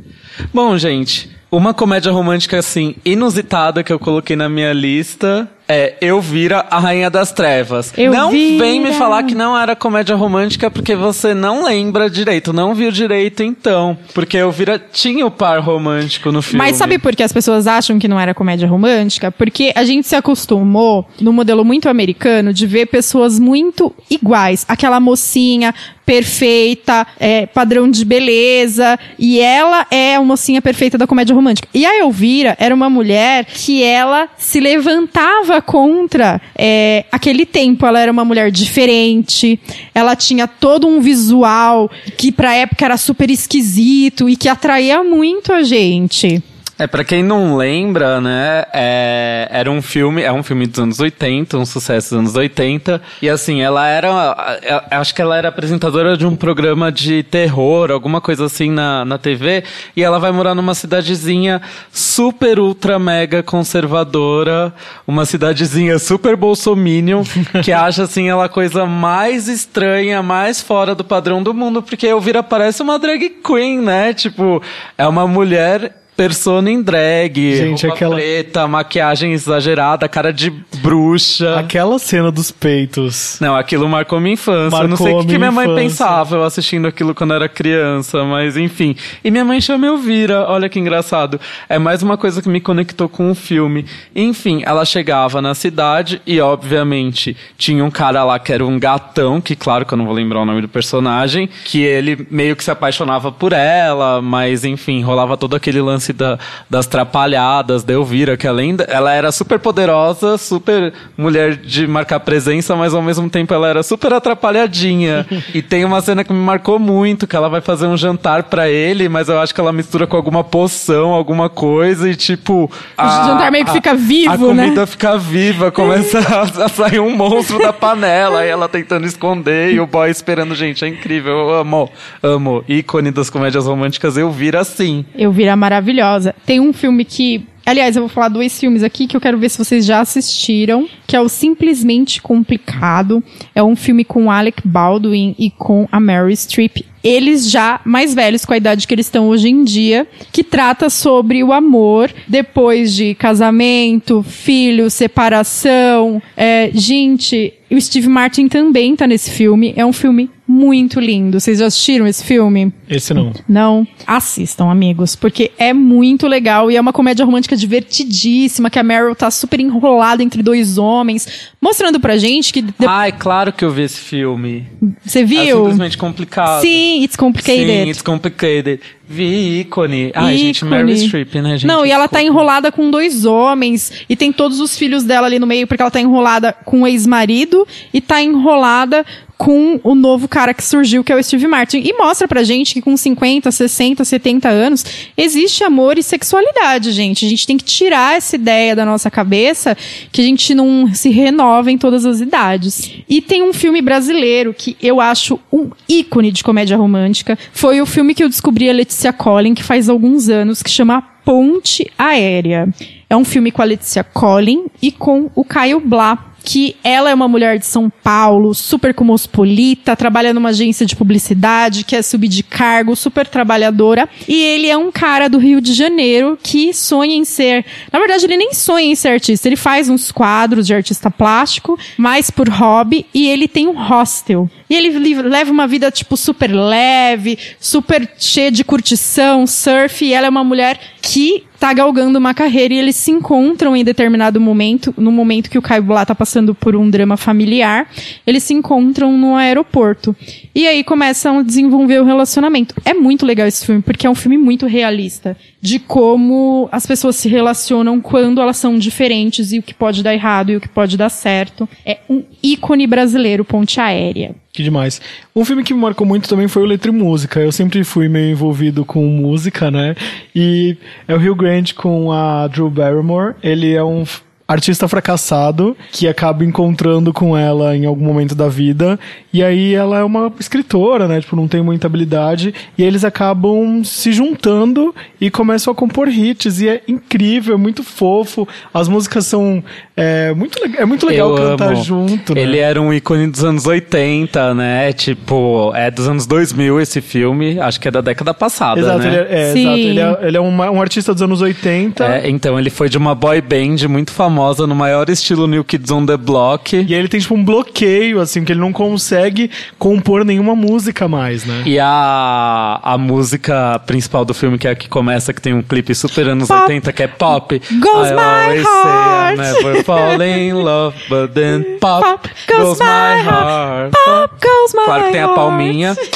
Bom, 0.52 0.76
gente, 0.78 1.30
uma 1.50 1.74
comédia 1.74 2.10
romântica 2.12 2.58
assim 2.58 2.94
inusitada 3.04 3.82
que 3.82 3.92
eu 3.92 3.98
coloquei 3.98 4.36
na 4.36 4.48
minha 4.48 4.72
lista 4.72 5.48
é 5.68 5.94
Eu 6.00 6.20
Vira 6.20 6.66
a 6.70 6.78
Rainha 6.78 7.10
das 7.10 7.32
Trevas. 7.32 7.92
Eu 7.96 8.12
não 8.12 8.30
vem 8.30 8.80
me 8.80 8.86
Vira. 8.86 8.94
falar 8.94 9.22
que 9.22 9.34
não 9.34 9.58
era 9.58 9.74
comédia 9.74 10.14
romântica 10.14 10.70
porque 10.70 10.94
você 10.94 11.34
não 11.34 11.64
lembra 11.64 12.10
direito, 12.10 12.52
não 12.52 12.74
viu 12.74 12.90
direito 12.90 13.42
então, 13.42 13.96
porque 14.14 14.36
Eu 14.36 14.50
Vira 14.50 14.78
tinha 14.78 15.26
o 15.26 15.30
par 15.30 15.60
romântico 15.60 16.30
no 16.30 16.42
filme. 16.42 16.58
Mas 16.58 16.76
sabe 16.76 16.98
por 16.98 17.14
que 17.14 17.22
as 17.22 17.32
pessoas 17.32 17.66
acham 17.66 17.98
que 17.98 18.08
não 18.08 18.18
era 18.18 18.34
comédia 18.34 18.68
romântica? 18.68 19.30
Porque 19.30 19.72
a 19.74 19.84
gente 19.84 20.06
se 20.06 20.16
acostumou, 20.16 21.06
no 21.20 21.32
modelo 21.32 21.64
muito 21.64 21.88
americano, 21.88 22.52
de 22.52 22.66
ver 22.66 22.86
pessoas 22.86 23.38
muito 23.38 23.94
iguais. 24.10 24.64
Aquela 24.68 25.00
mocinha 25.00 25.74
perfeita, 26.04 27.06
é, 27.18 27.46
padrão 27.46 27.90
de 27.90 28.04
beleza, 28.04 28.98
e 29.18 29.38
ela 29.40 29.86
é 29.90 30.16
a 30.16 30.22
mocinha 30.22 30.60
perfeita 30.60 30.98
da 30.98 31.06
comédia 31.06 31.34
romântica. 31.34 31.68
E 31.72 31.86
a 31.86 31.98
Elvira 32.00 32.56
era 32.58 32.74
uma 32.74 32.90
mulher 32.90 33.44
que 33.44 33.82
ela 33.82 34.28
se 34.36 34.60
levantava 34.60 35.51
contra 35.60 36.40
é, 36.56 37.04
aquele 37.10 37.44
tempo. 37.44 37.84
Ela 37.84 38.00
era 38.00 38.12
uma 38.12 38.24
mulher 38.24 38.50
diferente, 38.50 39.58
ela 39.94 40.14
tinha 40.16 40.46
todo 40.46 40.86
um 40.86 41.00
visual 41.00 41.90
que 42.16 42.32
pra 42.32 42.54
época 42.54 42.84
era 42.84 42.96
super 42.96 43.30
esquisito 43.30 44.28
e 44.28 44.36
que 44.36 44.48
atraía 44.48 45.02
muito 45.02 45.52
a 45.52 45.62
gente. 45.62 46.42
É, 46.82 46.86
pra 46.88 47.04
quem 47.04 47.22
não 47.22 47.56
lembra, 47.56 48.20
né, 48.20 48.64
é, 48.72 49.46
era 49.52 49.70
um 49.70 49.80
filme, 49.80 50.20
é 50.20 50.32
um 50.32 50.42
filme 50.42 50.66
dos 50.66 50.80
anos 50.80 50.98
80, 50.98 51.56
um 51.56 51.64
sucesso 51.64 52.08
dos 52.08 52.18
anos 52.18 52.34
80, 52.34 53.00
e 53.22 53.30
assim, 53.30 53.62
ela 53.62 53.86
era, 53.86 54.58
é, 54.64 54.96
acho 54.96 55.14
que 55.14 55.22
ela 55.22 55.38
era 55.38 55.48
apresentadora 55.48 56.16
de 56.16 56.26
um 56.26 56.34
programa 56.34 56.90
de 56.90 57.22
terror, 57.22 57.92
alguma 57.92 58.20
coisa 58.20 58.46
assim 58.46 58.68
na, 58.68 59.04
na 59.04 59.16
TV, 59.16 59.62
e 59.94 60.02
ela 60.02 60.18
vai 60.18 60.32
morar 60.32 60.56
numa 60.56 60.74
cidadezinha 60.74 61.62
super, 61.92 62.58
ultra, 62.58 62.98
mega 62.98 63.44
conservadora, 63.44 64.74
uma 65.06 65.24
cidadezinha 65.24 66.00
super 66.00 66.34
bolsominion, 66.34 67.22
que 67.62 67.70
acha 67.70 68.02
assim 68.02 68.28
ela 68.28 68.46
a 68.46 68.48
coisa 68.48 68.84
mais 68.86 69.46
estranha, 69.46 70.20
mais 70.20 70.60
fora 70.60 70.96
do 70.96 71.04
padrão 71.04 71.44
do 71.44 71.54
mundo, 71.54 71.80
porque 71.80 72.08
Elvira 72.08 72.42
parece 72.42 72.82
uma 72.82 72.98
drag 72.98 73.36
queen, 73.40 73.80
né, 73.80 74.12
tipo, 74.12 74.60
é 74.98 75.06
uma 75.06 75.28
mulher 75.28 76.01
persona 76.16 76.70
em 76.70 76.82
drag, 76.82 77.56
Gente, 77.56 77.86
aquela- 77.86 78.16
preta, 78.16 78.66
maquiagem 78.68 79.32
exagerada, 79.32 80.08
cara 80.08 80.32
de 80.32 80.50
bruxa. 80.82 81.58
Aquela 81.58 81.98
cena 81.98 82.30
dos 82.30 82.50
peitos. 82.50 83.38
Não, 83.40 83.56
aquilo 83.56 83.88
marcou 83.88 84.20
minha 84.20 84.34
infância. 84.34 84.76
eu 84.76 84.88
não 84.88 84.96
sei 84.96 85.06
o 85.06 85.08
Marcou 85.16 85.20
que, 85.22 85.26
minha 85.38 85.38
minha 85.38 85.52
mãe 85.52 85.64
infância. 85.66 85.82
pensava 85.82 86.36
eu 86.36 86.44
assistindo 86.44 86.86
aquilo 86.86 87.14
quando 87.14 87.34
era 87.34 87.48
criança, 87.48 88.24
mas 88.24 88.56
enfim. 88.56 88.94
E 89.24 89.30
minha 89.30 89.44
mãe 89.44 89.60
chama 89.60 89.86
Elvira, 89.86 90.46
olha 90.48 90.68
que 90.68 90.78
engraçado. 90.78 91.40
É 91.68 91.78
mais 91.78 92.02
uma 92.02 92.16
coisa 92.16 92.42
que 92.42 92.48
me 92.48 92.60
conectou 92.60 93.08
com 93.08 93.30
o 93.30 93.34
filme. 93.34 93.84
Enfim, 94.14 94.62
ela 94.64 94.84
chegava 94.84 95.40
na 95.40 95.54
cidade 95.54 96.20
e, 96.26 96.40
obviamente, 96.40 97.36
tinha 97.56 97.84
um 97.84 97.90
cara 97.90 98.24
lá 98.24 98.38
que 98.38 98.52
era 98.52 98.64
um 98.64 98.78
gatão, 98.78 99.40
que 99.40 99.54
claro 99.56 99.84
que 99.86 99.94
eu 99.94 99.98
não 99.98 100.04
vou 100.06 100.14
lembrar 100.14 100.40
o 100.40 100.44
nome 100.44 100.60
do 100.60 100.68
personagem, 100.68 101.48
que 101.64 101.82
ele 101.82 102.26
meio 102.30 102.54
que 102.56 102.64
se 102.64 102.70
apaixonava 102.70 103.30
por 103.32 103.52
ela, 103.52 104.20
mas 104.22 104.64
enfim, 104.64 105.02
rolava 105.02 105.36
todo 105.36 105.54
aquele 105.56 105.80
lance 105.80 106.01
lance 106.02 106.12
da, 106.12 106.38
das 106.68 106.86
trapalhadas, 106.86 107.84
da 107.84 107.92
Elvira, 107.92 108.36
que 108.36 108.48
além 108.48 108.76
ela 108.88 109.12
era 109.12 109.30
super 109.30 109.58
poderosa, 109.58 110.36
super 110.36 110.92
mulher 111.16 111.56
de 111.56 111.86
marcar 111.86 112.18
presença, 112.20 112.74
mas 112.74 112.94
ao 112.94 113.02
mesmo 113.02 113.30
tempo 113.30 113.54
ela 113.54 113.68
era 113.68 113.82
super 113.82 114.12
atrapalhadinha. 114.12 115.26
e 115.54 115.62
tem 115.62 115.84
uma 115.84 116.00
cena 116.00 116.24
que 116.24 116.32
me 116.32 116.38
marcou 116.38 116.78
muito, 116.78 117.26
que 117.26 117.36
ela 117.36 117.48
vai 117.48 117.60
fazer 117.60 117.86
um 117.86 117.96
jantar 117.96 118.44
para 118.44 118.68
ele, 118.68 119.08
mas 119.08 119.28
eu 119.28 119.38
acho 119.38 119.54
que 119.54 119.60
ela 119.60 119.72
mistura 119.72 120.06
com 120.06 120.16
alguma 120.16 120.42
poção, 120.42 121.10
alguma 121.10 121.48
coisa, 121.48 122.08
e 122.08 122.16
tipo. 122.16 122.70
O 122.98 123.02
jantar 123.02 123.52
meio 123.52 123.64
que 123.64 123.72
fica 123.72 123.94
vivo, 123.94 124.32
a 124.32 124.54
né? 124.54 124.64
comida 124.64 124.86
fica 124.86 125.16
viva, 125.16 125.70
começa 125.70 126.18
a, 126.58 126.64
a 126.64 126.68
sair 126.68 126.98
um 126.98 127.14
monstro 127.14 127.58
da 127.58 127.72
panela, 127.72 128.44
e 128.44 128.48
ela 128.48 128.68
tentando 128.68 129.06
esconder, 129.06 129.72
e 129.72 129.80
o 129.80 129.86
boy 129.86 130.10
esperando, 130.10 130.54
gente, 130.54 130.84
é 130.84 130.88
incrível, 130.88 131.32
eu 131.32 131.54
amo, 131.54 131.90
amo. 132.22 132.64
Ícone 132.68 133.10
das 133.10 133.28
comédias 133.28 133.66
românticas, 133.66 134.16
eu 134.16 134.30
vira 134.30 134.60
assim. 134.60 135.04
Eu 135.14 135.30
vira 135.30 135.54
maravilhosa. 135.92 136.34
Tem 136.46 136.58
um 136.58 136.72
filme 136.72 137.04
que. 137.04 137.44
Aliás, 137.64 137.94
eu 137.94 138.02
vou 138.02 138.08
falar 138.08 138.28
dois 138.28 138.58
filmes 138.58 138.82
aqui 138.82 139.06
que 139.06 139.16
eu 139.16 139.20
quero 139.20 139.38
ver 139.38 139.48
se 139.48 139.56
vocês 139.56 139.86
já 139.86 140.00
assistiram, 140.00 140.88
que 141.06 141.14
é 141.14 141.20
o 141.20 141.28
Simplesmente 141.28 142.20
Complicado. 142.20 143.22
É 143.54 143.62
um 143.62 143.76
filme 143.76 144.04
com 144.04 144.32
Alec 144.32 144.66
Baldwin 144.66 145.36
e 145.38 145.48
com 145.48 145.86
a 145.92 146.00
Mary 146.00 146.36
Streep. 146.36 146.78
Eles 147.04 147.48
já 147.48 147.80
mais 147.84 148.14
velhos 148.14 148.44
com 148.44 148.52
a 148.52 148.56
idade 148.56 148.86
que 148.86 148.92
eles 148.92 149.06
estão 149.06 149.28
hoje 149.28 149.48
em 149.48 149.62
dia, 149.62 150.08
que 150.32 150.42
trata 150.42 150.90
sobre 150.90 151.44
o 151.44 151.52
amor 151.52 152.12
depois 152.26 152.92
de 152.94 153.14
casamento, 153.14 154.24
filho, 154.24 154.90
separação. 154.90 156.20
É, 156.36 156.68
gente, 156.74 157.54
o 157.70 157.80
Steve 157.80 158.08
Martin 158.08 158.48
também 158.48 158.96
tá 158.96 159.06
nesse 159.06 159.30
filme. 159.30 159.72
É 159.76 159.86
um 159.86 159.92
filme 159.92 160.28
muito 160.62 161.00
lindo. 161.00 161.40
Vocês 161.40 161.58
já 161.58 161.66
assistiram 161.66 162.06
esse 162.06 162.22
filme? 162.22 162.72
Esse 162.88 163.12
não. 163.12 163.32
Não? 163.48 163.86
Assistam, 164.06 164.70
amigos, 164.70 165.16
porque 165.16 165.50
é 165.58 165.72
muito 165.72 166.28
legal 166.28 166.70
e 166.70 166.76
é 166.76 166.80
uma 166.80 166.92
comédia 166.92 167.26
romântica 167.26 167.56
divertidíssima, 167.56 168.70
que 168.70 168.78
a 168.78 168.82
Meryl 168.82 169.16
tá 169.16 169.28
super 169.28 169.58
enrolada 169.58 170.22
entre 170.22 170.40
dois 170.40 170.78
homens, 170.78 171.51
mostrando 171.62 172.00
pra 172.00 172.16
gente 172.18 172.52
que... 172.52 172.60
de- 172.60 172.74
Ai, 172.86 173.12
claro 173.12 173.52
que 173.52 173.64
eu 173.64 173.70
vi 173.70 173.82
esse 173.82 174.00
filme. 174.00 174.66
Você 175.04 175.20
É 175.20 175.24
viu? 175.24 175.58
simplesmente 175.58 175.96
complicado. 175.96 176.60
Sim, 176.60 177.02
It's 177.04 177.16
Complicated. 177.16 177.66
Sim, 177.84 177.88
it's 177.88 178.02
complicated. 178.02 178.80
Vi 179.08 179.60
ícone. 179.60 180.10
Ai, 180.14 180.36
gente, 180.38 180.58
Ícone. 180.58 180.70
Mary 180.70 180.96
Streep, 181.06 181.34
né, 181.36 181.50
gente? 181.58 181.66
Não, 181.66 181.84
e 181.84 181.90
ela 181.90 182.08
tá 182.08 182.22
enrolada 182.22 182.72
com 182.72 182.90
dois 182.90 183.24
homens, 183.26 183.92
e 184.08 184.16
tem 184.16 184.32
todos 184.32 184.58
os 184.58 184.76
filhos 184.78 185.04
dela 185.04 185.26
ali 185.26 185.38
no 185.38 185.46
meio, 185.46 185.66
porque 185.66 185.82
ela 185.82 185.90
tá 185.90 186.00
enrolada 186.00 186.52
com 186.64 186.82
o 186.82 186.86
ex-marido, 186.86 187.66
e 187.92 188.00
tá 188.00 188.22
enrolada 188.22 189.04
com 189.36 189.78
o 189.82 189.94
novo 189.96 190.28
cara 190.28 190.54
que 190.54 190.62
surgiu, 190.64 191.02
que 191.02 191.12
é 191.12 191.16
o 191.16 191.22
Steve 191.22 191.48
Martin. 191.48 191.78
E 191.84 191.92
mostra 191.98 192.28
pra 192.28 192.44
gente 192.44 192.72
que 192.74 192.80
com 192.80 192.96
50, 192.96 193.50
60, 193.50 194.04
70 194.04 194.48
anos, 194.48 194.84
existe 195.16 195.64
amor 195.64 195.98
e 195.98 196.02
sexualidade, 196.02 196.92
gente. 196.92 197.26
A 197.26 197.28
gente 197.28 197.44
tem 197.46 197.58
que 197.58 197.64
tirar 197.64 198.16
essa 198.16 198.36
ideia 198.36 198.74
da 198.76 198.86
nossa 198.86 199.10
cabeça 199.10 199.76
que 200.12 200.20
a 200.20 200.24
gente 200.24 200.54
não 200.54 200.94
se 200.94 201.10
renova 201.10 201.51
em 201.70 201.78
todas 201.78 202.04
as 202.04 202.20
idades. 202.20 202.92
E 203.08 203.20
tem 203.20 203.42
um 203.42 203.52
filme 203.52 203.82
brasileiro 203.82 204.54
que 204.54 204.76
eu 204.82 205.00
acho 205.00 205.38
um 205.52 205.70
ícone 205.88 206.32
de 206.32 206.42
comédia 206.42 206.76
romântica. 206.76 207.38
Foi 207.52 207.80
o 207.80 207.86
filme 207.86 208.14
que 208.14 208.24
eu 208.24 208.28
descobri 208.28 208.68
a 208.68 208.72
Letícia 208.72 209.12
Collin, 209.12 209.54
que 209.54 209.62
faz 209.62 209.88
alguns 209.88 210.28
anos, 210.28 210.62
que 210.62 210.70
chama 210.70 211.11
Ponte 211.24 211.90
Aérea. 211.98 212.68
É 213.08 213.16
um 213.16 213.24
filme 213.24 213.52
com 213.52 213.62
a 213.62 213.66
Letícia 213.66 214.02
Collin 214.02 214.66
e 214.80 214.90
com 214.90 215.30
o 215.34 215.44
Caio 215.44 215.80
Blá. 215.80 216.28
Que 216.44 216.74
ela 216.82 217.08
é 217.08 217.14
uma 217.14 217.28
mulher 217.28 217.56
de 217.56 217.64
São 217.64 217.88
Paulo, 217.88 218.52
super 218.52 218.92
cosmopolita, 218.92 219.94
trabalha 219.94 220.34
numa 220.34 220.48
agência 220.48 220.84
de 220.84 220.96
publicidade, 220.96 221.84
quer 221.84 222.02
subir 222.02 222.26
de 222.26 222.42
cargo, 222.42 222.96
super 222.96 223.28
trabalhadora. 223.28 224.08
E 224.26 224.42
ele 224.42 224.66
é 224.68 224.76
um 224.76 224.90
cara 224.90 225.28
do 225.28 225.38
Rio 225.38 225.60
de 225.60 225.72
Janeiro 225.72 226.36
que 226.42 226.74
sonha 226.74 227.14
em 227.14 227.24
ser. 227.24 227.64
Na 227.92 228.00
verdade, 228.00 228.24
ele 228.24 228.36
nem 228.36 228.52
sonha 228.54 228.86
em 228.86 228.96
ser 228.96 229.10
artista, 229.10 229.46
ele 229.46 229.54
faz 229.54 229.88
uns 229.88 230.10
quadros 230.10 230.66
de 230.66 230.74
artista 230.74 231.12
plástico, 231.12 231.78
mais 231.96 232.28
por 232.28 232.48
hobby, 232.48 233.06
e 233.14 233.28
ele 233.28 233.46
tem 233.46 233.68
um 233.68 233.80
hostel. 233.80 234.50
E 234.72 234.74
ele 234.74 235.14
leva 235.20 235.52
uma 235.52 235.66
vida, 235.66 235.90
tipo, 235.90 236.16
super 236.16 236.50
leve, 236.50 237.38
super 237.60 238.08
cheia 238.16 238.50
de 238.50 238.64
curtição, 238.64 239.46
surf, 239.46 240.02
e 240.02 240.14
ela 240.14 240.28
é 240.28 240.30
uma 240.30 240.42
mulher 240.42 240.80
que 241.02 241.44
tá 241.60 241.74
galgando 241.74 242.18
uma 242.18 242.32
carreira 242.32 242.74
e 242.74 242.78
eles 242.78 242.96
se 242.96 243.10
encontram 243.10 243.76
em 243.76 243.84
determinado 243.84 244.40
momento, 244.40 244.92
no 244.96 245.12
momento 245.12 245.50
que 245.50 245.58
o 245.58 245.62
Caio 245.62 245.82
Blá 245.82 246.04
tá 246.06 246.14
passando 246.14 246.54
por 246.54 246.74
um 246.74 246.90
drama 246.90 247.16
familiar, 247.16 247.88
eles 248.26 248.42
se 248.42 248.54
encontram 248.54 249.16
no 249.16 249.36
aeroporto. 249.36 250.16
E 250.54 250.66
aí 250.66 250.82
começam 250.82 251.38
a 251.38 251.42
desenvolver 251.42 252.00
o 252.00 252.04
relacionamento. 252.04 252.74
É 252.84 252.94
muito 252.94 253.26
legal 253.26 253.46
esse 253.46 253.64
filme, 253.64 253.82
porque 253.82 254.06
é 254.06 254.10
um 254.10 254.14
filme 254.14 254.38
muito 254.38 254.66
realista. 254.66 255.36
De 255.60 255.78
como 255.78 256.68
as 256.72 256.84
pessoas 256.84 257.14
se 257.14 257.28
relacionam 257.28 258.00
quando 258.00 258.40
elas 258.40 258.56
são 258.56 258.76
diferentes 258.76 259.52
e 259.52 259.60
o 259.60 259.62
que 259.62 259.74
pode 259.74 260.02
dar 260.02 260.14
errado 260.14 260.50
e 260.50 260.56
o 260.56 260.60
que 260.60 260.68
pode 260.68 260.96
dar 260.96 261.10
certo. 261.10 261.68
É 261.86 261.98
um 262.08 262.24
ícone 262.42 262.88
brasileiro, 262.88 263.44
ponte 263.44 263.80
aérea. 263.80 264.34
Que 264.52 264.62
demais. 264.62 265.00
Um 265.34 265.46
filme 265.46 265.64
que 265.64 265.72
me 265.72 265.80
marcou 265.80 266.06
muito 266.06 266.28
também 266.28 266.46
foi 266.46 266.62
o 266.62 266.66
Letra 266.66 266.90
e 266.90 266.94
Música. 266.94 267.40
Eu 267.40 267.50
sempre 267.50 267.82
fui 267.84 268.06
meio 268.06 268.32
envolvido 268.32 268.84
com 268.84 269.02
música, 269.06 269.70
né? 269.70 269.96
E 270.34 270.76
é 271.08 271.14
o 271.14 271.18
Rio 271.18 271.34
Grande 271.34 271.72
com 271.72 272.12
a 272.12 272.46
Drew 272.48 272.68
Barrymore. 272.68 273.34
Ele 273.42 273.72
é 273.72 273.82
um 273.82 274.04
artista 274.52 274.86
fracassado 274.88 275.76
que 275.90 276.06
acaba 276.06 276.44
encontrando 276.44 277.12
com 277.12 277.36
ela 277.36 277.76
em 277.76 277.84
algum 277.86 278.04
momento 278.04 278.34
da 278.34 278.48
vida. 278.48 278.98
E 279.32 279.42
aí 279.42 279.74
ela 279.74 279.98
é 279.98 280.04
uma 280.04 280.32
escritora, 280.38 281.08
né? 281.08 281.20
Tipo, 281.20 281.34
não 281.36 281.48
tem 281.48 281.62
muita 281.62 281.86
habilidade. 281.86 282.54
E 282.76 282.82
aí 282.82 282.88
eles 282.88 283.04
acabam 283.04 283.82
se 283.84 284.12
juntando 284.12 284.94
e 285.20 285.30
começam 285.30 285.72
a 285.72 285.74
compor 285.74 286.08
hits. 286.08 286.60
E 286.60 286.68
é 286.68 286.82
incrível, 286.86 287.54
é 287.54 287.58
muito 287.58 287.82
fofo. 287.82 288.46
As 288.72 288.88
músicas 288.88 289.26
são. 289.26 289.62
É 289.96 290.32
muito, 290.34 290.58
é 290.78 290.84
muito 290.84 291.06
legal 291.06 291.30
Eu 291.30 291.50
cantar 291.50 291.72
amo. 291.72 291.82
junto, 291.82 292.34
né? 292.34 292.40
Ele 292.42 292.58
era 292.58 292.80
um 292.80 292.92
ícone 292.92 293.26
dos 293.26 293.44
anos 293.44 293.66
80, 293.66 294.54
né? 294.54 294.92
Tipo, 294.92 295.72
é 295.74 295.90
dos 295.90 296.08
anos 296.08 296.26
2000 296.26 296.80
esse 296.80 297.00
filme. 297.00 297.58
Acho 297.60 297.80
que 297.80 297.88
é 297.88 297.90
da 297.90 298.00
década 298.00 298.32
passada, 298.34 298.80
Exato, 298.80 298.98
né? 298.98 299.06
ele 299.08 299.16
é, 299.16 299.20
é, 299.30 299.52
exato, 299.52 299.76
ele 299.78 300.00
é, 300.00 300.18
ele 300.22 300.36
é 300.36 300.40
uma- 300.40 300.70
um 300.70 300.80
artista 300.80 301.12
dos 301.12 301.22
anos 301.22 301.40
80. 301.40 302.04
É, 302.04 302.28
então, 302.28 302.58
ele 302.58 302.70
foi 302.70 302.88
de 302.88 302.96
uma 302.98 303.14
boy 303.14 303.40
band 303.40 303.86
muito 303.88 304.10
famosa, 304.12 304.41
no 304.66 304.74
maior 304.74 305.08
estilo 305.08 305.46
New 305.46 305.64
Kids 305.64 305.90
on 305.90 306.04
the 306.04 306.16
Block. 306.16 306.74
E 306.76 306.78
aí 306.78 306.94
ele 306.94 307.08
tem 307.08 307.20
tipo 307.20 307.34
um 307.34 307.44
bloqueio, 307.44 308.20
assim, 308.20 308.44
que 308.44 308.52
ele 308.52 308.60
não 308.60 308.72
consegue 308.72 309.50
compor 309.78 310.24
nenhuma 310.24 310.54
música 310.56 311.06
mais, 311.08 311.44
né? 311.44 311.62
E 311.64 311.78
a, 311.78 312.80
a 312.82 312.98
música 312.98 313.80
principal 313.86 314.24
do 314.24 314.34
filme, 314.34 314.58
que 314.58 314.66
é 314.66 314.72
a 314.72 314.74
que 314.74 314.88
começa, 314.88 315.32
que 315.32 315.40
tem 315.40 315.54
um 315.54 315.62
clipe 315.62 315.94
super 315.94 316.28
anos 316.28 316.48
Pop. 316.48 316.62
80, 316.62 316.92
que 316.92 317.02
é 317.02 317.06
pop. 317.06 317.62
Goes 317.80 318.08
I 318.08 318.14
my 318.14 318.58
heart. 318.58 318.66
say 318.66 319.32
I 319.32 319.36
never 319.36 319.84
fall 319.84 320.20
in 320.20 320.52
love, 320.54 320.96
but 321.08 321.32
then 321.34 321.78
pop, 321.80 322.02
Pop 322.02 322.28
goes 322.48 322.78
my 322.78 323.22
heart. 323.22 323.92
Pop 323.92 324.34
goes 324.40 324.74
my 324.74 324.84
Claro 324.84 325.04
que 325.04 325.12
tem 325.12 325.22
a 325.22 325.28
palminha. 325.28 325.96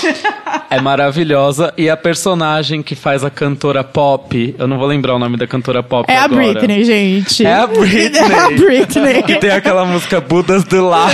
É 0.68 0.80
maravilhosa. 0.80 1.72
E 1.76 1.88
a 1.88 1.96
personagem 1.96 2.82
que 2.82 2.94
faz 2.96 3.22
a 3.24 3.30
cantora 3.30 3.84
pop, 3.84 4.54
eu 4.58 4.66
não 4.66 4.78
vou 4.78 4.86
lembrar 4.86 5.14
o 5.14 5.18
nome 5.18 5.36
da 5.36 5.46
cantora 5.46 5.82
pop 5.82 6.10
É 6.10 6.16
a 6.16 6.24
agora. 6.24 6.52
Britney, 6.54 6.84
gente. 6.84 7.46
É 7.46 7.54
a 7.54 7.66
Britney. 7.66 8.15
É 8.16 8.38
a 8.38 8.50
Britney. 8.50 9.22
Que 9.22 9.36
tem 9.36 9.50
aquela 9.50 9.84
música 9.84 10.20
Budas 10.20 10.64
do 10.64 10.86
Lar. 10.88 11.10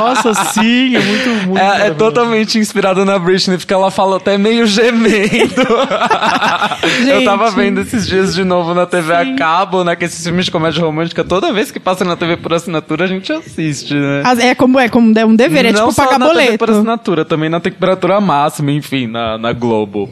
Nossa, 0.00 0.34
sim, 0.52 0.96
é 0.96 1.00
muito, 1.00 1.28
muito. 1.46 1.58
É, 1.58 1.88
é 1.88 1.90
totalmente 1.90 2.58
inspirada 2.58 3.04
na 3.04 3.18
Britney, 3.18 3.58
porque 3.58 3.72
ela 3.74 3.90
fala 3.90 4.16
até 4.16 4.36
meio 4.38 4.66
gemendo. 4.66 5.54
Eu 7.08 7.24
tava 7.24 7.46
Gente. 7.46 7.56
vendo 7.56 7.80
esses 7.80 8.06
dias 8.06 8.34
de 8.34 8.44
novo 8.44 8.74
na 8.74 8.86
TV 8.86 9.12
a 9.14 9.34
cabo, 9.36 9.82
né? 9.84 9.96
Que 9.96 10.04
esses 10.04 10.22
filmes 10.24 10.44
de 10.46 10.50
comédia 10.50 10.82
romântica, 10.82 11.24
toda 11.24 11.52
vez 11.52 11.70
que 11.70 11.80
passa 11.80 12.04
na 12.04 12.16
TV 12.16 12.36
por 12.36 12.52
assinatura, 12.52 13.04
a 13.04 13.08
gente 13.08 13.32
assiste, 13.32 13.94
né? 13.94 14.22
As- 14.24 14.38
É 14.38 14.54
como 14.54 14.78
é 14.78 14.88
como 14.88 15.16
é 15.18 15.24
um 15.24 15.34
dever, 15.34 15.66
é 15.66 15.72
Não 15.72 15.80
tipo 15.88 15.92
só 15.92 16.04
pagar 16.04 16.18
na 16.18 16.26
TV 16.28 16.58
por 16.58 16.66
boleto. 16.66 16.72
assinatura, 16.72 17.24
também 17.24 17.48
na 17.48 17.60
temperatura 17.60 18.20
máxima, 18.20 18.70
enfim, 18.70 19.06
na, 19.06 19.36
na 19.38 19.52
Globo. 19.52 20.08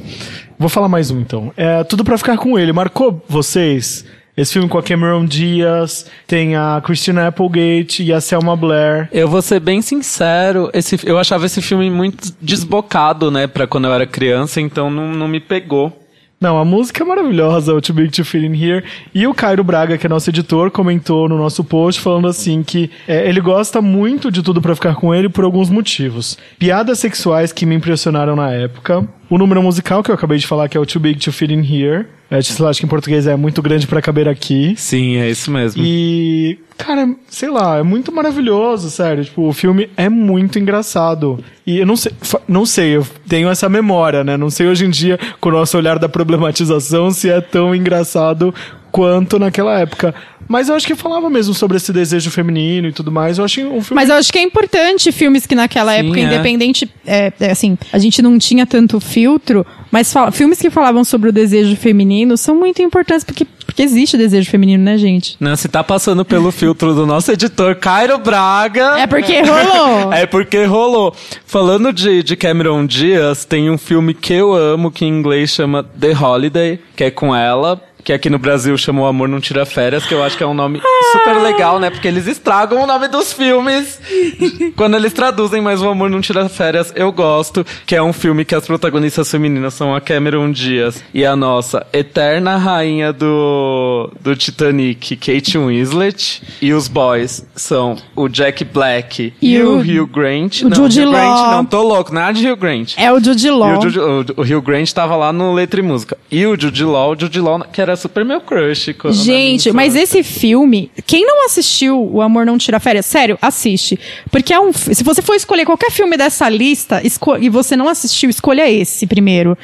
Vou 0.59 0.69
falar 0.69 0.89
mais 0.89 1.11
um, 1.11 1.21
então. 1.21 1.53
É 1.57 1.85
Tudo 1.85 2.05
Pra 2.05 2.17
Ficar 2.19 2.37
Com 2.37 2.59
Ele. 2.59 2.73
Marcou 2.73 3.23
vocês? 3.29 4.05
Esse 4.37 4.55
filme 4.55 4.69
com 4.69 4.79
a 4.79 4.83
Cameron 4.83 5.25
Diaz, 5.25 6.07
tem 6.27 6.57
a 6.57 6.83
Christina 6.85 7.29
Applegate 7.29 8.03
e 8.03 8.13
a 8.13 8.21
Selma 8.21 8.57
Blair. 8.57 9.09
Eu 9.13 9.29
vou 9.29 9.41
ser 9.41 9.61
bem 9.61 9.81
sincero, 9.81 10.71
esse, 10.75 10.99
eu 11.05 11.19
achava 11.19 11.47
esse 11.47 11.63
filme 11.63 11.89
muito 11.89 12.35
desbocado, 12.41 13.31
né, 13.31 13.47
pra 13.47 13.67
quando 13.67 13.85
eu 13.85 13.93
era 13.93 14.07
criança, 14.07 14.61
então 14.61 14.91
não, 14.91 15.13
não 15.13 15.29
me 15.29 15.39
pegou. 15.39 16.01
Não, 16.41 16.59
a 16.59 16.65
música 16.65 17.03
é 17.03 17.07
maravilhosa, 17.07 17.73
o 17.73 17.81
Too 17.81 17.95
Big 17.95 18.11
to 18.11 18.23
Fit 18.23 18.45
in 18.45 18.53
Here. 18.53 18.85
E 19.15 19.27
o 19.27 19.33
Cairo 19.33 19.65
Braga, 19.65 19.97
que 19.97 20.05
é 20.05 20.11
nosso 20.11 20.29
editor, 20.29 20.71
comentou 20.71 21.27
no 21.27 21.39
nosso 21.39 21.65
post 21.65 22.01
falando 22.03 22.29
assim 22.29 22.63
que 22.63 22.91
é, 23.09 23.27
ele 23.27 23.41
gosta 23.41 23.81
muito 23.81 24.31
de 24.31 24.43
tudo 24.43 24.61
pra 24.61 24.75
ficar 24.75 24.95
com 24.97 25.15
ele 25.15 25.31
por 25.31 25.45
alguns 25.45 25.71
motivos. 25.71 26.37
Piadas 26.59 26.99
sexuais 26.99 27.51
que 27.51 27.65
me 27.65 27.75
impressionaram 27.75 28.37
na 28.37 28.51
época. 28.51 29.09
O 29.29 29.39
número 29.39 29.63
musical 29.63 30.03
que 30.03 30.11
eu 30.11 30.15
acabei 30.15 30.39
de 30.39 30.47
falar, 30.47 30.69
que 30.69 30.77
é 30.77 30.81
o 30.81 30.87
Too 30.87 31.01
Big 31.01 31.19
to 31.19 31.33
Fit 31.33 31.53
in 31.53 31.61
Here. 31.61 32.07
É, 32.31 32.41
sei 32.43 32.65
lá, 32.65 32.71
acho 32.71 32.81
que 32.81 32.87
em 32.87 32.89
português 32.89 33.27
é 33.27 33.37
muito 33.37 33.63
grande 33.63 33.87
pra 33.87 34.03
caber 34.03 34.29
aqui. 34.29 34.75
Sim, 34.77 35.17
é 35.17 35.31
isso 35.31 35.51
mesmo. 35.51 35.83
E, 35.85 36.59
cara, 36.77 37.15
sei 37.29 37.51
lá, 37.51 37.79
é 37.79 37.83
muito 37.83 38.11
maravilhoso, 38.11 38.91
sério. 38.91 39.25
Tipo, 39.25 39.49
o 39.49 39.53
filme 39.53 39.89
é 39.97 40.09
muito 40.09 40.59
engraçado. 40.59 41.43
E 41.67 41.79
eu 41.79 41.87
não 41.87 41.97
sei, 41.97 42.13
não 42.49 42.67
sei, 42.67 42.97
eu 42.97 43.07
tenho 43.29 43.49
essa 43.49 43.69
memória, 43.69 44.25
né? 44.25 44.37
Não 44.37 44.51
sei 44.51 44.67
hoje 44.67 44.85
em 44.85 44.91
dia, 44.91 45.19
com 45.41 45.49
o 45.49 45.53
nosso 45.53 45.77
olhar 45.77 45.99
da 45.99 46.09
problematização, 46.09 47.11
se 47.11 47.31
é 47.31 47.41
tão 47.41 47.75
engraçado 47.75 48.55
quanto 48.95 49.41
naquela 49.41 49.77
época. 49.81 50.15
Mas 50.47 50.69
eu 50.69 50.75
acho 50.77 50.87
que 50.87 50.95
falava 50.95 51.29
mesmo 51.29 51.53
sobre 51.53 51.79
esse 51.79 51.93
desejo 51.93 52.31
feminino 52.31 52.87
e 52.87 52.93
tudo 52.93 53.11
mais. 53.11 53.39
Eu 53.39 53.45
achei 53.45 53.65
um 53.65 53.83
filme. 53.83 53.95
Mas 53.95 54.09
eu 54.09 54.15
acho 54.15 54.31
que 54.33 54.39
é 54.39 54.43
importante 54.43 55.11
filmes 55.11 55.47
que 55.47 55.55
naquela 55.57 55.93
Sim, 55.95 55.99
época, 56.01 56.21
é. 56.21 56.23
independente, 56.23 56.89
é, 57.05 57.33
é, 57.41 57.51
assim, 57.51 57.77
a 57.93 57.99
gente 57.99 58.23
não 58.23 58.39
tinha 58.39 58.65
tanto 58.65 59.01
filtro, 59.01 59.67
mas 59.91 60.13
fala- 60.13 60.31
filmes 60.31 60.61
que 60.61 60.71
falavam 60.71 61.03
sobre 61.03 61.31
o 61.31 61.33
desejo 61.33 61.75
feminino 61.75 62.37
são 62.37 62.55
muito 62.55 62.81
importantes 62.83 63.25
porque, 63.25 63.45
porque 63.67 63.83
existe 63.83 64.17
desejo 64.17 64.49
feminino, 64.49 64.85
né, 64.85 64.97
gente? 64.97 65.37
Não, 65.41 65.57
se 65.57 65.67
tá 65.67 65.83
passando 65.83 66.25
pelo 66.25 66.53
filtro 66.53 66.95
do 66.95 67.05
nosso 67.05 67.33
editor 67.33 67.75
Cairo 67.77 68.19
Braga. 68.19 69.01
É 69.01 69.09
porque 69.09 69.41
rolou. 69.41 70.13
É 70.15 70.27
porque 70.27 70.65
rolou. 70.67 71.17
Falando 71.47 71.93
de, 71.93 72.23
de 72.23 72.37
Cameron 72.37 72.87
Diaz, 72.87 73.45
tem 73.45 73.71
um 73.71 73.79
filme 73.79 74.15
que 74.15 74.35
eu 74.35 74.55
amo, 74.55 74.93
que 74.93 75.05
em 75.05 75.09
inglês 75.09 75.51
chama 75.51 75.83
The 75.83 76.13
Holiday, 76.17 76.79
que 76.95 77.03
é 77.05 77.11
com 77.11 77.35
ela. 77.35 77.81
Que 78.05 78.13
aqui 78.13 78.29
no 78.29 78.39
Brasil 78.39 78.77
chama 78.77 79.01
O 79.01 79.07
Amor 79.07 79.27
Não 79.29 79.41
Tira 79.41 79.65
Férias, 79.65 80.05
que 80.05 80.13
eu 80.13 80.23
acho 80.23 80.37
que 80.37 80.43
é 80.45 80.47
um 80.47 80.53
nome 80.53 80.79
super 81.13 81.41
legal, 81.41 81.79
né? 81.81 81.89
Porque 81.89 82.07
eles 82.07 82.27
estragam 82.27 82.83
o 82.83 82.87
nome 82.87 83.09
dos 83.09 83.33
filmes 83.33 83.99
quando 84.77 84.95
eles 84.95 85.13
traduzem, 85.15 85.63
mas 85.63 85.81
O 85.81 85.89
Amor 85.89 86.11
Não 86.11 86.21
Tira 86.21 86.47
Férias 86.49 86.93
eu 86.95 87.11
gosto, 87.11 87.65
que 87.87 87.97
é 87.97 88.03
um 88.03 88.13
filme 88.13 88.45
que 88.45 88.55
as 88.55 88.67
protagonistas 88.67 89.31
femininas 89.31 89.73
são 89.73 89.95
a 89.95 90.03
Cameron 90.03 90.53
Diaz 90.53 91.03
e 91.15 91.25
a 91.25 91.35
nossa 91.35 91.87
eterna 91.95 92.57
rainha 92.59 93.11
do, 93.11 94.11
do 94.21 94.37
Titanic, 94.37 95.17
Kate 95.17 95.57
Winslet, 95.57 96.43
e 96.61 96.75
os 96.75 96.89
boys 96.89 97.47
são 97.55 97.97
o 98.15 98.29
Jack 98.29 98.65
Black 98.65 99.33
e, 99.41 99.55
E 99.57 99.63
o, 99.63 99.79
o- 99.79 99.81
Hugh 99.81 100.07
Grant. 100.07 100.61
o 100.63 100.69
não, 100.69 100.77
Jude 100.77 101.01
Hugh 101.03 101.11
Grant 101.11 101.25
Law. 101.25 101.51
não, 101.53 101.65
tô 101.65 101.83
louco, 101.83 102.13
nada 102.13 102.35
de 102.35 102.47
Hugh 102.47 102.57
Grant. 102.57 102.93
É 102.99 103.11
o 103.11 103.19
Jude 103.19 103.51
Law. 103.51 103.79
o, 103.79 103.83
Jude- 103.83 103.99
o- 104.01 104.25
o 104.37 104.43
Hugh 104.43 104.61
Grant 104.63 104.93
tava 104.93 105.17
lá 105.17 105.33
no 105.33 105.55
Letra 105.55 105.81
e 105.81 105.83
Música. 105.83 106.19
E 106.31 106.45
o 106.47 106.61
Jude 106.61 106.85
Law, 106.85 107.13
o 107.13 107.19
Jude 107.19 107.41
Law, 107.41 107.61
que 107.73 107.81
era 107.81 107.94
super 107.97 108.25
meu 108.25 108.41
crush. 108.41 108.95
Gente, 109.11 109.73
mas 109.73 109.95
esse 109.95 110.23
filme, 110.23 110.91
quem 111.07 111.27
não 111.27 111.47
assistiu 111.47 112.03
O 112.03 112.21
Amor 112.21 112.47
Não 112.47 112.59
Tira 112.59 112.81
Férias, 112.81 113.07
sério, 113.07 113.39
assiste. 113.41 113.99
Porque 114.31 114.53
é 114.53 114.61
um. 114.61 114.73
Se 114.73 115.03
você 115.03 115.23
for 115.23 115.35
escolher 115.35 115.65
qualquer 115.65 115.91
filme 115.91 116.17
dessa 116.17 116.49
lista 116.49 117.03
e 117.41 117.49
você 117.49 117.77
não 117.77 117.89
assistiu, 117.89 118.31
escolha 118.31 118.71
esse 118.71 119.07
primeiro. 119.07 119.57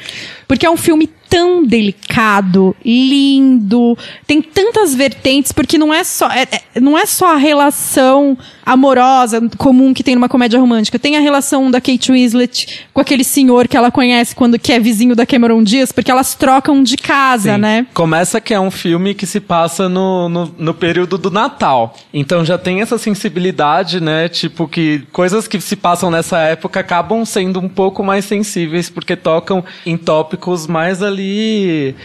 Porque 0.47 0.65
é 0.65 0.69
um 0.69 0.77
filme 0.77 1.09
tão 1.31 1.65
delicado, 1.65 2.75
lindo, 2.83 3.97
tem 4.27 4.41
tantas 4.41 4.93
vertentes, 4.93 5.53
porque 5.53 5.77
não 5.77 5.93
é 5.93 6.03
só, 6.03 6.29
é- 6.29 6.45
é- 6.51 6.79
não 6.81 6.97
é 6.97 7.05
só 7.05 7.33
a 7.33 7.37
relação 7.37 8.37
amorosa 8.65 9.41
comum 9.57 9.93
que 9.93 10.03
tem 10.03 10.13
numa 10.13 10.27
comédia 10.27 10.59
romântica. 10.59 10.99
Tem 10.99 11.15
a 11.15 11.21
relação 11.21 11.71
da 11.71 11.79
Kate 11.79 12.11
Winslet 12.11 12.81
com 12.93 12.99
aquele 12.99 13.23
senhor 13.23 13.67
que 13.69 13.77
ela 13.77 13.89
conhece 13.89 14.35
quando 14.35 14.59
que 14.59 14.73
é 14.73 14.79
vizinho 14.79 15.15
da 15.15 15.25
Cameron 15.25 15.63
Diaz, 15.63 15.91
porque 15.93 16.11
elas 16.11 16.35
trocam 16.35 16.83
de 16.83 16.97
casa, 16.97 17.55
Sim. 17.55 17.61
né? 17.61 17.87
Começa 17.93 18.41
que 18.41 18.53
é 18.53 18.59
um 18.59 18.69
filme 18.69 19.13
que 19.13 19.25
se 19.25 19.39
passa 19.39 19.87
no, 19.87 20.27
no, 20.27 20.53
no 20.57 20.73
período 20.73 21.17
do 21.17 21.31
Natal. 21.31 21.95
Então 22.13 22.43
já 22.43 22.57
tem 22.57 22.81
essa 22.81 22.97
sensibilidade, 22.97 24.01
né? 24.01 24.27
Tipo, 24.27 24.67
que 24.67 25.03
coisas 25.13 25.47
que 25.47 25.61
se 25.61 25.77
passam 25.77 26.11
nessa 26.11 26.39
época 26.39 26.81
acabam 26.81 27.23
sendo 27.23 27.59
um 27.59 27.69
pouco 27.69 28.03
mais 28.03 28.25
sensíveis, 28.25 28.89
porque 28.89 29.15
tocam 29.15 29.63
em 29.85 29.95
tópicos 29.95 30.67
mais 30.67 31.01
ali. 31.01 31.20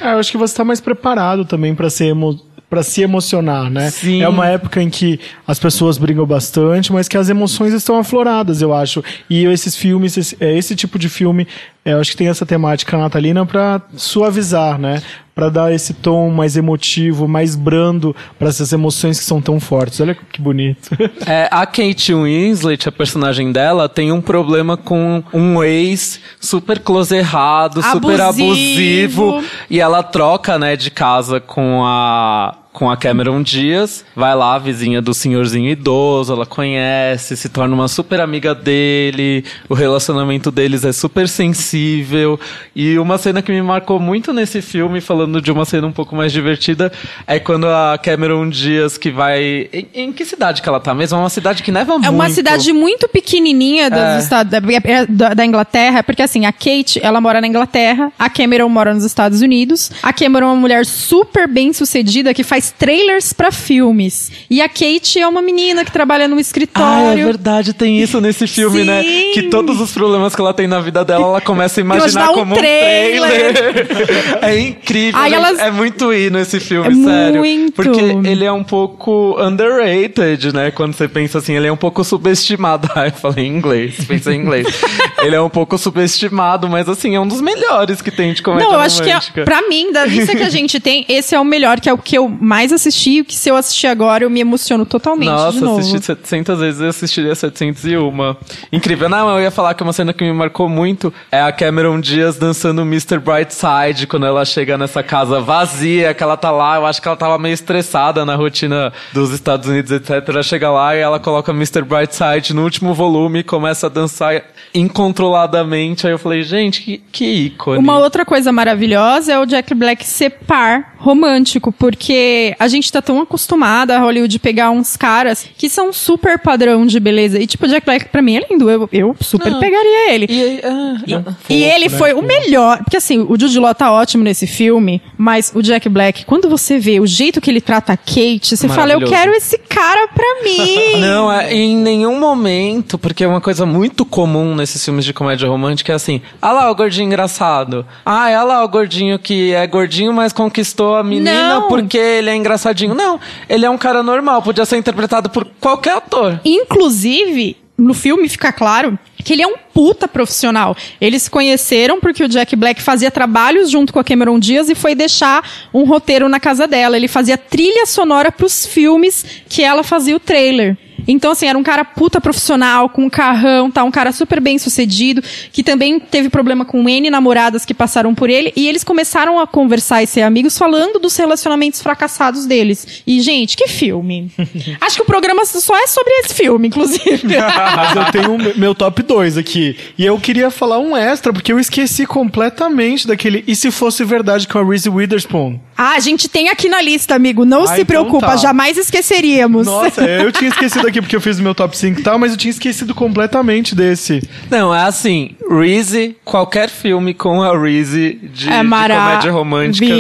É, 0.00 0.12
eu 0.12 0.18
acho 0.18 0.30
que 0.30 0.38
você 0.38 0.54
tá 0.54 0.64
mais 0.64 0.80
preparado 0.80 1.44
também 1.44 1.74
pra 1.74 1.88
ser 1.90 2.06
emo... 2.06 2.40
para 2.68 2.82
se 2.82 3.02
emocionar, 3.02 3.70
né? 3.70 3.90
Sim. 3.90 4.22
É 4.22 4.28
uma 4.28 4.46
época 4.46 4.82
em 4.82 4.90
que 4.90 5.18
as 5.46 5.58
pessoas 5.58 5.98
brigam 5.98 6.26
bastante, 6.26 6.92
mas 6.92 7.08
que 7.08 7.16
as 7.16 7.28
emoções 7.28 7.72
estão 7.72 7.98
afloradas, 7.98 8.60
eu 8.60 8.74
acho. 8.74 9.02
E 9.30 9.44
esses 9.44 9.76
filmes, 9.76 10.16
esse, 10.16 10.36
é, 10.40 10.56
esse 10.56 10.74
tipo 10.74 10.98
de 10.98 11.08
filme, 11.08 11.46
é, 11.84 11.92
eu 11.92 12.00
acho 12.00 12.10
que 12.10 12.16
tem 12.16 12.28
essa 12.28 12.44
temática 12.44 12.96
natalina 12.98 13.46
pra 13.46 13.80
suavizar, 13.96 14.78
né? 14.78 15.02
Pra 15.36 15.50
dar 15.50 15.70
esse 15.70 15.92
tom 15.92 16.30
mais 16.30 16.56
emotivo, 16.56 17.28
mais 17.28 17.54
brando 17.54 18.16
pra 18.38 18.48
essas 18.48 18.72
emoções 18.72 19.18
que 19.18 19.24
são 19.26 19.38
tão 19.38 19.60
fortes. 19.60 20.00
Olha 20.00 20.14
que 20.14 20.40
bonito. 20.40 20.88
É, 21.26 21.46
a 21.50 21.66
Kate 21.66 22.14
Winslet, 22.14 22.88
a 22.88 22.92
personagem 22.92 23.52
dela, 23.52 23.86
tem 23.88 24.12
um 24.12 24.20
problema 24.20 24.76
com 24.78 25.22
um 25.32 25.62
ex 25.62 26.20
super 26.40 26.78
close 26.78 27.14
errado, 27.14 27.82
super 27.82 28.20
Abusivo. 28.20 29.30
abusivo. 29.30 29.44
E 29.68 29.78
ela 29.78 30.02
troca, 30.02 30.58
né, 30.58 30.74
de 30.74 30.90
casa 30.90 31.38
com 31.38 31.84
a. 31.84 32.54
Com 32.76 32.90
a 32.90 32.96
Cameron 32.98 33.42
Diaz, 33.42 34.04
vai 34.14 34.34
lá, 34.34 34.58
vizinha 34.58 35.00
do 35.00 35.14
senhorzinho 35.14 35.70
idoso, 35.70 36.30
ela 36.34 36.44
conhece, 36.44 37.34
se 37.34 37.48
torna 37.48 37.74
uma 37.74 37.88
super 37.88 38.20
amiga 38.20 38.54
dele, 38.54 39.46
o 39.66 39.72
relacionamento 39.72 40.50
deles 40.50 40.84
é 40.84 40.92
super 40.92 41.26
sensível. 41.26 42.38
E 42.74 42.98
uma 42.98 43.16
cena 43.16 43.40
que 43.40 43.50
me 43.50 43.62
marcou 43.62 43.98
muito 43.98 44.30
nesse 44.30 44.60
filme, 44.60 45.00
falando 45.00 45.40
de 45.40 45.50
uma 45.50 45.64
cena 45.64 45.86
um 45.86 45.90
pouco 45.92 46.14
mais 46.14 46.30
divertida, 46.32 46.92
é 47.26 47.38
quando 47.40 47.66
a 47.66 47.96
Cameron 47.96 48.50
Diaz 48.50 48.98
que 48.98 49.10
vai. 49.10 49.70
Em, 49.72 49.88
em 49.94 50.12
que 50.12 50.26
cidade 50.26 50.60
que 50.60 50.68
ela 50.68 50.78
tá 50.78 50.92
mesmo? 50.94 51.16
É 51.16 51.20
uma 51.20 51.30
cidade 51.30 51.62
que 51.62 51.72
neva 51.72 51.94
muito. 51.94 52.06
É 52.06 52.10
uma 52.10 52.28
cidade 52.28 52.74
muito 52.74 53.08
pequenininha 53.08 53.88
dos 53.88 53.98
É. 53.98 54.18
Estados, 54.18 54.52
da, 54.52 54.60
da- 55.08 55.32
da 55.32 55.46
Inglaterra, 55.46 56.02
porque 56.02 56.20
assim, 56.20 56.44
a 56.44 56.52
Kate, 56.52 57.00
ela 57.02 57.22
mora 57.22 57.40
na 57.40 57.46
Inglaterra, 57.46 58.12
a 58.18 58.28
Cameron 58.28 58.68
mora 58.68 58.92
nos 58.92 59.02
Estados 59.04 59.40
Unidos. 59.40 59.90
A 60.02 60.12
Cameron 60.12 60.48
é 60.48 60.50
uma 60.50 60.60
mulher 60.60 60.84
super 60.84 61.48
bem 61.48 61.72
sucedida 61.72 62.34
que 62.34 62.44
faz 62.44 62.65
trailers 62.70 63.32
pra 63.32 63.50
filmes. 63.50 64.30
E 64.50 64.60
a 64.60 64.68
Kate 64.68 65.18
é 65.20 65.26
uma 65.26 65.42
menina 65.42 65.84
que 65.84 65.92
trabalha 65.92 66.26
num 66.28 66.36
Ah, 66.36 66.38
é 66.38 66.40
escritório. 66.40 67.24
verdade, 67.26 67.72
tem 67.72 68.00
isso 68.00 68.20
nesse 68.20 68.46
filme, 68.46 68.84
né? 68.84 69.02
Sim. 69.02 69.30
Que 69.34 69.42
todos 69.44 69.80
os 69.80 69.92
problemas 69.92 70.34
que 70.34 70.40
ela 70.40 70.54
tem 70.54 70.66
na 70.66 70.80
vida 70.80 71.04
dela, 71.04 71.24
ela 71.26 71.40
começa 71.40 71.80
a 71.80 71.82
imaginar 71.82 72.30
um 72.30 72.34
como 72.34 72.54
um 72.54 72.58
trailer. 72.58 73.52
trailer. 73.54 74.38
é 74.42 74.58
incrível. 74.58 75.20
Gente. 75.22 75.34
elas- 75.34 75.58
É 75.58 75.70
muito 75.70 76.12
hino 76.12 76.38
esse 76.38 76.60
filme, 76.60 76.88
É 76.88 77.04
sério. 77.04 77.38
muito. 77.40 77.72
Porque 77.72 78.00
ele 78.28 78.44
é 78.44 78.52
um 78.52 78.64
pouco 78.64 79.36
underrated, 79.40 80.52
né? 80.54 80.70
Quando 80.70 80.94
você 80.94 81.08
pensa 81.08 81.38
assim, 81.38 81.54
ele 81.54 81.66
é 81.66 81.72
um 81.72 81.76
pouco 81.76 82.02
subestimado. 82.04 82.88
Ah, 82.96 83.08
eu 83.08 83.12
falei 83.12 83.44
em 83.44 83.54
inglês, 83.56 83.94
pensei 84.08 84.34
em 84.34 84.40
inglês. 84.40 84.66
ele 85.22 85.36
é 85.36 85.40
um 85.40 85.50
pouco 85.50 85.76
subestimado, 85.76 86.66
mas 86.66 86.88
assim, 86.88 87.14
é 87.14 87.20
um 87.20 87.26
dos 87.28 87.42
melhores 87.42 88.00
que 88.00 88.10
tem 88.10 88.32
de 88.32 88.40
comédia 88.42 88.66
Não, 88.68 88.74
eu 88.74 88.80
acho 88.80 89.02
que, 89.02 89.10
é, 89.10 89.12
romântica. 89.12 89.44
pra 89.44 89.60
mim, 89.68 89.92
da 89.92 90.06
lista 90.06 90.34
que 90.34 90.42
a 90.42 90.48
gente 90.48 90.80
tem, 90.80 91.04
esse 91.08 91.34
é 91.34 91.40
o 91.40 91.44
melhor, 91.44 91.78
que 91.78 91.90
é 91.90 91.92
o 91.92 91.98
que 91.98 92.16
eu 92.16 92.26
mais 92.28 92.55
assisti, 92.72 93.18
e 93.18 93.24
que 93.24 93.34
se 93.34 93.48
eu 93.48 93.56
assistir 93.56 93.86
agora, 93.86 94.24
eu 94.24 94.30
me 94.30 94.40
emociono 94.40 94.86
totalmente 94.86 95.28
Nossa, 95.28 95.58
de 95.58 95.64
novo. 95.64 95.80
assisti 95.80 96.04
700 96.04 96.58
vezes 96.58 96.80
eu 96.80 96.88
assistiria 96.88 97.34
701. 97.34 98.36
Incrível. 98.72 99.08
Não, 99.08 99.28
eu 99.30 99.42
ia 99.42 99.50
falar 99.50 99.74
que 99.74 99.82
uma 99.82 99.92
cena 99.92 100.12
que 100.12 100.24
me 100.24 100.32
marcou 100.32 100.68
muito 100.68 101.12
é 101.30 101.40
a 101.40 101.52
Cameron 101.52 102.00
Diaz 102.00 102.36
dançando 102.36 102.82
Mr. 102.82 103.18
Brightside 103.18 104.06
quando 104.06 104.26
ela 104.26 104.44
chega 104.44 104.78
nessa 104.78 105.02
casa 105.02 105.40
vazia, 105.40 106.14
que 106.14 106.22
ela 106.22 106.36
tá 106.36 106.50
lá. 106.50 106.76
Eu 106.76 106.86
acho 106.86 107.00
que 107.00 107.08
ela 107.08 107.16
tava 107.16 107.38
meio 107.38 107.54
estressada 107.54 108.24
na 108.24 108.34
rotina 108.34 108.92
dos 109.12 109.32
Estados 109.32 109.68
Unidos, 109.68 109.90
etc. 109.90 110.22
Ela 110.28 110.42
chega 110.42 110.70
lá 110.70 110.96
e 110.96 111.00
ela 111.00 111.18
coloca 111.18 111.52
Mr. 111.52 111.82
Brightside 111.82 112.54
no 112.54 112.62
último 112.62 112.94
volume 112.94 113.40
e 113.40 113.44
começa 113.44 113.86
a 113.86 113.90
dançar 113.90 114.42
incontroladamente. 114.74 116.06
Aí 116.06 116.12
eu 116.12 116.18
falei, 116.18 116.42
gente, 116.42 116.82
que, 116.82 116.98
que 117.10 117.24
ícone. 117.24 117.78
Uma 117.78 117.98
outra 117.98 118.24
coisa 118.24 118.52
maravilhosa 118.52 119.32
é 119.32 119.38
o 119.38 119.46
Jack 119.46 119.74
Black 119.74 120.04
ser 120.04 120.30
par 120.46 120.94
romântico, 120.98 121.72
porque 121.72 122.45
a 122.58 122.68
gente 122.68 122.90
tá 122.92 123.00
tão 123.02 123.20
acostumada 123.20 123.96
a 123.96 124.00
Hollywood 124.00 124.38
pegar 124.38 124.70
uns 124.70 124.96
caras 124.96 125.46
que 125.56 125.68
são 125.68 125.92
super 125.92 126.38
padrão 126.38 126.86
de 126.86 127.00
beleza. 127.00 127.38
E 127.38 127.46
tipo, 127.46 127.64
o 127.66 127.68
Jack 127.68 127.84
Black 127.86 128.08
pra 128.08 128.20
mim 128.22 128.36
é 128.36 128.46
lindo, 128.50 128.70
eu, 128.70 128.88
eu 128.92 129.16
super 129.20 129.50
Não. 129.50 129.60
pegaria 129.60 130.12
ele. 130.12 130.26
E, 130.28 130.60
ah, 130.64 130.96
E, 131.06 131.14
ah, 131.14 131.24
e 131.48 131.64
ele 131.64 131.88
né? 131.88 131.98
foi 131.98 132.12
o 132.12 132.22
melhor. 132.22 132.78
Porque 132.78 132.96
assim, 132.96 133.20
o 133.28 133.38
Jude 133.38 133.58
Law 133.58 133.74
tá 133.74 133.90
ótimo 133.92 134.22
nesse 134.22 134.46
filme, 134.46 135.00
mas 135.16 135.52
o 135.54 135.62
Jack 135.62 135.88
Black, 135.88 136.24
quando 136.24 136.48
você 136.48 136.78
vê 136.78 137.00
o 137.00 137.06
jeito 137.06 137.40
que 137.40 137.50
ele 137.50 137.60
trata 137.60 137.92
a 137.92 137.96
Kate, 137.96 138.56
você 138.56 138.68
fala, 138.68 138.92
eu 138.92 139.00
quero 139.06 139.32
esse 139.32 139.58
cara 139.58 140.08
pra 140.08 140.42
mim. 140.42 141.00
Não, 141.00 141.32
é, 141.32 141.52
em 141.52 141.76
nenhum 141.76 142.18
momento, 142.18 142.98
porque 142.98 143.24
é 143.24 143.28
uma 143.28 143.40
coisa 143.40 143.64
muito 143.66 144.04
comum 144.04 144.54
nesses 144.54 144.84
filmes 144.84 145.04
de 145.04 145.12
comédia 145.12 145.48
romântica, 145.48 145.92
é 145.92 145.96
assim, 145.96 146.20
ah 146.40 146.52
lá 146.52 146.70
o 146.70 146.74
gordinho 146.74 147.06
engraçado. 147.06 147.86
Ah, 148.04 148.28
é 148.30 148.40
lá 148.42 148.62
o 148.64 148.68
gordinho 148.68 149.18
que 149.18 149.52
é 149.54 149.66
gordinho, 149.66 150.12
mas 150.12 150.32
conquistou 150.32 150.96
a 150.96 151.02
menina 151.02 151.60
Não. 151.60 151.68
porque 151.68 151.96
ele 151.98 152.25
é 152.30 152.36
engraçadinho. 152.36 152.94
Não, 152.94 153.20
ele 153.48 153.64
é 153.64 153.70
um 153.70 153.78
cara 153.78 154.02
normal, 154.02 154.42
podia 154.42 154.64
ser 154.64 154.76
interpretado 154.76 155.30
por 155.30 155.46
qualquer 155.60 155.96
ator. 155.96 156.40
Inclusive, 156.44 157.56
no 157.76 157.92
filme 157.92 158.28
fica 158.28 158.52
claro 158.52 158.98
que 159.22 159.32
ele 159.32 159.42
é 159.42 159.46
um 159.46 159.56
puta 159.74 160.06
profissional. 160.06 160.76
Eles 161.00 161.24
se 161.24 161.30
conheceram 161.30 162.00
porque 162.00 162.22
o 162.22 162.28
Jack 162.28 162.54
Black 162.54 162.80
fazia 162.80 163.10
trabalhos 163.10 163.70
junto 163.70 163.92
com 163.92 163.98
a 163.98 164.04
Cameron 164.04 164.38
Diaz 164.38 164.68
e 164.68 164.74
foi 164.74 164.94
deixar 164.94 165.68
um 165.74 165.84
roteiro 165.84 166.28
na 166.28 166.38
casa 166.38 166.66
dela. 166.66 166.96
Ele 166.96 167.08
fazia 167.08 167.36
trilha 167.36 167.84
sonora 167.86 168.30
pros 168.30 168.64
filmes 168.64 169.24
que 169.48 169.62
ela 169.62 169.82
fazia 169.82 170.16
o 170.16 170.20
trailer. 170.20 170.78
Então, 171.06 171.32
assim, 171.32 171.46
era 171.46 171.58
um 171.58 171.62
cara 171.62 171.84
puta 171.84 172.20
profissional, 172.20 172.88
com 172.88 173.04
um 173.04 173.10
carrão, 173.10 173.70
tá? 173.70 173.84
Um 173.84 173.90
cara 173.90 174.12
super 174.12 174.40
bem 174.40 174.58
sucedido, 174.58 175.22
que 175.52 175.62
também 175.62 175.98
teve 176.00 176.28
problema 176.28 176.64
com 176.64 176.88
N 176.88 177.10
namoradas 177.10 177.64
que 177.64 177.74
passaram 177.74 178.14
por 178.14 178.28
ele, 178.30 178.52
e 178.56 178.68
eles 178.68 178.82
começaram 178.84 179.38
a 179.40 179.46
conversar 179.46 180.02
e 180.02 180.06
ser 180.06 180.22
amigos 180.22 180.56
falando 180.58 180.98
dos 180.98 181.16
relacionamentos 181.16 181.80
fracassados 181.82 182.46
deles. 182.46 183.02
E, 183.06 183.20
gente, 183.20 183.56
que 183.56 183.68
filme. 183.68 184.30
Acho 184.80 184.96
que 184.96 185.02
o 185.02 185.06
programa 185.06 185.44
só 185.46 185.76
é 185.76 185.86
sobre 185.86 186.12
esse 186.20 186.34
filme, 186.34 186.68
inclusive. 186.68 187.22
Mas 187.76 187.96
eu 187.96 188.04
tenho 188.12 188.34
o 188.34 188.58
meu 188.58 188.74
top 188.74 189.02
2 189.02 189.36
aqui. 189.38 189.76
E 189.98 190.04
eu 190.04 190.18
queria 190.18 190.50
falar 190.50 190.78
um 190.78 190.96
extra, 190.96 191.32
porque 191.32 191.52
eu 191.52 191.58
esqueci 191.58 192.06
completamente 192.06 193.06
daquele 193.06 193.44
E 193.46 193.54
Se 193.56 193.70
Fosse 193.70 194.04
Verdade 194.04 194.46
com 194.48 194.58
a 194.58 194.64
Reese 194.64 194.88
Witherspoon. 194.88 195.58
ah, 195.76 195.92
a 195.94 196.00
gente 196.00 196.28
tem 196.28 196.48
aqui 196.48 196.68
na 196.68 196.80
lista, 196.80 197.14
amigo. 197.14 197.44
Não 197.44 197.62
Ah, 197.62 197.68
se 197.68 197.72
então 197.74 197.86
preocupa, 197.86 198.28
tá. 198.28 198.36
jamais 198.36 198.76
esqueceríamos. 198.76 199.66
Nossa, 199.66 200.02
eu 200.04 200.30
tinha 200.32 200.48
esquecido 200.48 200.86
aqui 200.86 200.95
porque 201.02 201.16
eu 201.16 201.20
fiz 201.20 201.38
o 201.38 201.42
meu 201.42 201.54
top 201.54 201.76
5 201.76 202.00
e 202.00 202.02
tal, 202.02 202.18
mas 202.18 202.32
eu 202.32 202.38
tinha 202.38 202.50
esquecido 202.50 202.94
completamente 202.94 203.74
desse. 203.74 204.22
Não, 204.50 204.74
é 204.74 204.82
assim, 204.82 205.30
Reese, 205.50 206.16
qualquer 206.24 206.68
filme 206.68 207.14
com 207.14 207.42
a 207.42 207.58
Reese 207.58 208.18
de, 208.32 208.48
é 208.48 208.62
de 208.62 208.68
comédia 208.68 209.32
romântica 209.32 209.94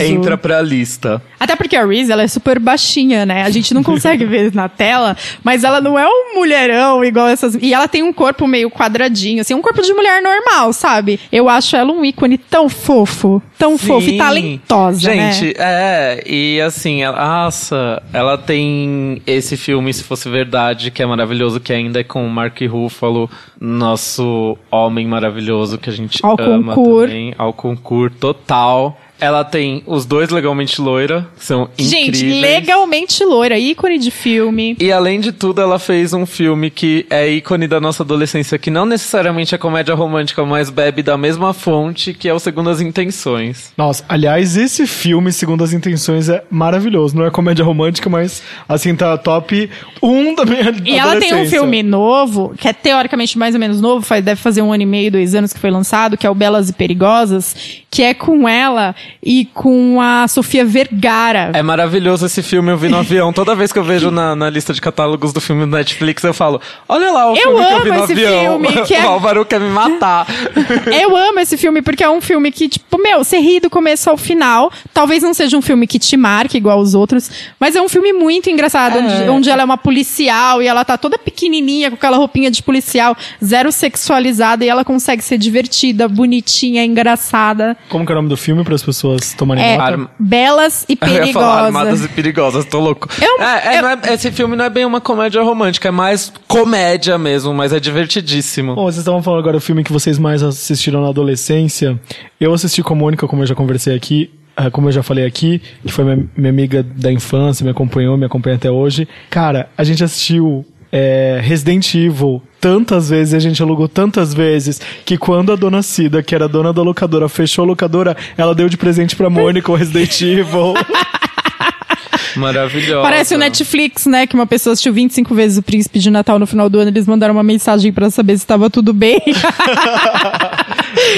entra 0.00 0.36
pra 0.36 0.60
lista. 0.62 1.22
Até 1.54 1.56
porque 1.56 1.76
a 1.76 1.86
Reese, 1.86 2.10
ela 2.10 2.22
é 2.22 2.28
super 2.28 2.58
baixinha, 2.58 3.24
né? 3.24 3.44
A 3.44 3.50
gente 3.50 3.72
não 3.72 3.82
consegue 3.84 4.24
ver 4.24 4.52
na 4.52 4.68
tela, 4.68 5.16
mas 5.42 5.62
ela 5.62 5.80
não 5.80 5.96
é 5.96 6.06
um 6.06 6.34
mulherão 6.34 7.04
igual 7.04 7.28
essas... 7.28 7.54
E 7.54 7.72
ela 7.72 7.86
tem 7.86 8.02
um 8.02 8.12
corpo 8.12 8.46
meio 8.46 8.68
quadradinho, 8.68 9.40
assim, 9.40 9.54
um 9.54 9.62
corpo 9.62 9.80
de 9.80 9.94
mulher 9.94 10.20
normal, 10.20 10.72
sabe? 10.72 11.20
Eu 11.30 11.48
acho 11.48 11.76
ela 11.76 11.92
um 11.92 12.04
ícone 12.04 12.36
tão 12.36 12.68
fofo, 12.68 13.40
tão 13.56 13.78
fofo 13.78 14.08
e 14.08 14.12
Sim. 14.12 14.18
talentosa, 14.18 15.14
né? 15.14 15.32
Gente, 15.32 15.54
é, 15.56 16.22
e 16.26 16.60
assim, 16.60 17.02
ela, 17.02 17.44
nossa, 17.44 18.02
ela 18.12 18.36
tem 18.36 19.22
esse 19.26 19.56
filme, 19.56 19.94
se 19.94 20.02
fosse 20.02 20.28
verdade, 20.28 20.90
que 20.90 21.02
é 21.02 21.06
maravilhoso, 21.06 21.60
que 21.60 21.72
ainda 21.72 22.00
é 22.00 22.04
com 22.04 22.26
o 22.26 22.30
Mark 22.30 22.60
Ruffalo, 22.68 23.30
nosso 23.60 24.58
homem 24.70 25.06
maravilhoso 25.06 25.78
que 25.78 25.88
a 25.88 25.92
gente 25.92 26.18
Ao 26.22 26.36
ama 26.40 26.74
concur. 26.74 27.06
também, 27.06 27.34
ao 27.38 27.52
concurso 27.52 28.16
total. 28.18 28.98
Ela 29.20 29.44
tem 29.44 29.82
os 29.86 30.04
dois 30.04 30.30
legalmente 30.30 30.80
loira, 30.80 31.26
que 31.38 31.44
são 31.44 31.68
incríveis. 31.78 32.18
Gente, 32.18 32.40
legalmente 32.40 33.24
loira, 33.24 33.58
ícone 33.58 33.98
de 33.98 34.10
filme. 34.10 34.76
E 34.80 34.90
além 34.92 35.20
de 35.20 35.32
tudo, 35.32 35.60
ela 35.60 35.78
fez 35.78 36.12
um 36.12 36.26
filme 36.26 36.70
que 36.70 37.06
é 37.08 37.28
ícone 37.28 37.66
da 37.66 37.80
nossa 37.80 38.02
adolescência, 38.02 38.58
que 38.58 38.70
não 38.70 38.84
necessariamente 38.84 39.54
é 39.54 39.58
comédia 39.58 39.94
romântica, 39.94 40.44
mas 40.44 40.68
bebe 40.68 41.02
da 41.02 41.16
mesma 41.16 41.52
fonte, 41.54 42.12
que 42.12 42.28
é 42.28 42.34
o 42.34 42.38
Segundas 42.38 42.80
Intenções. 42.80 43.72
Nossa, 43.76 44.04
aliás, 44.08 44.56
esse 44.56 44.86
filme, 44.86 45.32
segundo 45.32 45.62
as 45.64 45.72
intenções, 45.72 46.28
é 46.28 46.42
maravilhoso. 46.50 47.16
Não 47.16 47.24
é 47.24 47.30
comédia 47.30 47.64
romântica, 47.64 48.10
mas 48.10 48.42
assim, 48.68 48.94
tá 48.94 49.16
top 49.16 49.70
1 50.02 50.34
da 50.34 50.44
minha 50.44 50.74
E 50.84 50.98
ela 50.98 51.12
tem 51.16 51.32
um 51.32 51.36
adolescência. 51.36 51.58
filme 51.60 51.82
novo, 51.82 52.54
que 52.58 52.68
é 52.68 52.72
teoricamente 52.72 53.38
mais 53.38 53.54
ou 53.54 53.60
menos 53.60 53.80
novo, 53.80 54.04
faz, 54.04 54.24
deve 54.24 54.40
fazer 54.40 54.62
um 54.62 54.72
ano 54.72 54.82
e 54.82 54.86
meio, 54.86 55.10
dois 55.12 55.34
anos 55.34 55.52
que 55.52 55.58
foi 55.60 55.70
lançado, 55.70 56.16
que 56.16 56.26
é 56.26 56.30
o 56.30 56.34
Belas 56.34 56.68
e 56.68 56.72
Perigosas, 56.72 57.83
que 57.94 58.02
é 58.02 58.12
com 58.12 58.48
ela 58.48 58.92
e 59.22 59.44
com 59.54 60.00
a 60.00 60.26
Sofia 60.26 60.64
Vergara. 60.64 61.52
É 61.54 61.62
maravilhoso 61.62 62.26
esse 62.26 62.42
filme, 62.42 62.72
eu 62.72 62.76
vi 62.76 62.88
no 62.88 62.96
avião. 62.98 63.32
Toda 63.32 63.54
vez 63.54 63.72
que 63.72 63.78
eu 63.78 63.84
vejo 63.84 64.10
na, 64.10 64.34
na 64.34 64.50
lista 64.50 64.72
de 64.74 64.80
catálogos 64.80 65.32
do 65.32 65.40
filme 65.40 65.60
do 65.64 65.68
Netflix, 65.76 66.24
eu 66.24 66.34
falo: 66.34 66.60
Olha 66.88 67.12
lá 67.12 67.30
o 67.30 67.36
Eu 67.36 67.42
filme 67.42 67.64
que 67.64 67.72
eu 67.72 67.82
vi 67.84 67.90
no 67.92 68.02
esse 68.04 68.12
avião. 68.12 68.40
filme, 68.40 68.68
que 68.84 68.94
é- 68.94 69.04
O 69.04 69.08
Álvaro 69.10 69.44
quer 69.44 69.60
me 69.60 69.70
matar. 69.70 70.26
Eu 70.90 71.16
amo 71.16 71.38
esse 71.38 71.56
filme 71.56 71.82
porque 71.82 72.02
é 72.02 72.10
um 72.10 72.20
filme 72.20 72.50
que, 72.50 72.68
tipo, 72.68 73.00
meu, 73.00 73.22
você 73.22 73.38
ri 73.38 73.60
do 73.60 73.70
começo 73.70 74.10
ao 74.10 74.16
final. 74.16 74.72
Talvez 74.92 75.22
não 75.22 75.32
seja 75.32 75.56
um 75.56 75.62
filme 75.62 75.86
que 75.86 75.98
te 76.00 76.16
marque 76.16 76.56
igual 76.56 76.80
os 76.80 76.94
outros, 76.96 77.30
mas 77.60 77.76
é 77.76 77.80
um 77.80 77.88
filme 77.88 78.12
muito 78.12 78.50
engraçado, 78.50 78.98
onde, 78.98 79.28
onde 79.30 79.50
ela 79.50 79.62
é 79.62 79.64
uma 79.64 79.78
policial 79.78 80.60
e 80.60 80.66
ela 80.66 80.84
tá 80.84 80.96
toda 80.98 81.16
pequenininha 81.16 81.90
com 81.90 81.96
aquela 81.96 82.16
roupinha 82.16 82.50
de 82.50 82.60
policial, 82.62 83.16
zero 83.44 83.70
sexualizada 83.70 84.64
e 84.64 84.68
ela 84.68 84.84
consegue 84.84 85.22
ser 85.22 85.38
divertida, 85.38 86.08
bonitinha, 86.08 86.84
engraçada. 86.84 87.76
Como 87.88 88.04
que 88.04 88.10
é 88.12 88.14
o 88.14 88.16
nome 88.16 88.28
do 88.28 88.36
filme 88.36 88.64
para 88.64 88.74
as 88.74 88.82
pessoas 88.82 89.32
tomarem 89.34 89.62
É, 89.64 89.72
nota? 89.76 89.84
Arma- 89.84 90.10
belas 90.18 90.84
e 90.88 90.98
Eu 91.02 91.26
ia 91.26 91.32
falar 91.32 91.66
Armadas 91.66 92.00
perigosas. 92.00 92.04
e 92.04 92.08
Perigosas, 92.14 92.64
tô 92.64 92.80
louco. 92.80 93.08
Eu- 93.20 93.42
é, 93.44 93.74
é, 93.74 93.78
eu- 93.78 93.82
não 93.82 93.88
é- 93.90 94.00
esse 94.14 94.30
filme 94.32 94.56
não 94.56 94.64
é 94.64 94.70
bem 94.70 94.84
uma 94.84 95.00
comédia 95.00 95.42
romântica, 95.42 95.88
é 95.88 95.90
mais 95.90 96.32
comédia 96.48 97.16
mesmo, 97.18 97.52
mas 97.54 97.72
é 97.72 97.78
divertidíssimo. 97.80 98.74
Bom, 98.74 98.84
vocês 98.84 98.98
estavam 98.98 99.22
falando 99.22 99.40
agora 99.40 99.58
do 99.58 99.60
filme 99.60 99.84
que 99.84 99.92
vocês 99.92 100.18
mais 100.18 100.42
assistiram 100.42 101.02
na 101.02 101.08
adolescência. 101.08 101.98
Eu 102.40 102.52
assisti 102.54 102.82
com 102.82 102.94
a 102.94 102.96
Mônica, 102.96 103.26
como 103.26 103.42
eu 103.42 103.46
já 103.46 103.54
conversei 103.54 103.94
aqui, 103.94 104.30
ah, 104.56 104.70
como 104.70 104.88
eu 104.88 104.92
já 104.92 105.02
falei 105.02 105.26
aqui, 105.26 105.60
que 105.84 105.92
foi 105.92 106.04
minha, 106.04 106.26
minha 106.36 106.50
amiga 106.50 106.82
da 106.82 107.10
infância, 107.12 107.64
me 107.64 107.70
acompanhou, 107.70 108.16
me 108.16 108.24
acompanha 108.24 108.56
até 108.56 108.70
hoje. 108.70 109.06
Cara, 109.28 109.68
a 109.76 109.82
gente 109.84 110.02
assistiu 110.04 110.64
é, 110.96 111.40
Resident 111.42 111.92
Evil 111.92 112.40
tantas 112.60 113.10
vezes, 113.10 113.34
a 113.34 113.40
gente 113.40 113.60
alugou 113.60 113.88
tantas 113.88 114.32
vezes, 114.32 114.80
que 115.04 115.18
quando 115.18 115.52
a 115.52 115.56
dona 115.56 115.82
Cida, 115.82 116.22
que 116.22 116.36
era 116.36 116.48
dona 116.48 116.72
da 116.72 116.82
locadora, 116.82 117.28
fechou 117.28 117.64
a 117.64 117.66
locadora, 117.66 118.16
ela 118.38 118.54
deu 118.54 118.68
de 118.68 118.76
presente 118.76 119.16
pra 119.16 119.28
Mônica 119.28 119.72
o 119.72 119.74
Resident 119.74 120.20
Evil. 120.22 120.74
Maravilhosa. 122.36 123.02
Parece 123.02 123.34
o 123.34 123.38
Netflix, 123.38 124.06
né? 124.06 124.26
Que 124.26 124.34
uma 124.34 124.46
pessoa 124.46 124.72
assistiu 124.72 124.92
25 124.92 125.34
vezes 125.34 125.58
o 125.58 125.62
Príncipe 125.62 125.98
de 125.98 126.10
Natal 126.10 126.38
no 126.38 126.46
final 126.46 126.70
do 126.70 126.78
ano, 126.78 126.90
eles 126.90 127.06
mandaram 127.06 127.34
uma 127.34 127.42
mensagem 127.42 127.92
pra 127.92 128.08
saber 128.08 128.36
se 128.36 128.44
estava 128.44 128.70
tudo 128.70 128.92
bem. 128.92 129.20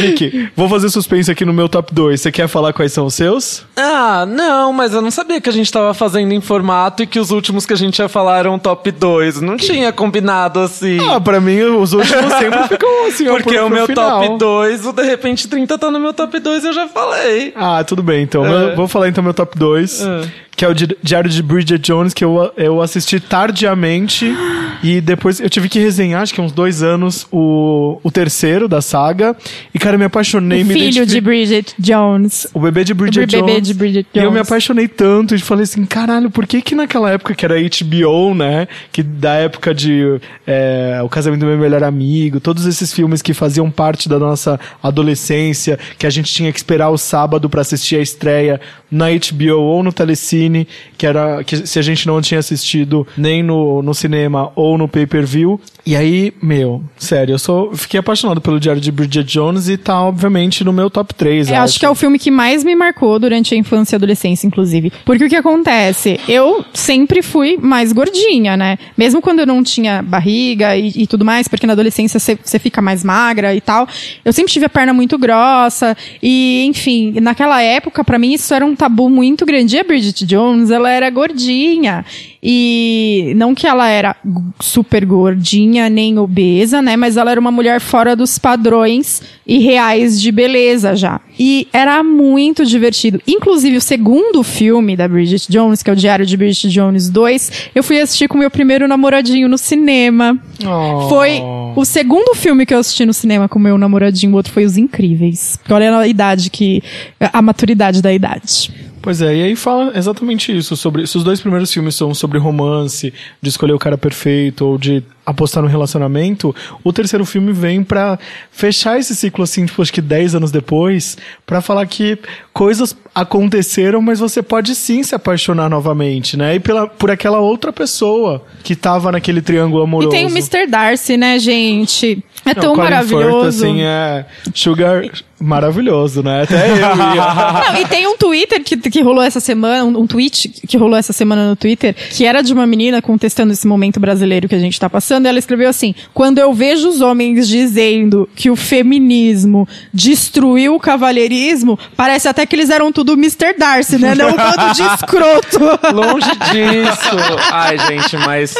Vicky, 0.00 0.48
vou 0.56 0.68
fazer 0.68 0.88
suspense 0.90 1.30
aqui 1.30 1.44
no 1.44 1.52
meu 1.52 1.68
top 1.68 1.92
2. 1.94 2.20
Você 2.20 2.32
quer 2.32 2.48
falar 2.48 2.72
quais 2.72 2.92
são 2.92 3.06
os 3.06 3.14
seus? 3.14 3.64
Ah, 3.76 4.24
não, 4.26 4.72
mas 4.72 4.92
eu 4.94 5.02
não 5.02 5.10
sabia 5.10 5.40
que 5.40 5.48
a 5.48 5.52
gente 5.52 5.70
tava 5.70 5.92
fazendo 5.94 6.32
em 6.32 6.40
formato 6.40 7.02
e 7.02 7.06
que 7.06 7.18
os 7.18 7.30
últimos 7.30 7.66
que 7.66 7.72
a 7.72 7.76
gente 7.76 7.98
ia 7.98 8.08
falar 8.08 8.38
eram 8.38 8.58
top 8.58 8.90
2. 8.90 9.40
Não 9.40 9.56
tinha 9.56 9.92
combinado 9.92 10.60
assim. 10.60 10.98
Ah, 11.10 11.20
pra 11.20 11.40
mim, 11.40 11.60
os 11.62 11.92
últimos 11.92 12.32
sempre 12.34 12.62
ficam 12.68 13.06
assim, 13.08 13.24
Porque 13.26 13.58
o 13.58 13.68
meu 13.70 13.86
final. 13.86 14.22
top 14.22 14.38
2, 14.38 14.86
o 14.86 14.92
De 14.92 15.02
Repente 15.02 15.48
30 15.48 15.78
tá 15.78 15.90
no 15.90 15.98
meu 16.00 16.12
top 16.12 16.38
2, 16.38 16.64
eu 16.64 16.72
já 16.72 16.88
falei. 16.88 17.52
Ah, 17.56 17.82
tudo 17.84 18.02
bem, 18.02 18.22
então. 18.22 18.44
É. 18.46 18.74
Vou 18.74 18.88
falar 18.88 19.08
então 19.08 19.22
meu 19.22 19.34
top 19.34 19.58
2, 19.58 20.00
É. 20.02 20.28
que 20.56 20.64
é 20.64 20.68
o 20.68 20.74
Di- 20.74 20.96
Diário 21.02 21.28
de 21.30 21.42
Bridget 21.42 21.78
Jones, 21.78 22.12
que 22.14 22.24
eu, 22.24 22.50
eu 22.56 22.80
assisti 22.80 23.20
tardiamente 23.20 24.34
e 24.82 25.00
depois 25.00 25.40
eu 25.40 25.48
tive 25.50 25.68
que 25.68 25.78
resenhar, 25.78 26.22
acho 26.22 26.34
que 26.34 26.40
uns 26.40 26.52
dois 26.52 26.82
anos, 26.82 27.26
o, 27.32 27.98
o 28.02 28.10
terceiro 28.10 28.68
da 28.68 28.80
saga. 28.80 29.36
E, 29.74 29.78
cara, 29.78 29.94
eu 29.94 29.98
me 29.98 30.04
apaixonei, 30.04 30.64
me 30.64 30.72
Filho 30.74 31.04
de 31.06 31.20
Bridget 31.20 31.74
Jones. 31.78 32.46
O 32.54 32.60
bebê 32.60 32.84
de 32.84 32.94
Bridget 32.94 33.36
O 33.36 33.40
bebê 33.40 33.52
Jones. 33.54 33.66
de 33.68 33.74
Bridget 33.74 34.08
E 34.14 34.18
eu 34.18 34.24
me 34.30 34.36
Jones. 34.38 34.48
apaixonei 34.48 34.88
tanto 34.88 35.34
e 35.34 35.38
falei 35.38 35.64
assim, 35.64 35.84
caralho, 35.84 36.30
por 36.30 36.46
que 36.46 36.62
que 36.62 36.74
naquela 36.74 37.10
época 37.10 37.34
que 37.34 37.44
era 37.44 37.54
HBO, 37.60 38.34
né? 38.34 38.66
Que 38.92 39.02
da 39.02 39.34
época 39.34 39.74
de 39.74 40.18
é, 40.46 41.00
O 41.04 41.08
Casamento 41.08 41.40
do 41.40 41.46
Meu 41.46 41.58
Melhor 41.58 41.84
Amigo, 41.84 42.40
todos 42.40 42.66
esses 42.66 42.92
filmes 42.92 43.22
que 43.22 43.34
faziam 43.34 43.70
parte 43.70 44.08
da 44.08 44.18
nossa 44.18 44.58
adolescência, 44.82 45.78
que 45.98 46.06
a 46.06 46.10
gente 46.10 46.32
tinha 46.32 46.52
que 46.52 46.58
esperar 46.58 46.88
o 46.90 46.98
sábado 46.98 47.48
pra 47.48 47.60
assistir 47.60 47.96
a 47.96 48.02
estreia 48.02 48.60
na 48.90 49.06
HBO 49.10 49.60
ou 49.60 49.82
no 49.82 49.92
Telecine, 49.92 50.66
que 50.96 51.06
era 51.06 51.42
que 51.44 51.66
se 51.66 51.78
a 51.78 51.82
gente 51.82 52.06
não 52.06 52.20
tinha 52.20 52.40
assistido 52.40 53.06
nem 53.16 53.42
no, 53.42 53.82
no 53.82 53.94
cinema 53.94 54.50
ou 54.54 54.76
no 54.78 54.88
pay-per-view. 54.88 55.60
E 55.84 55.94
aí, 55.94 56.32
meu, 56.42 56.82
sério, 56.96 57.34
eu 57.34 57.38
sou, 57.38 57.74
fiquei 57.76 58.00
apaixonado 58.00 58.40
pelo 58.40 58.58
Diário 58.58 58.80
de 58.80 58.90
Bridget 58.90 59.24
Jones 59.32 59.55
e 59.68 59.76
tá, 59.76 60.02
obviamente, 60.02 60.62
no 60.62 60.72
meu 60.72 60.90
top 60.90 61.14
3. 61.14 61.50
Eu 61.50 61.56
acho 61.56 61.78
que 61.78 61.86
é 61.86 61.90
o 61.90 61.94
filme 61.94 62.18
que 62.18 62.30
mais 62.30 62.62
me 62.62 62.74
marcou 62.74 63.18
durante 63.18 63.54
a 63.54 63.58
infância 63.58 63.94
e 63.94 63.96
adolescência, 63.96 64.46
inclusive. 64.46 64.92
Porque 65.04 65.24
o 65.24 65.28
que 65.28 65.36
acontece? 65.36 66.20
Eu 66.28 66.64
sempre 66.72 67.22
fui 67.22 67.56
mais 67.56 67.92
gordinha, 67.92 68.56
né? 68.56 68.78
Mesmo 68.96 69.22
quando 69.22 69.40
eu 69.40 69.46
não 69.46 69.62
tinha 69.62 70.02
barriga 70.02 70.76
e, 70.76 70.92
e 70.94 71.06
tudo 71.06 71.24
mais, 71.24 71.48
porque 71.48 71.66
na 71.66 71.72
adolescência 71.72 72.20
você 72.20 72.58
fica 72.58 72.82
mais 72.82 73.02
magra 73.02 73.54
e 73.54 73.60
tal. 73.60 73.88
Eu 74.24 74.32
sempre 74.32 74.52
tive 74.52 74.66
a 74.66 74.70
perna 74.70 74.92
muito 74.92 75.18
grossa. 75.18 75.96
E, 76.22 76.64
enfim, 76.66 77.14
naquela 77.20 77.62
época, 77.62 78.04
pra 78.04 78.18
mim, 78.18 78.32
isso 78.34 78.52
era 78.52 78.64
um 78.64 78.76
tabu 78.76 79.08
muito 79.08 79.46
grande. 79.46 79.76
E 79.76 79.80
a 79.80 79.84
Bridget 79.84 80.24
Jones, 80.26 80.70
ela 80.70 80.90
era 80.90 81.08
gordinha. 81.10 82.04
E 82.48 83.32
não 83.34 83.56
que 83.56 83.66
ela 83.66 83.88
era 83.88 84.14
super 84.60 85.04
gordinha 85.04 85.90
nem 85.90 86.16
obesa, 86.16 86.80
né? 86.80 86.96
Mas 86.96 87.16
ela 87.16 87.32
era 87.32 87.40
uma 87.40 87.50
mulher 87.50 87.80
fora 87.80 88.14
dos 88.14 88.38
padrões 88.38 89.20
e 89.44 89.58
reais 89.58 90.20
de 90.20 90.30
beleza 90.30 90.94
já. 90.94 91.20
E 91.36 91.66
era 91.72 92.04
muito 92.04 92.64
divertido. 92.64 93.20
Inclusive, 93.26 93.78
o 93.78 93.80
segundo 93.80 94.44
filme 94.44 94.96
da 94.96 95.08
Bridget 95.08 95.50
Jones, 95.50 95.82
que 95.82 95.90
é 95.90 95.92
o 95.92 95.96
Diário 95.96 96.24
de 96.24 96.36
Bridget 96.36 96.68
Jones 96.68 97.10
2, 97.10 97.70
eu 97.74 97.82
fui 97.82 98.00
assistir 98.00 98.28
com 98.28 98.38
meu 98.38 98.50
primeiro 98.50 98.86
namoradinho 98.86 99.48
no 99.48 99.58
cinema. 99.58 100.38
Oh. 100.64 101.08
Foi 101.08 101.42
o 101.74 101.84
segundo 101.84 102.32
filme 102.36 102.64
que 102.64 102.72
eu 102.72 102.78
assisti 102.78 103.04
no 103.04 103.12
cinema 103.12 103.48
com 103.48 103.58
meu 103.58 103.76
namoradinho, 103.76 104.32
o 104.32 104.36
outro 104.36 104.52
foi 104.52 104.64
Os 104.64 104.76
Incríveis. 104.76 105.58
Olha 105.68 105.98
a 105.98 106.06
idade 106.06 106.48
que. 106.48 106.80
a 107.20 107.42
maturidade 107.42 108.00
da 108.00 108.12
idade. 108.12 108.70
Pois 109.06 109.22
é, 109.22 109.36
e 109.36 109.42
aí 109.44 109.54
fala 109.54 109.96
exatamente 109.96 110.50
isso, 110.50 110.76
sobre 110.76 111.06
se 111.06 111.16
os 111.16 111.22
dois 111.22 111.40
primeiros 111.40 111.72
filmes 111.72 111.94
são 111.94 112.12
sobre 112.12 112.40
romance, 112.40 113.14
de 113.40 113.48
escolher 113.48 113.72
o 113.72 113.78
cara 113.78 113.96
perfeito, 113.96 114.66
ou 114.66 114.76
de 114.76 115.00
apostar 115.26 115.62
no 115.62 115.68
relacionamento, 115.68 116.54
o 116.84 116.92
terceiro 116.92 117.26
filme 117.26 117.52
vem 117.52 117.82
pra 117.82 118.16
fechar 118.50 118.98
esse 118.98 119.14
ciclo, 119.14 119.42
assim, 119.42 119.66
tipo, 119.66 119.82
acho 119.82 119.92
que 119.92 120.00
10 120.00 120.36
anos 120.36 120.52
depois, 120.52 121.18
pra 121.44 121.60
falar 121.60 121.84
que 121.86 122.16
coisas 122.52 122.96
aconteceram, 123.12 124.00
mas 124.00 124.20
você 124.20 124.42
pode 124.42 124.74
sim 124.74 125.02
se 125.02 125.14
apaixonar 125.14 125.68
novamente, 125.68 126.36
né? 126.36 126.54
E 126.54 126.60
pela, 126.60 126.86
por 126.86 127.10
aquela 127.10 127.40
outra 127.40 127.72
pessoa 127.72 128.44
que 128.62 128.76
tava 128.76 129.10
naquele 129.10 129.42
triângulo 129.42 129.82
amoroso. 129.82 130.14
E 130.14 130.18
tem 130.18 130.26
o 130.26 130.30
Mr. 130.30 130.66
Darcy, 130.68 131.16
né, 131.16 131.38
gente? 131.38 132.22
É 132.44 132.54
Não, 132.54 132.62
tão 132.62 132.74
Colin 132.74 132.90
maravilhoso. 132.90 133.58
Firth, 133.58 133.64
assim, 133.70 133.82
é 133.82 134.26
sugar 134.54 135.02
maravilhoso, 135.40 136.22
né? 136.22 136.42
Até 136.42 136.70
eu 136.70 136.76
ia. 136.76 136.92
Não, 137.72 137.80
e 137.80 137.86
tem 137.86 138.06
um 138.06 138.16
Twitter 138.18 138.62
que, 138.62 138.76
que 138.76 139.00
rolou 139.02 139.22
essa 139.22 139.40
semana, 139.40 139.84
um, 139.84 140.02
um 140.02 140.06
tweet 140.06 140.48
que 140.48 140.76
rolou 140.76 140.96
essa 140.96 141.12
semana 141.12 141.48
no 141.48 141.56
Twitter, 141.56 141.94
que 141.94 142.24
era 142.24 142.42
de 142.42 142.52
uma 142.52 142.66
menina 142.66 143.00
contestando 143.00 143.52
esse 143.52 143.66
momento 143.66 143.98
brasileiro 143.98 144.46
que 144.48 144.54
a 144.54 144.58
gente 144.58 144.78
tá 144.78 144.88
passando, 144.90 145.15
e 145.24 145.28
ela 145.28 145.38
escreveu 145.38 145.68
assim: 145.68 145.94
quando 146.12 146.38
eu 146.38 146.52
vejo 146.52 146.88
os 146.88 147.00
homens 147.00 147.48
dizendo 147.48 148.28
que 148.34 148.50
o 148.50 148.56
feminismo 148.56 149.66
destruiu 149.92 150.74
o 150.74 150.80
cavalheirismo, 150.80 151.78
parece 151.96 152.28
até 152.28 152.44
que 152.44 152.54
eles 152.54 152.70
eram 152.70 152.92
tudo 152.92 153.12
Mr. 153.14 153.54
Darcy, 153.58 153.98
né? 153.98 154.14
Não 154.14 154.28
um 154.28 154.36
bando 154.36 154.74
de 154.74 154.82
escroto. 154.82 155.58
Longe 155.94 156.30
disso. 156.30 157.16
Ai, 157.52 157.78
gente, 157.78 158.16
mas 158.18 158.54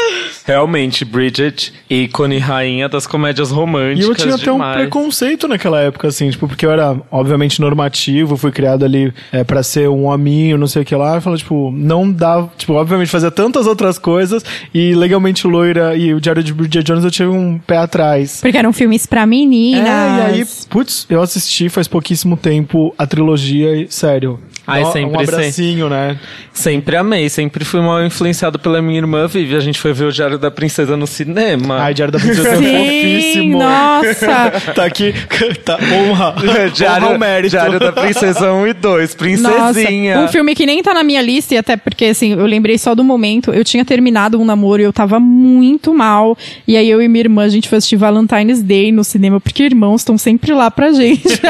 realmente, 0.44 1.04
Bridget, 1.04 1.72
ícone 1.90 2.38
rainha 2.38 2.88
das 2.88 3.06
comédias 3.06 3.50
E 3.50 3.54
românticas. 3.54 4.08
eu 4.08 4.14
tinha 4.14 4.34
até 4.34 4.50
um 4.50 4.54
demais. 4.54 4.76
preconceito 4.80 5.48
naquela 5.48 5.80
época, 5.80 6.08
assim, 6.08 6.30
tipo, 6.30 6.46
porque 6.48 6.64
eu 6.64 6.70
era, 6.70 6.96
obviamente, 7.10 7.60
normativo, 7.60 8.36
fui 8.36 8.50
criado 8.52 8.84
ali 8.84 9.12
é, 9.32 9.44
para 9.44 9.62
ser 9.62 9.88
um 9.88 10.06
hominho, 10.06 10.56
não 10.58 10.66
sei 10.66 10.82
o 10.82 10.84
que 10.84 10.94
lá. 10.94 11.16
Eu 11.16 11.20
falei, 11.20 11.38
tipo, 11.38 11.70
não 11.72 12.10
dá. 12.10 12.46
Tipo, 12.56 12.74
obviamente, 12.74 13.08
fazia 13.10 13.30
tantas 13.30 13.66
outras 13.66 13.98
coisas 13.98 14.44
e 14.72 14.94
legalmente 14.94 15.46
loira 15.46 15.96
e 15.96 16.14
o 16.14 16.20
Diário 16.20 16.42
de 16.46 16.54
Bridget 16.54 16.84
Jones 16.84 17.04
eu 17.04 17.10
tive 17.10 17.28
um 17.28 17.58
pé 17.58 17.76
atrás. 17.76 18.40
Porque 18.40 18.56
eram 18.56 18.72
filmes 18.72 19.06
pra 19.06 19.26
meninas. 19.26 19.86
É, 19.86 19.90
e 19.90 20.40
aí, 20.40 20.46
putz, 20.68 21.06
eu 21.10 21.20
assisti 21.20 21.68
faz 21.68 21.86
pouquíssimo 21.88 22.36
tempo 22.36 22.94
a 22.96 23.06
trilogia 23.06 23.76
e, 23.76 23.86
sério. 23.90 24.38
Ai, 24.66 24.82
um- 24.82 24.92
sempre 24.92 25.16
Um 25.16 25.20
abracinho, 25.20 25.88
né? 25.88 26.18
Sempre 26.52 26.96
amei, 26.96 27.28
sempre 27.28 27.64
fui 27.64 27.80
mal 27.80 28.04
influenciado 28.04 28.58
pela 28.58 28.82
minha 28.82 28.98
irmã 28.98 29.26
Vivi. 29.26 29.54
A 29.54 29.60
gente 29.60 29.78
foi 29.78 29.92
ver 29.92 30.04
o 30.06 30.12
Diário 30.12 30.38
da 30.38 30.50
Princesa 30.50 30.96
no 30.96 31.06
cinema. 31.06 31.78
Ai, 31.80 31.94
Diário 31.94 32.12
da 32.12 32.18
Princesa 32.18 32.48
é 32.48 32.56
Sim, 32.56 32.64
fofíssimo. 32.64 33.58
nossa. 33.58 34.52
Tá 34.74 34.84
aqui, 34.84 35.14
tá, 35.64 35.78
honra. 35.78 36.34
honra 36.42 36.70
Diário, 36.70 37.18
mérito. 37.18 37.50
Diário 37.50 37.78
da 37.78 37.92
Princesa 37.92 38.52
1 38.52 38.66
e 38.66 38.72
2, 38.74 39.14
Princesinha. 39.14 40.14
Nossa, 40.16 40.28
um 40.28 40.32
filme 40.32 40.54
que 40.54 40.66
nem 40.66 40.82
tá 40.82 40.92
na 40.92 41.02
minha 41.04 41.22
lista, 41.22 41.54
e 41.54 41.58
até 41.58 41.76
porque, 41.76 42.06
assim, 42.06 42.32
eu 42.32 42.44
lembrei 42.46 42.76
só 42.78 42.94
do 42.94 43.04
momento. 43.04 43.52
Eu 43.52 43.64
tinha 43.64 43.84
terminado 43.84 44.40
um 44.40 44.44
namoro 44.44 44.82
e 44.82 44.84
eu 44.84 44.92
tava 44.92 45.18
muito 45.20 45.94
mal. 45.94 46.36
E 46.66 46.76
aí 46.76 46.88
eu 46.90 47.00
e 47.00 47.08
minha 47.08 47.22
irmã, 47.22 47.44
a 47.44 47.48
gente 47.48 47.68
foi 47.68 47.78
assistir 47.78 47.96
Valentine's 47.96 48.62
Day 48.62 48.90
no 48.92 49.04
cinema, 49.04 49.40
porque 49.40 49.62
irmãos 49.62 50.00
estão 50.00 50.18
sempre 50.18 50.52
lá 50.52 50.70
pra 50.70 50.92
gente. 50.92 51.40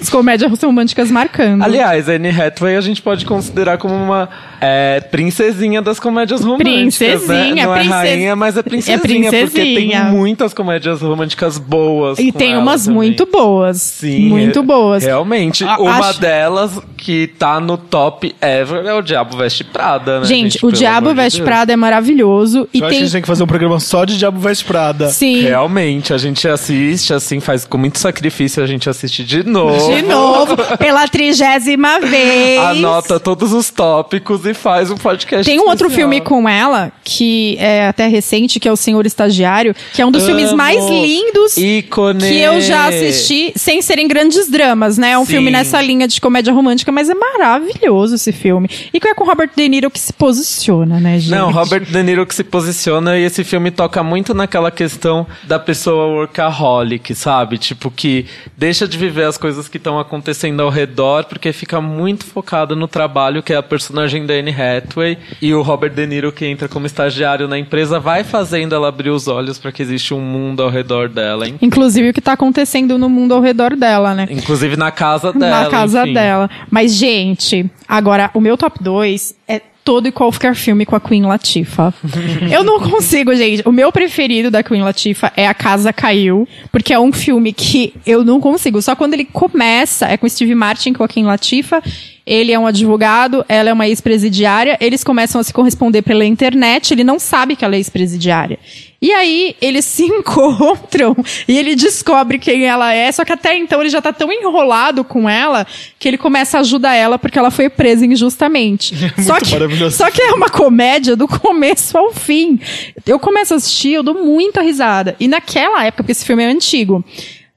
As 0.00 0.08
comédias 0.08 0.50
românticas 0.62 1.10
marcando. 1.42 1.62
Aliás, 1.62 2.08
a 2.08 2.12
Anne 2.14 2.30
Hathaway 2.30 2.76
a 2.76 2.80
gente 2.80 3.02
pode 3.02 3.24
considerar 3.24 3.78
como 3.78 3.94
uma 3.94 4.28
é, 4.62 5.00
princesinha 5.00 5.82
das 5.82 5.98
comédias 5.98 6.40
românticas, 6.42 6.96
Princesinha, 6.96 7.54
né? 7.54 7.64
Não 7.66 7.74
é 7.74 7.82
rainha, 7.82 8.36
mas 8.36 8.56
é 8.56 8.62
princesinha, 8.62 8.98
porque 8.98 9.14
princesinha. 9.30 10.02
tem 10.04 10.10
muitas 10.12 10.54
comédias 10.54 11.00
românticas 11.02 11.58
boas 11.58 12.18
e 12.18 12.30
com 12.30 12.38
tem 12.38 12.52
ela 12.52 12.62
umas 12.62 12.82
também. 12.84 12.96
muito 12.96 13.26
boas. 13.26 13.80
Sim, 13.82 14.28
Muito 14.28 14.60
é- 14.60 14.62
boas. 14.62 15.02
Realmente, 15.04 15.64
A- 15.64 15.78
uma 15.78 15.98
acho- 16.08 16.20
delas 16.20 16.78
que 16.96 17.26
tá 17.26 17.58
no 17.58 17.76
top 17.76 18.34
ever 18.40 18.86
é 18.86 18.94
o 18.94 19.02
Diabo 19.02 19.36
Veste 19.36 19.64
Prada, 19.64 20.20
né? 20.20 20.26
Gente, 20.26 20.58
o 20.58 20.60
Pelo 20.60 20.72
Diabo 20.72 21.12
Veste 21.14 21.38
Deus. 21.40 21.48
Prada 21.48 21.72
é 21.72 21.76
maravilhoso. 21.76 22.68
E 22.72 22.78
Eu 22.78 22.86
acho 22.86 22.92
que 22.94 23.00
a 23.00 23.04
gente 23.04 23.12
tem 23.12 23.22
que 23.22 23.28
fazer 23.28 23.42
um 23.42 23.46
programa 23.48 23.80
só 23.80 24.04
de 24.04 24.16
Diabo 24.16 24.38
Veste 24.38 24.64
Prada. 24.64 25.08
Sim. 25.08 25.40
Realmente, 25.42 26.12
a 26.14 26.18
gente 26.18 26.46
assiste, 26.46 27.12
assim, 27.12 27.40
faz 27.40 27.64
com 27.64 27.76
muito 27.78 27.98
sacrifício, 27.98 28.62
a 28.62 28.66
gente 28.66 28.88
assiste 28.88 29.24
de 29.24 29.42
novo. 29.42 29.92
De 29.92 30.02
novo, 30.02 30.56
pela 30.78 31.08
trigésima 31.08 31.98
vez. 32.00 32.60
Anota 32.60 33.18
todos 33.18 33.52
os 33.52 33.70
tópicos 33.70 34.46
e 34.46 34.51
faz 34.54 34.90
um 34.90 34.96
podcast. 34.96 35.44
Tem 35.44 35.58
um 35.58 35.68
outro 35.68 35.86
especial. 35.86 36.10
filme 36.10 36.20
com 36.20 36.48
ela, 36.48 36.92
que 37.04 37.56
é 37.58 37.88
até 37.88 38.06
recente, 38.06 38.58
que 38.60 38.68
é 38.68 38.72
O 38.72 38.76
Senhor 38.76 39.04
Estagiário, 39.06 39.74
que 39.92 40.00
é 40.02 40.06
um 40.06 40.10
dos 40.10 40.24
filmes 40.24 40.48
Amo. 40.48 40.56
mais 40.56 40.84
lindos 40.88 41.56
Ícone. 41.56 42.20
que 42.20 42.38
eu 42.38 42.60
já 42.60 42.88
assisti, 42.88 43.52
sem 43.56 43.82
serem 43.82 44.06
grandes 44.08 44.48
dramas, 44.50 44.98
né? 44.98 45.12
É 45.12 45.18
um 45.18 45.24
Sim. 45.24 45.32
filme 45.32 45.50
nessa 45.50 45.80
linha 45.80 46.06
de 46.08 46.20
comédia 46.20 46.52
romântica, 46.52 46.90
mas 46.92 47.08
é 47.08 47.14
maravilhoso 47.14 48.14
esse 48.14 48.32
filme. 48.32 48.68
E 48.92 49.00
que 49.00 49.08
é 49.08 49.14
com 49.14 49.24
o 49.24 49.26
Robert 49.26 49.50
De 49.54 49.68
Niro 49.68 49.90
que 49.90 49.98
se 49.98 50.12
posiciona, 50.12 51.00
né, 51.00 51.18
gente? 51.18 51.30
Não, 51.30 51.50
Robert 51.50 51.84
De 51.84 52.02
Niro 52.02 52.26
que 52.26 52.34
se 52.34 52.44
posiciona 52.44 53.18
e 53.18 53.24
esse 53.24 53.44
filme 53.44 53.70
toca 53.70 54.02
muito 54.02 54.34
naquela 54.34 54.70
questão 54.70 55.26
da 55.44 55.58
pessoa 55.58 56.06
workaholic, 56.06 57.14
sabe? 57.14 57.58
Tipo, 57.58 57.90
que 57.90 58.26
deixa 58.56 58.86
de 58.86 58.96
viver 58.96 59.24
as 59.24 59.36
coisas 59.38 59.68
que 59.68 59.76
estão 59.76 59.98
acontecendo 59.98 60.62
ao 60.62 60.70
redor 60.70 61.24
porque 61.24 61.52
fica 61.52 61.80
muito 61.80 62.24
focado 62.24 62.74
no 62.76 62.88
trabalho, 62.88 63.42
que 63.42 63.52
é 63.52 63.56
a 63.56 63.62
personagem 63.62 64.26
da 64.26 64.36
Anne 64.42 64.50
Hathaway 64.50 65.16
e 65.40 65.54
o 65.54 65.62
Robert 65.62 65.92
De 65.92 66.06
Niro 66.06 66.32
que 66.32 66.44
entra 66.44 66.68
como 66.68 66.86
estagiário 66.86 67.48
na 67.48 67.58
empresa 67.58 67.98
vai 68.00 68.24
fazendo 68.24 68.74
ela 68.74 68.88
abrir 68.88 69.10
os 69.10 69.28
olhos 69.28 69.58
para 69.58 69.72
que 69.72 69.82
existe 69.82 70.12
um 70.12 70.20
mundo 70.20 70.62
ao 70.62 70.68
redor 70.68 71.08
dela, 71.08 71.46
hein? 71.46 71.56
Inclusive 71.62 72.10
o 72.10 72.12
que 72.12 72.20
tá 72.20 72.32
acontecendo 72.32 72.98
no 72.98 73.08
mundo 73.08 73.34
ao 73.34 73.40
redor 73.40 73.76
dela, 73.76 74.14
né? 74.14 74.26
Inclusive 74.30 74.76
na 74.76 74.90
casa 74.90 75.32
dela. 75.34 75.64
na 75.64 75.70
casa 75.70 76.02
enfim. 76.02 76.14
dela. 76.14 76.50
Mas, 76.70 76.94
gente, 76.94 77.70
agora, 77.88 78.30
o 78.34 78.40
meu 78.40 78.56
top 78.56 78.82
2 78.82 79.34
é 79.48 79.60
todo 79.84 80.06
e 80.06 80.12
qualquer 80.12 80.54
filme 80.54 80.86
com 80.86 80.94
a 80.94 81.00
Queen 81.00 81.24
Latifah. 81.24 81.92
Eu 82.50 82.62
não 82.64 82.80
consigo, 82.80 83.34
gente. 83.34 83.66
O 83.66 83.72
meu 83.72 83.90
preferido 83.90 84.50
da 84.50 84.62
Queen 84.62 84.82
Latifah 84.82 85.32
é 85.36 85.46
A 85.46 85.54
Casa 85.54 85.92
Caiu, 85.92 86.46
porque 86.70 86.92
é 86.92 86.98
um 86.98 87.12
filme 87.12 87.52
que 87.52 87.94
eu 88.06 88.24
não 88.24 88.40
consigo. 88.40 88.80
Só 88.80 88.94
quando 88.94 89.14
ele 89.14 89.24
começa, 89.24 90.06
é 90.06 90.16
com 90.16 90.28
Steve 90.28 90.54
Martin, 90.54 90.92
com 90.92 91.02
a 91.02 91.08
Queen 91.08 91.24
Latifah, 91.24 91.82
ele 92.26 92.52
é 92.52 92.58
um 92.58 92.66
advogado, 92.66 93.44
ela 93.48 93.70
é 93.70 93.72
uma 93.72 93.88
ex-presidiária, 93.88 94.76
eles 94.80 95.02
começam 95.02 95.40
a 95.40 95.44
se 95.44 95.52
corresponder 95.52 96.02
pela 96.02 96.24
internet, 96.24 96.92
ele 96.92 97.04
não 97.04 97.18
sabe 97.18 97.56
que 97.56 97.64
ela 97.64 97.74
é 97.74 97.78
ex-presidiária. 97.78 98.58
E 99.00 99.12
aí, 99.12 99.56
eles 99.60 99.84
se 99.84 100.04
encontram 100.06 101.16
e 101.48 101.58
ele 101.58 101.74
descobre 101.74 102.38
quem 102.38 102.64
ela 102.64 102.92
é, 102.92 103.10
só 103.10 103.24
que 103.24 103.32
até 103.32 103.56
então 103.56 103.80
ele 103.80 103.90
já 103.90 104.00
tá 104.00 104.12
tão 104.12 104.32
enrolado 104.32 105.02
com 105.02 105.28
ela 105.28 105.66
que 105.98 106.06
ele 106.06 106.16
começa 106.16 106.58
a 106.58 106.60
ajudar 106.60 106.94
ela 106.94 107.18
porque 107.18 107.38
ela 107.38 107.50
foi 107.50 107.68
presa 107.68 108.06
injustamente. 108.06 108.94
só, 109.18 109.32
muito 109.32 109.44
que, 109.46 109.52
maravilhoso. 109.52 109.96
só 109.96 110.08
que 110.10 110.22
é 110.22 110.32
uma 110.32 110.48
comédia 110.48 111.16
do 111.16 111.26
começo 111.26 111.98
ao 111.98 112.12
fim. 112.12 112.60
Eu 113.04 113.18
começo 113.18 113.54
a 113.54 113.56
assistir, 113.56 113.94
eu 113.94 114.02
dou 114.04 114.14
muita 114.14 114.62
risada. 114.62 115.16
E 115.18 115.26
naquela 115.26 115.84
época, 115.84 116.04
porque 116.04 116.12
esse 116.12 116.24
filme 116.24 116.44
é 116.44 116.46
antigo, 116.46 117.04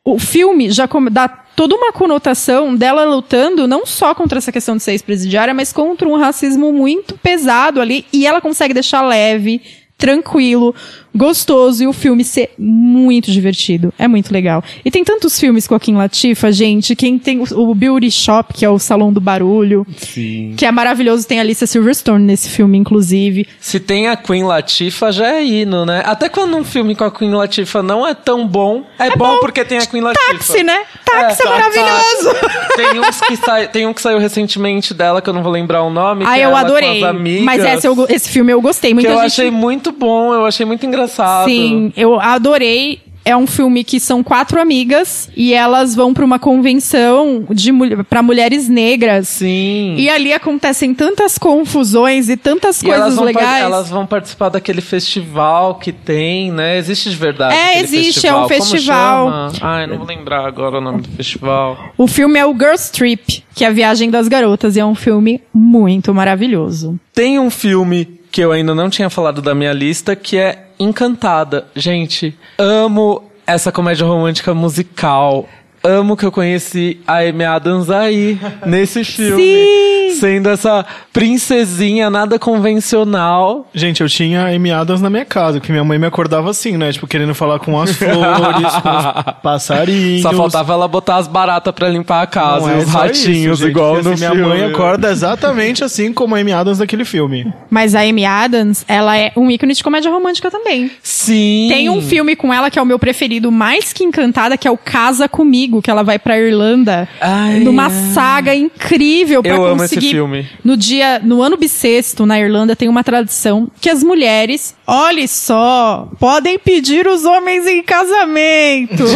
o 0.04 0.18
filme 0.18 0.72
já 0.72 0.88
dá 1.12 1.45
toda 1.56 1.76
uma 1.76 1.92
conotação 1.92 2.76
dela 2.76 3.06
lutando 3.06 3.68
não 3.68 3.86
só 3.86 4.14
contra 4.14 4.38
essa 4.38 4.52
questão 4.52 4.76
de 4.76 4.84
ser 4.84 4.92
ex-presidiária, 4.92 5.54
mas 5.54 5.72
contra 5.72 6.08
um 6.08 6.18
racismo 6.18 6.74
muito 6.74 7.18
pesado 7.18 7.80
ali. 7.80 8.06
E 8.12 8.28
ela 8.28 8.42
consegue 8.42 8.74
deixar 8.74 9.02
leve, 9.02 9.62
tranquilo, 9.98 10.76
gostoso 11.16 11.84
e 11.84 11.88
o 11.88 11.94
filme 11.94 12.24
ser 12.24 12.52
muito 12.58 13.32
divertido. 13.32 13.94
É 13.98 14.08
muito 14.08 14.32
legal. 14.32 14.64
E 14.84 14.92
tem 14.92 15.04
tantos 15.04 15.40
filmes 15.40 15.68
com 15.68 15.76
a 15.76 15.80
Kim 15.80 15.96
Latifah, 15.96 16.52
gente. 16.52 16.96
Quem 16.96 17.18
tem 17.18 17.40
o, 17.40 17.70
o 17.70 17.74
Beauty 17.74 18.12
Shop, 18.12 18.54
que 18.54 18.66
é 18.66 18.70
o 18.70 18.78
Salão 18.78 19.14
do 19.14 19.22
Barulho, 19.22 19.88
Sim. 19.98 20.54
que 20.58 20.66
é 20.66 20.72
maravilhoso. 20.72 21.26
Tem 21.28 21.40
a 21.40 21.42
Alicia 21.42 21.66
Silverstone 21.66 22.24
nesse 22.24 22.50
filme, 22.50 22.78
inclusive. 22.78 23.48
Se 23.60 23.80
tem 23.80 24.08
a 24.08 24.18
Queen 24.18 24.44
Latifah, 24.44 25.12
já 25.12 25.28
é 25.28 25.44
hino, 25.44 25.86
né? 25.86 26.04
Até 26.06 26.28
quando 26.28 26.58
um 26.58 26.64
filme 26.64 26.96
com 26.96 27.06
a 27.06 27.12
Queen 27.12 27.34
Latifah 27.34 27.82
não 27.82 28.06
é 28.06 28.14
tão 28.14 28.48
bom, 28.48 28.84
é, 29.00 29.16
bom, 29.16 29.38
porque 29.40 29.64
tem 29.64 29.78
a 29.78 29.86
Queen 29.86 30.04
Latifah. 30.04 30.38
Táxi, 30.38 30.64
né? 30.64 30.84
Táxi 31.06 31.42
é, 31.42 31.46
tá, 31.46 31.50
maravilhoso. 31.52 32.36
Tem, 32.76 33.00
uns 33.00 33.22
que 33.22 33.38
sai, 33.38 33.68
tem 33.68 33.88
um 33.88 33.94
que 33.94 34.02
saiu 34.02 34.20
recentemente 34.20 34.94
dela, 34.94 35.22
que 35.22 35.30
eu 35.30 35.34
não 35.34 35.44
vou 35.44 35.52
lembrar 35.52 35.84
o 35.84 35.90
nome. 35.90 36.26
Ah, 36.28 36.38
é 36.38 36.46
eu 36.46 36.56
adorei. 36.56 37.02
Mas 37.44 37.64
esse, 37.64 37.88
eu 37.88 38.06
esse 38.10 38.30
filme 38.30 38.52
eu 38.52 38.62
gostei. 38.62 38.92
que 38.92 38.96
Muita 38.96 39.10
eu 39.10 39.16
gente... 39.16 39.26
achei 39.26 39.52
muito 39.52 39.92
bom, 39.92 40.34
eu 40.34 40.46
achei 40.46 40.66
muito 40.66 40.86
engraçado. 40.86 41.05
Sim, 41.46 41.94
eu 41.96 42.20
adorei. 42.20 43.00
É 43.28 43.36
um 43.36 43.48
filme 43.48 43.84
que 43.84 44.00
são 44.00 44.22
quatro 44.24 44.62
amigas 44.62 45.30
e 45.36 45.52
elas 45.52 45.96
vão 45.96 46.14
para 46.14 46.24
uma 46.24 46.38
convenção 46.38 47.44
de 47.50 47.72
para 48.08 48.22
mulheres 48.22 48.70
negras. 48.70 49.28
Sim. 49.28 49.96
E 49.98 50.08
ali 50.08 50.32
acontecem 50.32 50.94
tantas 50.94 51.36
confusões 51.36 52.30
e 52.30 52.38
tantas 52.38 52.84
E 52.84 52.86
elas 52.92 53.16
coisas 53.16 53.18
par- 53.18 53.26
legais. 53.26 53.64
elas 53.64 53.90
vão 53.90 54.06
participar 54.06 54.50
daquele 54.50 54.80
festival 54.80 55.74
que 55.74 55.92
tem, 55.92 56.52
né? 56.52 56.78
Existe 56.78 57.10
de 57.10 57.16
verdade. 57.16 57.56
É, 57.56 57.80
existe, 57.82 58.28
é 58.28 58.32
um 58.32 58.44
Como 58.44 58.48
festival. 58.50 59.28
chama? 59.28 59.52
Ai, 59.60 59.88
não 59.88 59.98
vou 59.98 60.06
lembrar 60.06 60.46
agora 60.46 60.78
o 60.78 60.82
nome 60.82 61.02
do 61.02 61.10
festival. 61.10 61.80
O 61.98 62.06
filme 62.06 62.38
é 62.38 62.46
o 62.46 62.54
Girls 62.54 62.92
Trip, 62.92 63.44
que 63.56 63.66
é 63.66 63.68
a 63.70 63.72
viagem 63.72 64.12
das 64.12 64.28
garotas, 64.28 64.76
e 64.76 64.80
é 64.80 64.86
um 64.86 64.94
filme 64.94 65.42
muito 65.52 66.14
maravilhoso. 66.14 67.00
Tem 67.12 67.40
um 67.40 67.50
filme 67.50 68.06
que 68.36 68.42
eu 68.42 68.52
ainda 68.52 68.76
não 68.76 68.90
tinha 68.90 69.10
falado 69.10 69.42
da 69.42 69.56
minha 69.56 69.72
lista, 69.72 70.14
que 70.14 70.38
é 70.38 70.66
Encantada. 70.78 71.68
Gente, 71.74 72.38
amo 72.58 73.24
essa 73.48 73.72
comédia 73.72 74.06
romântica 74.06 74.54
musical. 74.54 75.48
Amo 75.82 76.18
que 76.18 76.26
eu 76.26 76.32
conheci 76.34 77.00
a 77.08 77.20
Amy 77.20 77.46
Adams 77.46 77.90
aí, 77.90 78.38
nesse 78.66 79.06
filme. 79.06 79.42
Sim! 79.42 79.95
Sendo 80.12 80.50
essa 80.50 80.86
princesinha 81.12 82.10
nada 82.10 82.38
convencional. 82.38 83.68
Gente, 83.74 84.02
eu 84.02 84.10
tinha 84.10 84.48
Amy 84.48 84.72
Adams 84.72 85.02
na 85.02 85.10
minha 85.10 85.26
casa, 85.26 85.60
porque 85.60 85.72
minha 85.72 85.84
mãe 85.84 85.98
me 85.98 86.06
acordava 86.08 86.50
assim, 86.50 86.78
né? 86.78 86.92
Tipo, 86.92 87.08
querendo 87.08 87.34
falar 87.34 87.60
com 87.60 87.80
as 87.80 87.92
flores, 87.96 88.74
com 88.82 88.90
os 88.90 89.36
passarinhos. 89.42 90.22
Só 90.22 90.34
faltava 90.34 90.74
ela 90.74 90.88
botar 90.88 91.18
as 91.18 91.28
baratas 91.28 91.74
pra 91.74 91.90
limpar 91.90 92.22
a 92.22 92.28
casa 92.28 92.68
Não 92.68 92.76
e 92.76 92.80
é 92.80 92.84
os 92.84 92.92
só 92.92 93.00
ratinhos, 93.00 93.60
isso, 93.60 93.68
igual 93.68 93.96
no 93.96 94.12
assim, 94.12 94.18
filme. 94.18 94.36
Minha 94.36 94.48
mãe 94.48 94.64
acorda 94.64 95.12
exatamente 95.12 95.84
assim 95.84 96.14
como 96.14 96.36
a 96.36 96.40
Amy 96.40 96.52
Adams 96.52 96.78
daquele 96.78 97.06
filme. 97.06 97.52
Mas 97.70 97.96
a 97.96 98.02
Amy 98.02 98.26
Adams, 98.26 98.84
ela 98.88 99.18
é 99.18 99.32
um 99.36 99.50
ícone 99.50 99.74
de 99.74 99.84
comédia 99.84 100.12
romântica 100.12 100.50
também. 100.52 100.92
Sim. 101.02 101.68
Tem 101.70 101.90
um 101.90 102.02
filme 102.02 102.36
com 102.36 102.54
ela 102.54 102.70
que 102.70 102.80
é 102.80 102.82
o 102.82 102.86
meu 102.86 103.00
preferido, 103.00 103.52
mais 103.52 103.94
que 103.94 104.04
encantada, 104.04 104.58
que 104.58 104.68
é 104.68 104.72
o 104.72 104.78
Casa 104.78 105.28
Comigo, 105.28 105.82
que 105.82 105.90
ela 105.90 106.04
vai 106.04 106.20
pra 106.20 106.38
Irlanda. 106.38 107.08
Ai, 107.20 107.60
numa 107.60 107.88
é. 107.88 108.14
saga 108.14 108.56
incrível 108.56 109.42
pra 109.42 109.52
Eu 109.52 109.66
amo 109.66 109.84
esse 109.84 109.95
conseguir. 109.95 109.95
Filme. 110.02 110.48
No 110.64 110.78
dia, 110.78 111.20
no 111.20 111.42
ano 111.42 111.58
bissexto, 111.58 112.26
na 112.26 112.40
Irlanda, 112.40 112.76
tem 112.76 112.90
uma 112.90 113.04
tradição 113.04 113.70
que 113.80 113.90
as 113.90 114.04
mulheres, 114.04 114.76
olhe 114.88 115.28
só, 115.28 116.08
podem 116.20 116.60
pedir 116.60 117.08
os 117.08 117.26
homens 117.26 117.66
em 117.66 117.82
casamento. 117.82 119.04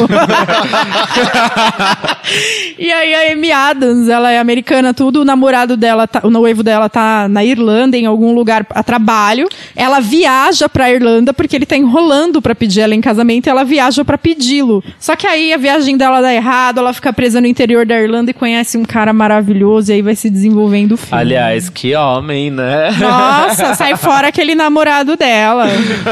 e 2.78 2.92
aí 2.92 3.14
a 3.14 3.34
Amy 3.34 3.52
Adams, 3.52 4.10
ela 4.10 4.32
é 4.32 4.40
americana, 4.40 4.94
tudo, 4.94 5.22
o 5.22 5.26
namorado 5.26 5.78
dela, 5.78 6.08
tá, 6.08 6.22
o 6.24 6.30
noivo 6.30 6.64
dela 6.64 6.90
tá 6.90 7.28
na 7.30 7.44
Irlanda, 7.44 7.98
em 7.98 8.06
algum 8.06 8.34
lugar 8.34 8.66
a 8.72 8.82
trabalho. 8.82 9.48
Ela 9.76 10.00
viaja 10.00 10.68
pra 10.68 10.92
Irlanda 10.92 11.34
porque 11.34 11.56
ele 11.56 11.66
tá 11.66 11.78
enrolando 11.78 12.42
pra 12.42 12.56
pedir 12.56 12.82
ela 12.82 12.96
em 12.96 13.02
casamento 13.02 13.48
e 13.48 13.50
ela 13.50 13.64
viaja 13.64 14.04
pra 14.04 14.18
pedi-lo. 14.18 14.84
Só 15.00 15.16
que 15.16 15.28
aí 15.28 15.54
a 15.54 15.58
viagem 15.58 15.98
dela 15.98 16.22
dá 16.22 16.34
errado, 16.34 16.80
ela 16.80 16.94
fica 16.94 17.14
presa 17.14 17.40
no 17.40 17.48
interior 17.48 17.86
da 17.86 18.00
Irlanda 18.00 18.32
e 18.32 18.34
conhece 18.34 18.78
um 18.78 18.86
cara 18.86 19.14
maravilhoso 19.14 19.92
e 19.92 19.96
aí 19.96 20.02
vai 20.02 20.16
se 20.16 20.30
desenvolvendo 20.30 20.94
o 20.94 20.98
filme. 20.98 21.22
Aliás, 21.22 21.70
que 21.70 21.96
homem, 21.96 22.50
né? 22.50 22.92
Nossa, 23.00 23.76
sai 23.76 23.96
fora 23.96 24.30
aquele 24.30 24.56
namorado 24.56 25.16
dela. 25.16 25.59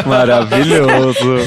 Maravilhoso. 0.06 1.38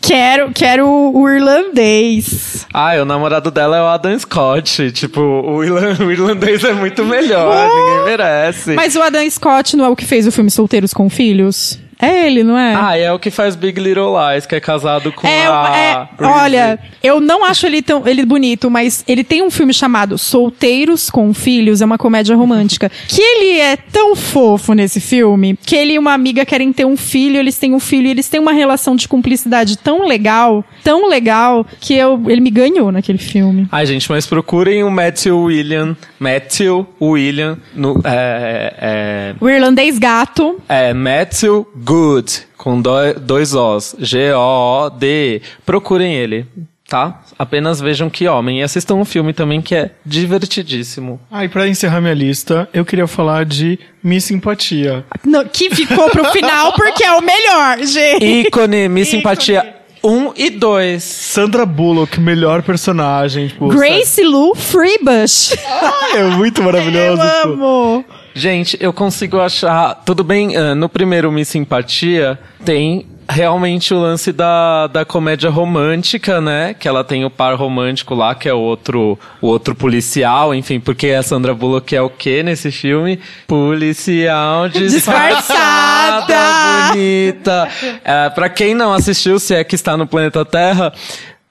Quero, 0.00 0.52
quero 0.52 0.86
o 0.88 1.28
irlandês. 1.28 2.66
Ah, 2.72 2.94
o 3.00 3.04
namorado 3.04 3.50
dela 3.50 3.76
é 3.76 3.82
o 3.82 3.86
Adam 3.86 4.18
Scott. 4.18 4.90
Tipo, 4.92 5.20
o, 5.20 5.56
o 5.56 6.10
irlandês 6.10 6.64
é 6.64 6.72
muito 6.72 7.04
melhor, 7.04 7.68
ninguém 7.68 8.04
merece. 8.04 8.74
Mas 8.74 8.96
o 8.96 9.02
Adam 9.02 9.28
Scott 9.30 9.76
não 9.76 9.84
é 9.84 9.88
o 9.88 9.96
que 9.96 10.06
fez 10.06 10.26
o 10.26 10.32
filme 10.32 10.50
Solteiros 10.50 10.94
com 10.94 11.10
Filhos? 11.10 11.78
É 12.00 12.26
ele, 12.26 12.44
não 12.44 12.56
é? 12.56 12.74
Ah, 12.74 12.96
é 12.96 13.12
o 13.12 13.18
que 13.18 13.30
faz 13.30 13.56
Big 13.56 13.80
Little 13.80 14.14
Lies, 14.16 14.46
que 14.46 14.54
é 14.54 14.60
casado 14.60 15.10
com 15.12 15.26
É, 15.26 15.46
a... 15.46 16.08
é, 16.20 16.24
olha, 16.24 16.78
eu 17.02 17.20
não 17.20 17.44
acho 17.44 17.66
ele 17.66 17.82
tão 17.82 18.06
ele 18.06 18.24
bonito, 18.24 18.70
mas 18.70 19.04
ele 19.08 19.24
tem 19.24 19.42
um 19.42 19.50
filme 19.50 19.74
chamado 19.74 20.16
Solteiros 20.16 21.10
com 21.10 21.32
Filhos, 21.34 21.82
é 21.82 21.84
uma 21.84 21.98
comédia 21.98 22.36
romântica. 22.36 22.88
que 23.08 23.20
ele 23.20 23.58
é 23.60 23.76
tão 23.76 24.14
fofo 24.14 24.74
nesse 24.74 25.00
filme 25.00 25.58
que 25.66 25.74
ele 25.74 25.94
e 25.94 25.98
uma 25.98 26.12
amiga 26.12 26.44
querem 26.46 26.72
ter 26.72 26.84
um 26.84 26.96
filho, 26.96 27.36
eles 27.36 27.58
têm 27.58 27.74
um 27.74 27.80
filho 27.80 28.06
e 28.06 28.10
eles 28.10 28.28
têm 28.28 28.40
uma 28.40 28.52
relação 28.52 28.94
de 28.94 29.08
cumplicidade 29.08 29.76
tão 29.76 30.06
legal, 30.06 30.64
tão 30.84 31.08
legal, 31.08 31.66
que 31.80 31.94
eu, 31.94 32.22
ele 32.28 32.40
me 32.40 32.50
ganhou 32.50 32.92
naquele 32.92 33.18
filme. 33.18 33.66
Ai, 33.72 33.86
gente, 33.86 34.08
mas 34.10 34.26
procurem 34.26 34.84
o 34.84 34.90
Matthew 34.90 35.38
William. 35.42 35.96
Matthew 36.18 36.86
William. 37.00 37.58
No, 37.74 38.00
é, 38.04 39.34
O 39.40 39.48
irlandês 39.48 39.98
gato. 39.98 40.60
é, 40.68 40.90
é 40.90 40.94
Matthew 40.94 41.66
Good, 41.88 42.42
com 42.58 42.82
doi- 42.82 43.14
dois 43.14 43.54
Os. 43.54 43.96
G-O-O-D. 43.98 45.40
Procurem 45.64 46.14
ele, 46.14 46.44
tá? 46.86 47.22
Apenas 47.38 47.80
vejam 47.80 48.10
que 48.10 48.28
homem. 48.28 48.60
E 48.60 48.62
assistam 48.62 48.96
um 48.96 49.06
filme 49.06 49.32
também 49.32 49.62
que 49.62 49.74
é 49.74 49.92
divertidíssimo. 50.04 51.18
Ah, 51.30 51.46
e 51.46 51.48
pra 51.48 51.66
encerrar 51.66 52.02
minha 52.02 52.12
lista, 52.12 52.68
eu 52.74 52.84
queria 52.84 53.06
falar 53.06 53.46
de 53.46 53.78
Miss 54.04 54.24
Simpatia. 54.24 55.02
não, 55.24 55.46
que 55.46 55.70
ficou 55.74 56.10
pro 56.10 56.26
final 56.26 56.74
porque 56.74 57.02
é 57.04 57.12
o 57.12 57.22
melhor, 57.22 57.78
gente. 57.86 58.22
Ícone, 58.24 58.86
Miss 58.90 59.08
Simpatia 59.08 59.74
1 60.04 60.32
e 60.36 60.50
2. 60.50 61.02
Sandra 61.02 61.64
Bullock, 61.64 62.20
melhor 62.20 62.62
personagem. 62.62 63.48
Tipo, 63.48 63.68
Grace 63.68 64.22
Lou 64.22 64.54
Freebush. 64.54 65.56
sabe? 65.56 66.16
É 66.18 66.22
muito 66.24 66.62
maravilhoso. 66.62 67.22
Eu 67.22 67.52
tipo. 67.52 68.04
Gente, 68.38 68.78
eu 68.80 68.92
consigo 68.92 69.40
achar. 69.40 69.96
Tudo 70.04 70.22
bem, 70.22 70.56
ah, 70.56 70.72
no 70.72 70.88
primeiro 70.88 71.32
Miss 71.32 71.48
Simpatia 71.48 72.38
tem 72.64 73.04
realmente 73.28 73.92
o 73.92 73.98
lance 73.98 74.32
da, 74.32 74.86
da 74.86 75.04
comédia 75.04 75.50
romântica, 75.50 76.40
né? 76.40 76.72
Que 76.72 76.86
ela 76.86 77.02
tem 77.02 77.24
o 77.24 77.30
par 77.30 77.56
romântico 77.56 78.14
lá, 78.14 78.36
que 78.36 78.48
é 78.48 78.54
o 78.54 78.58
outro, 78.58 79.18
o 79.42 79.48
outro 79.48 79.74
policial, 79.74 80.54
enfim, 80.54 80.78
porque 80.78 81.08
a 81.08 81.22
Sandra 81.22 81.52
Bullock 81.52 81.96
é 81.96 82.00
o 82.00 82.08
quê 82.08 82.44
nesse 82.44 82.70
filme? 82.70 83.18
Policial 83.48 84.68
disfarçada, 84.70 85.36
Disfarçada! 85.36 86.92
bonita. 86.92 87.68
É, 88.04 88.30
pra 88.30 88.48
quem 88.48 88.72
não 88.72 88.92
assistiu, 88.92 89.40
se 89.40 89.52
é 89.52 89.64
que 89.64 89.74
está 89.74 89.96
no 89.96 90.06
planeta 90.06 90.44
Terra, 90.44 90.92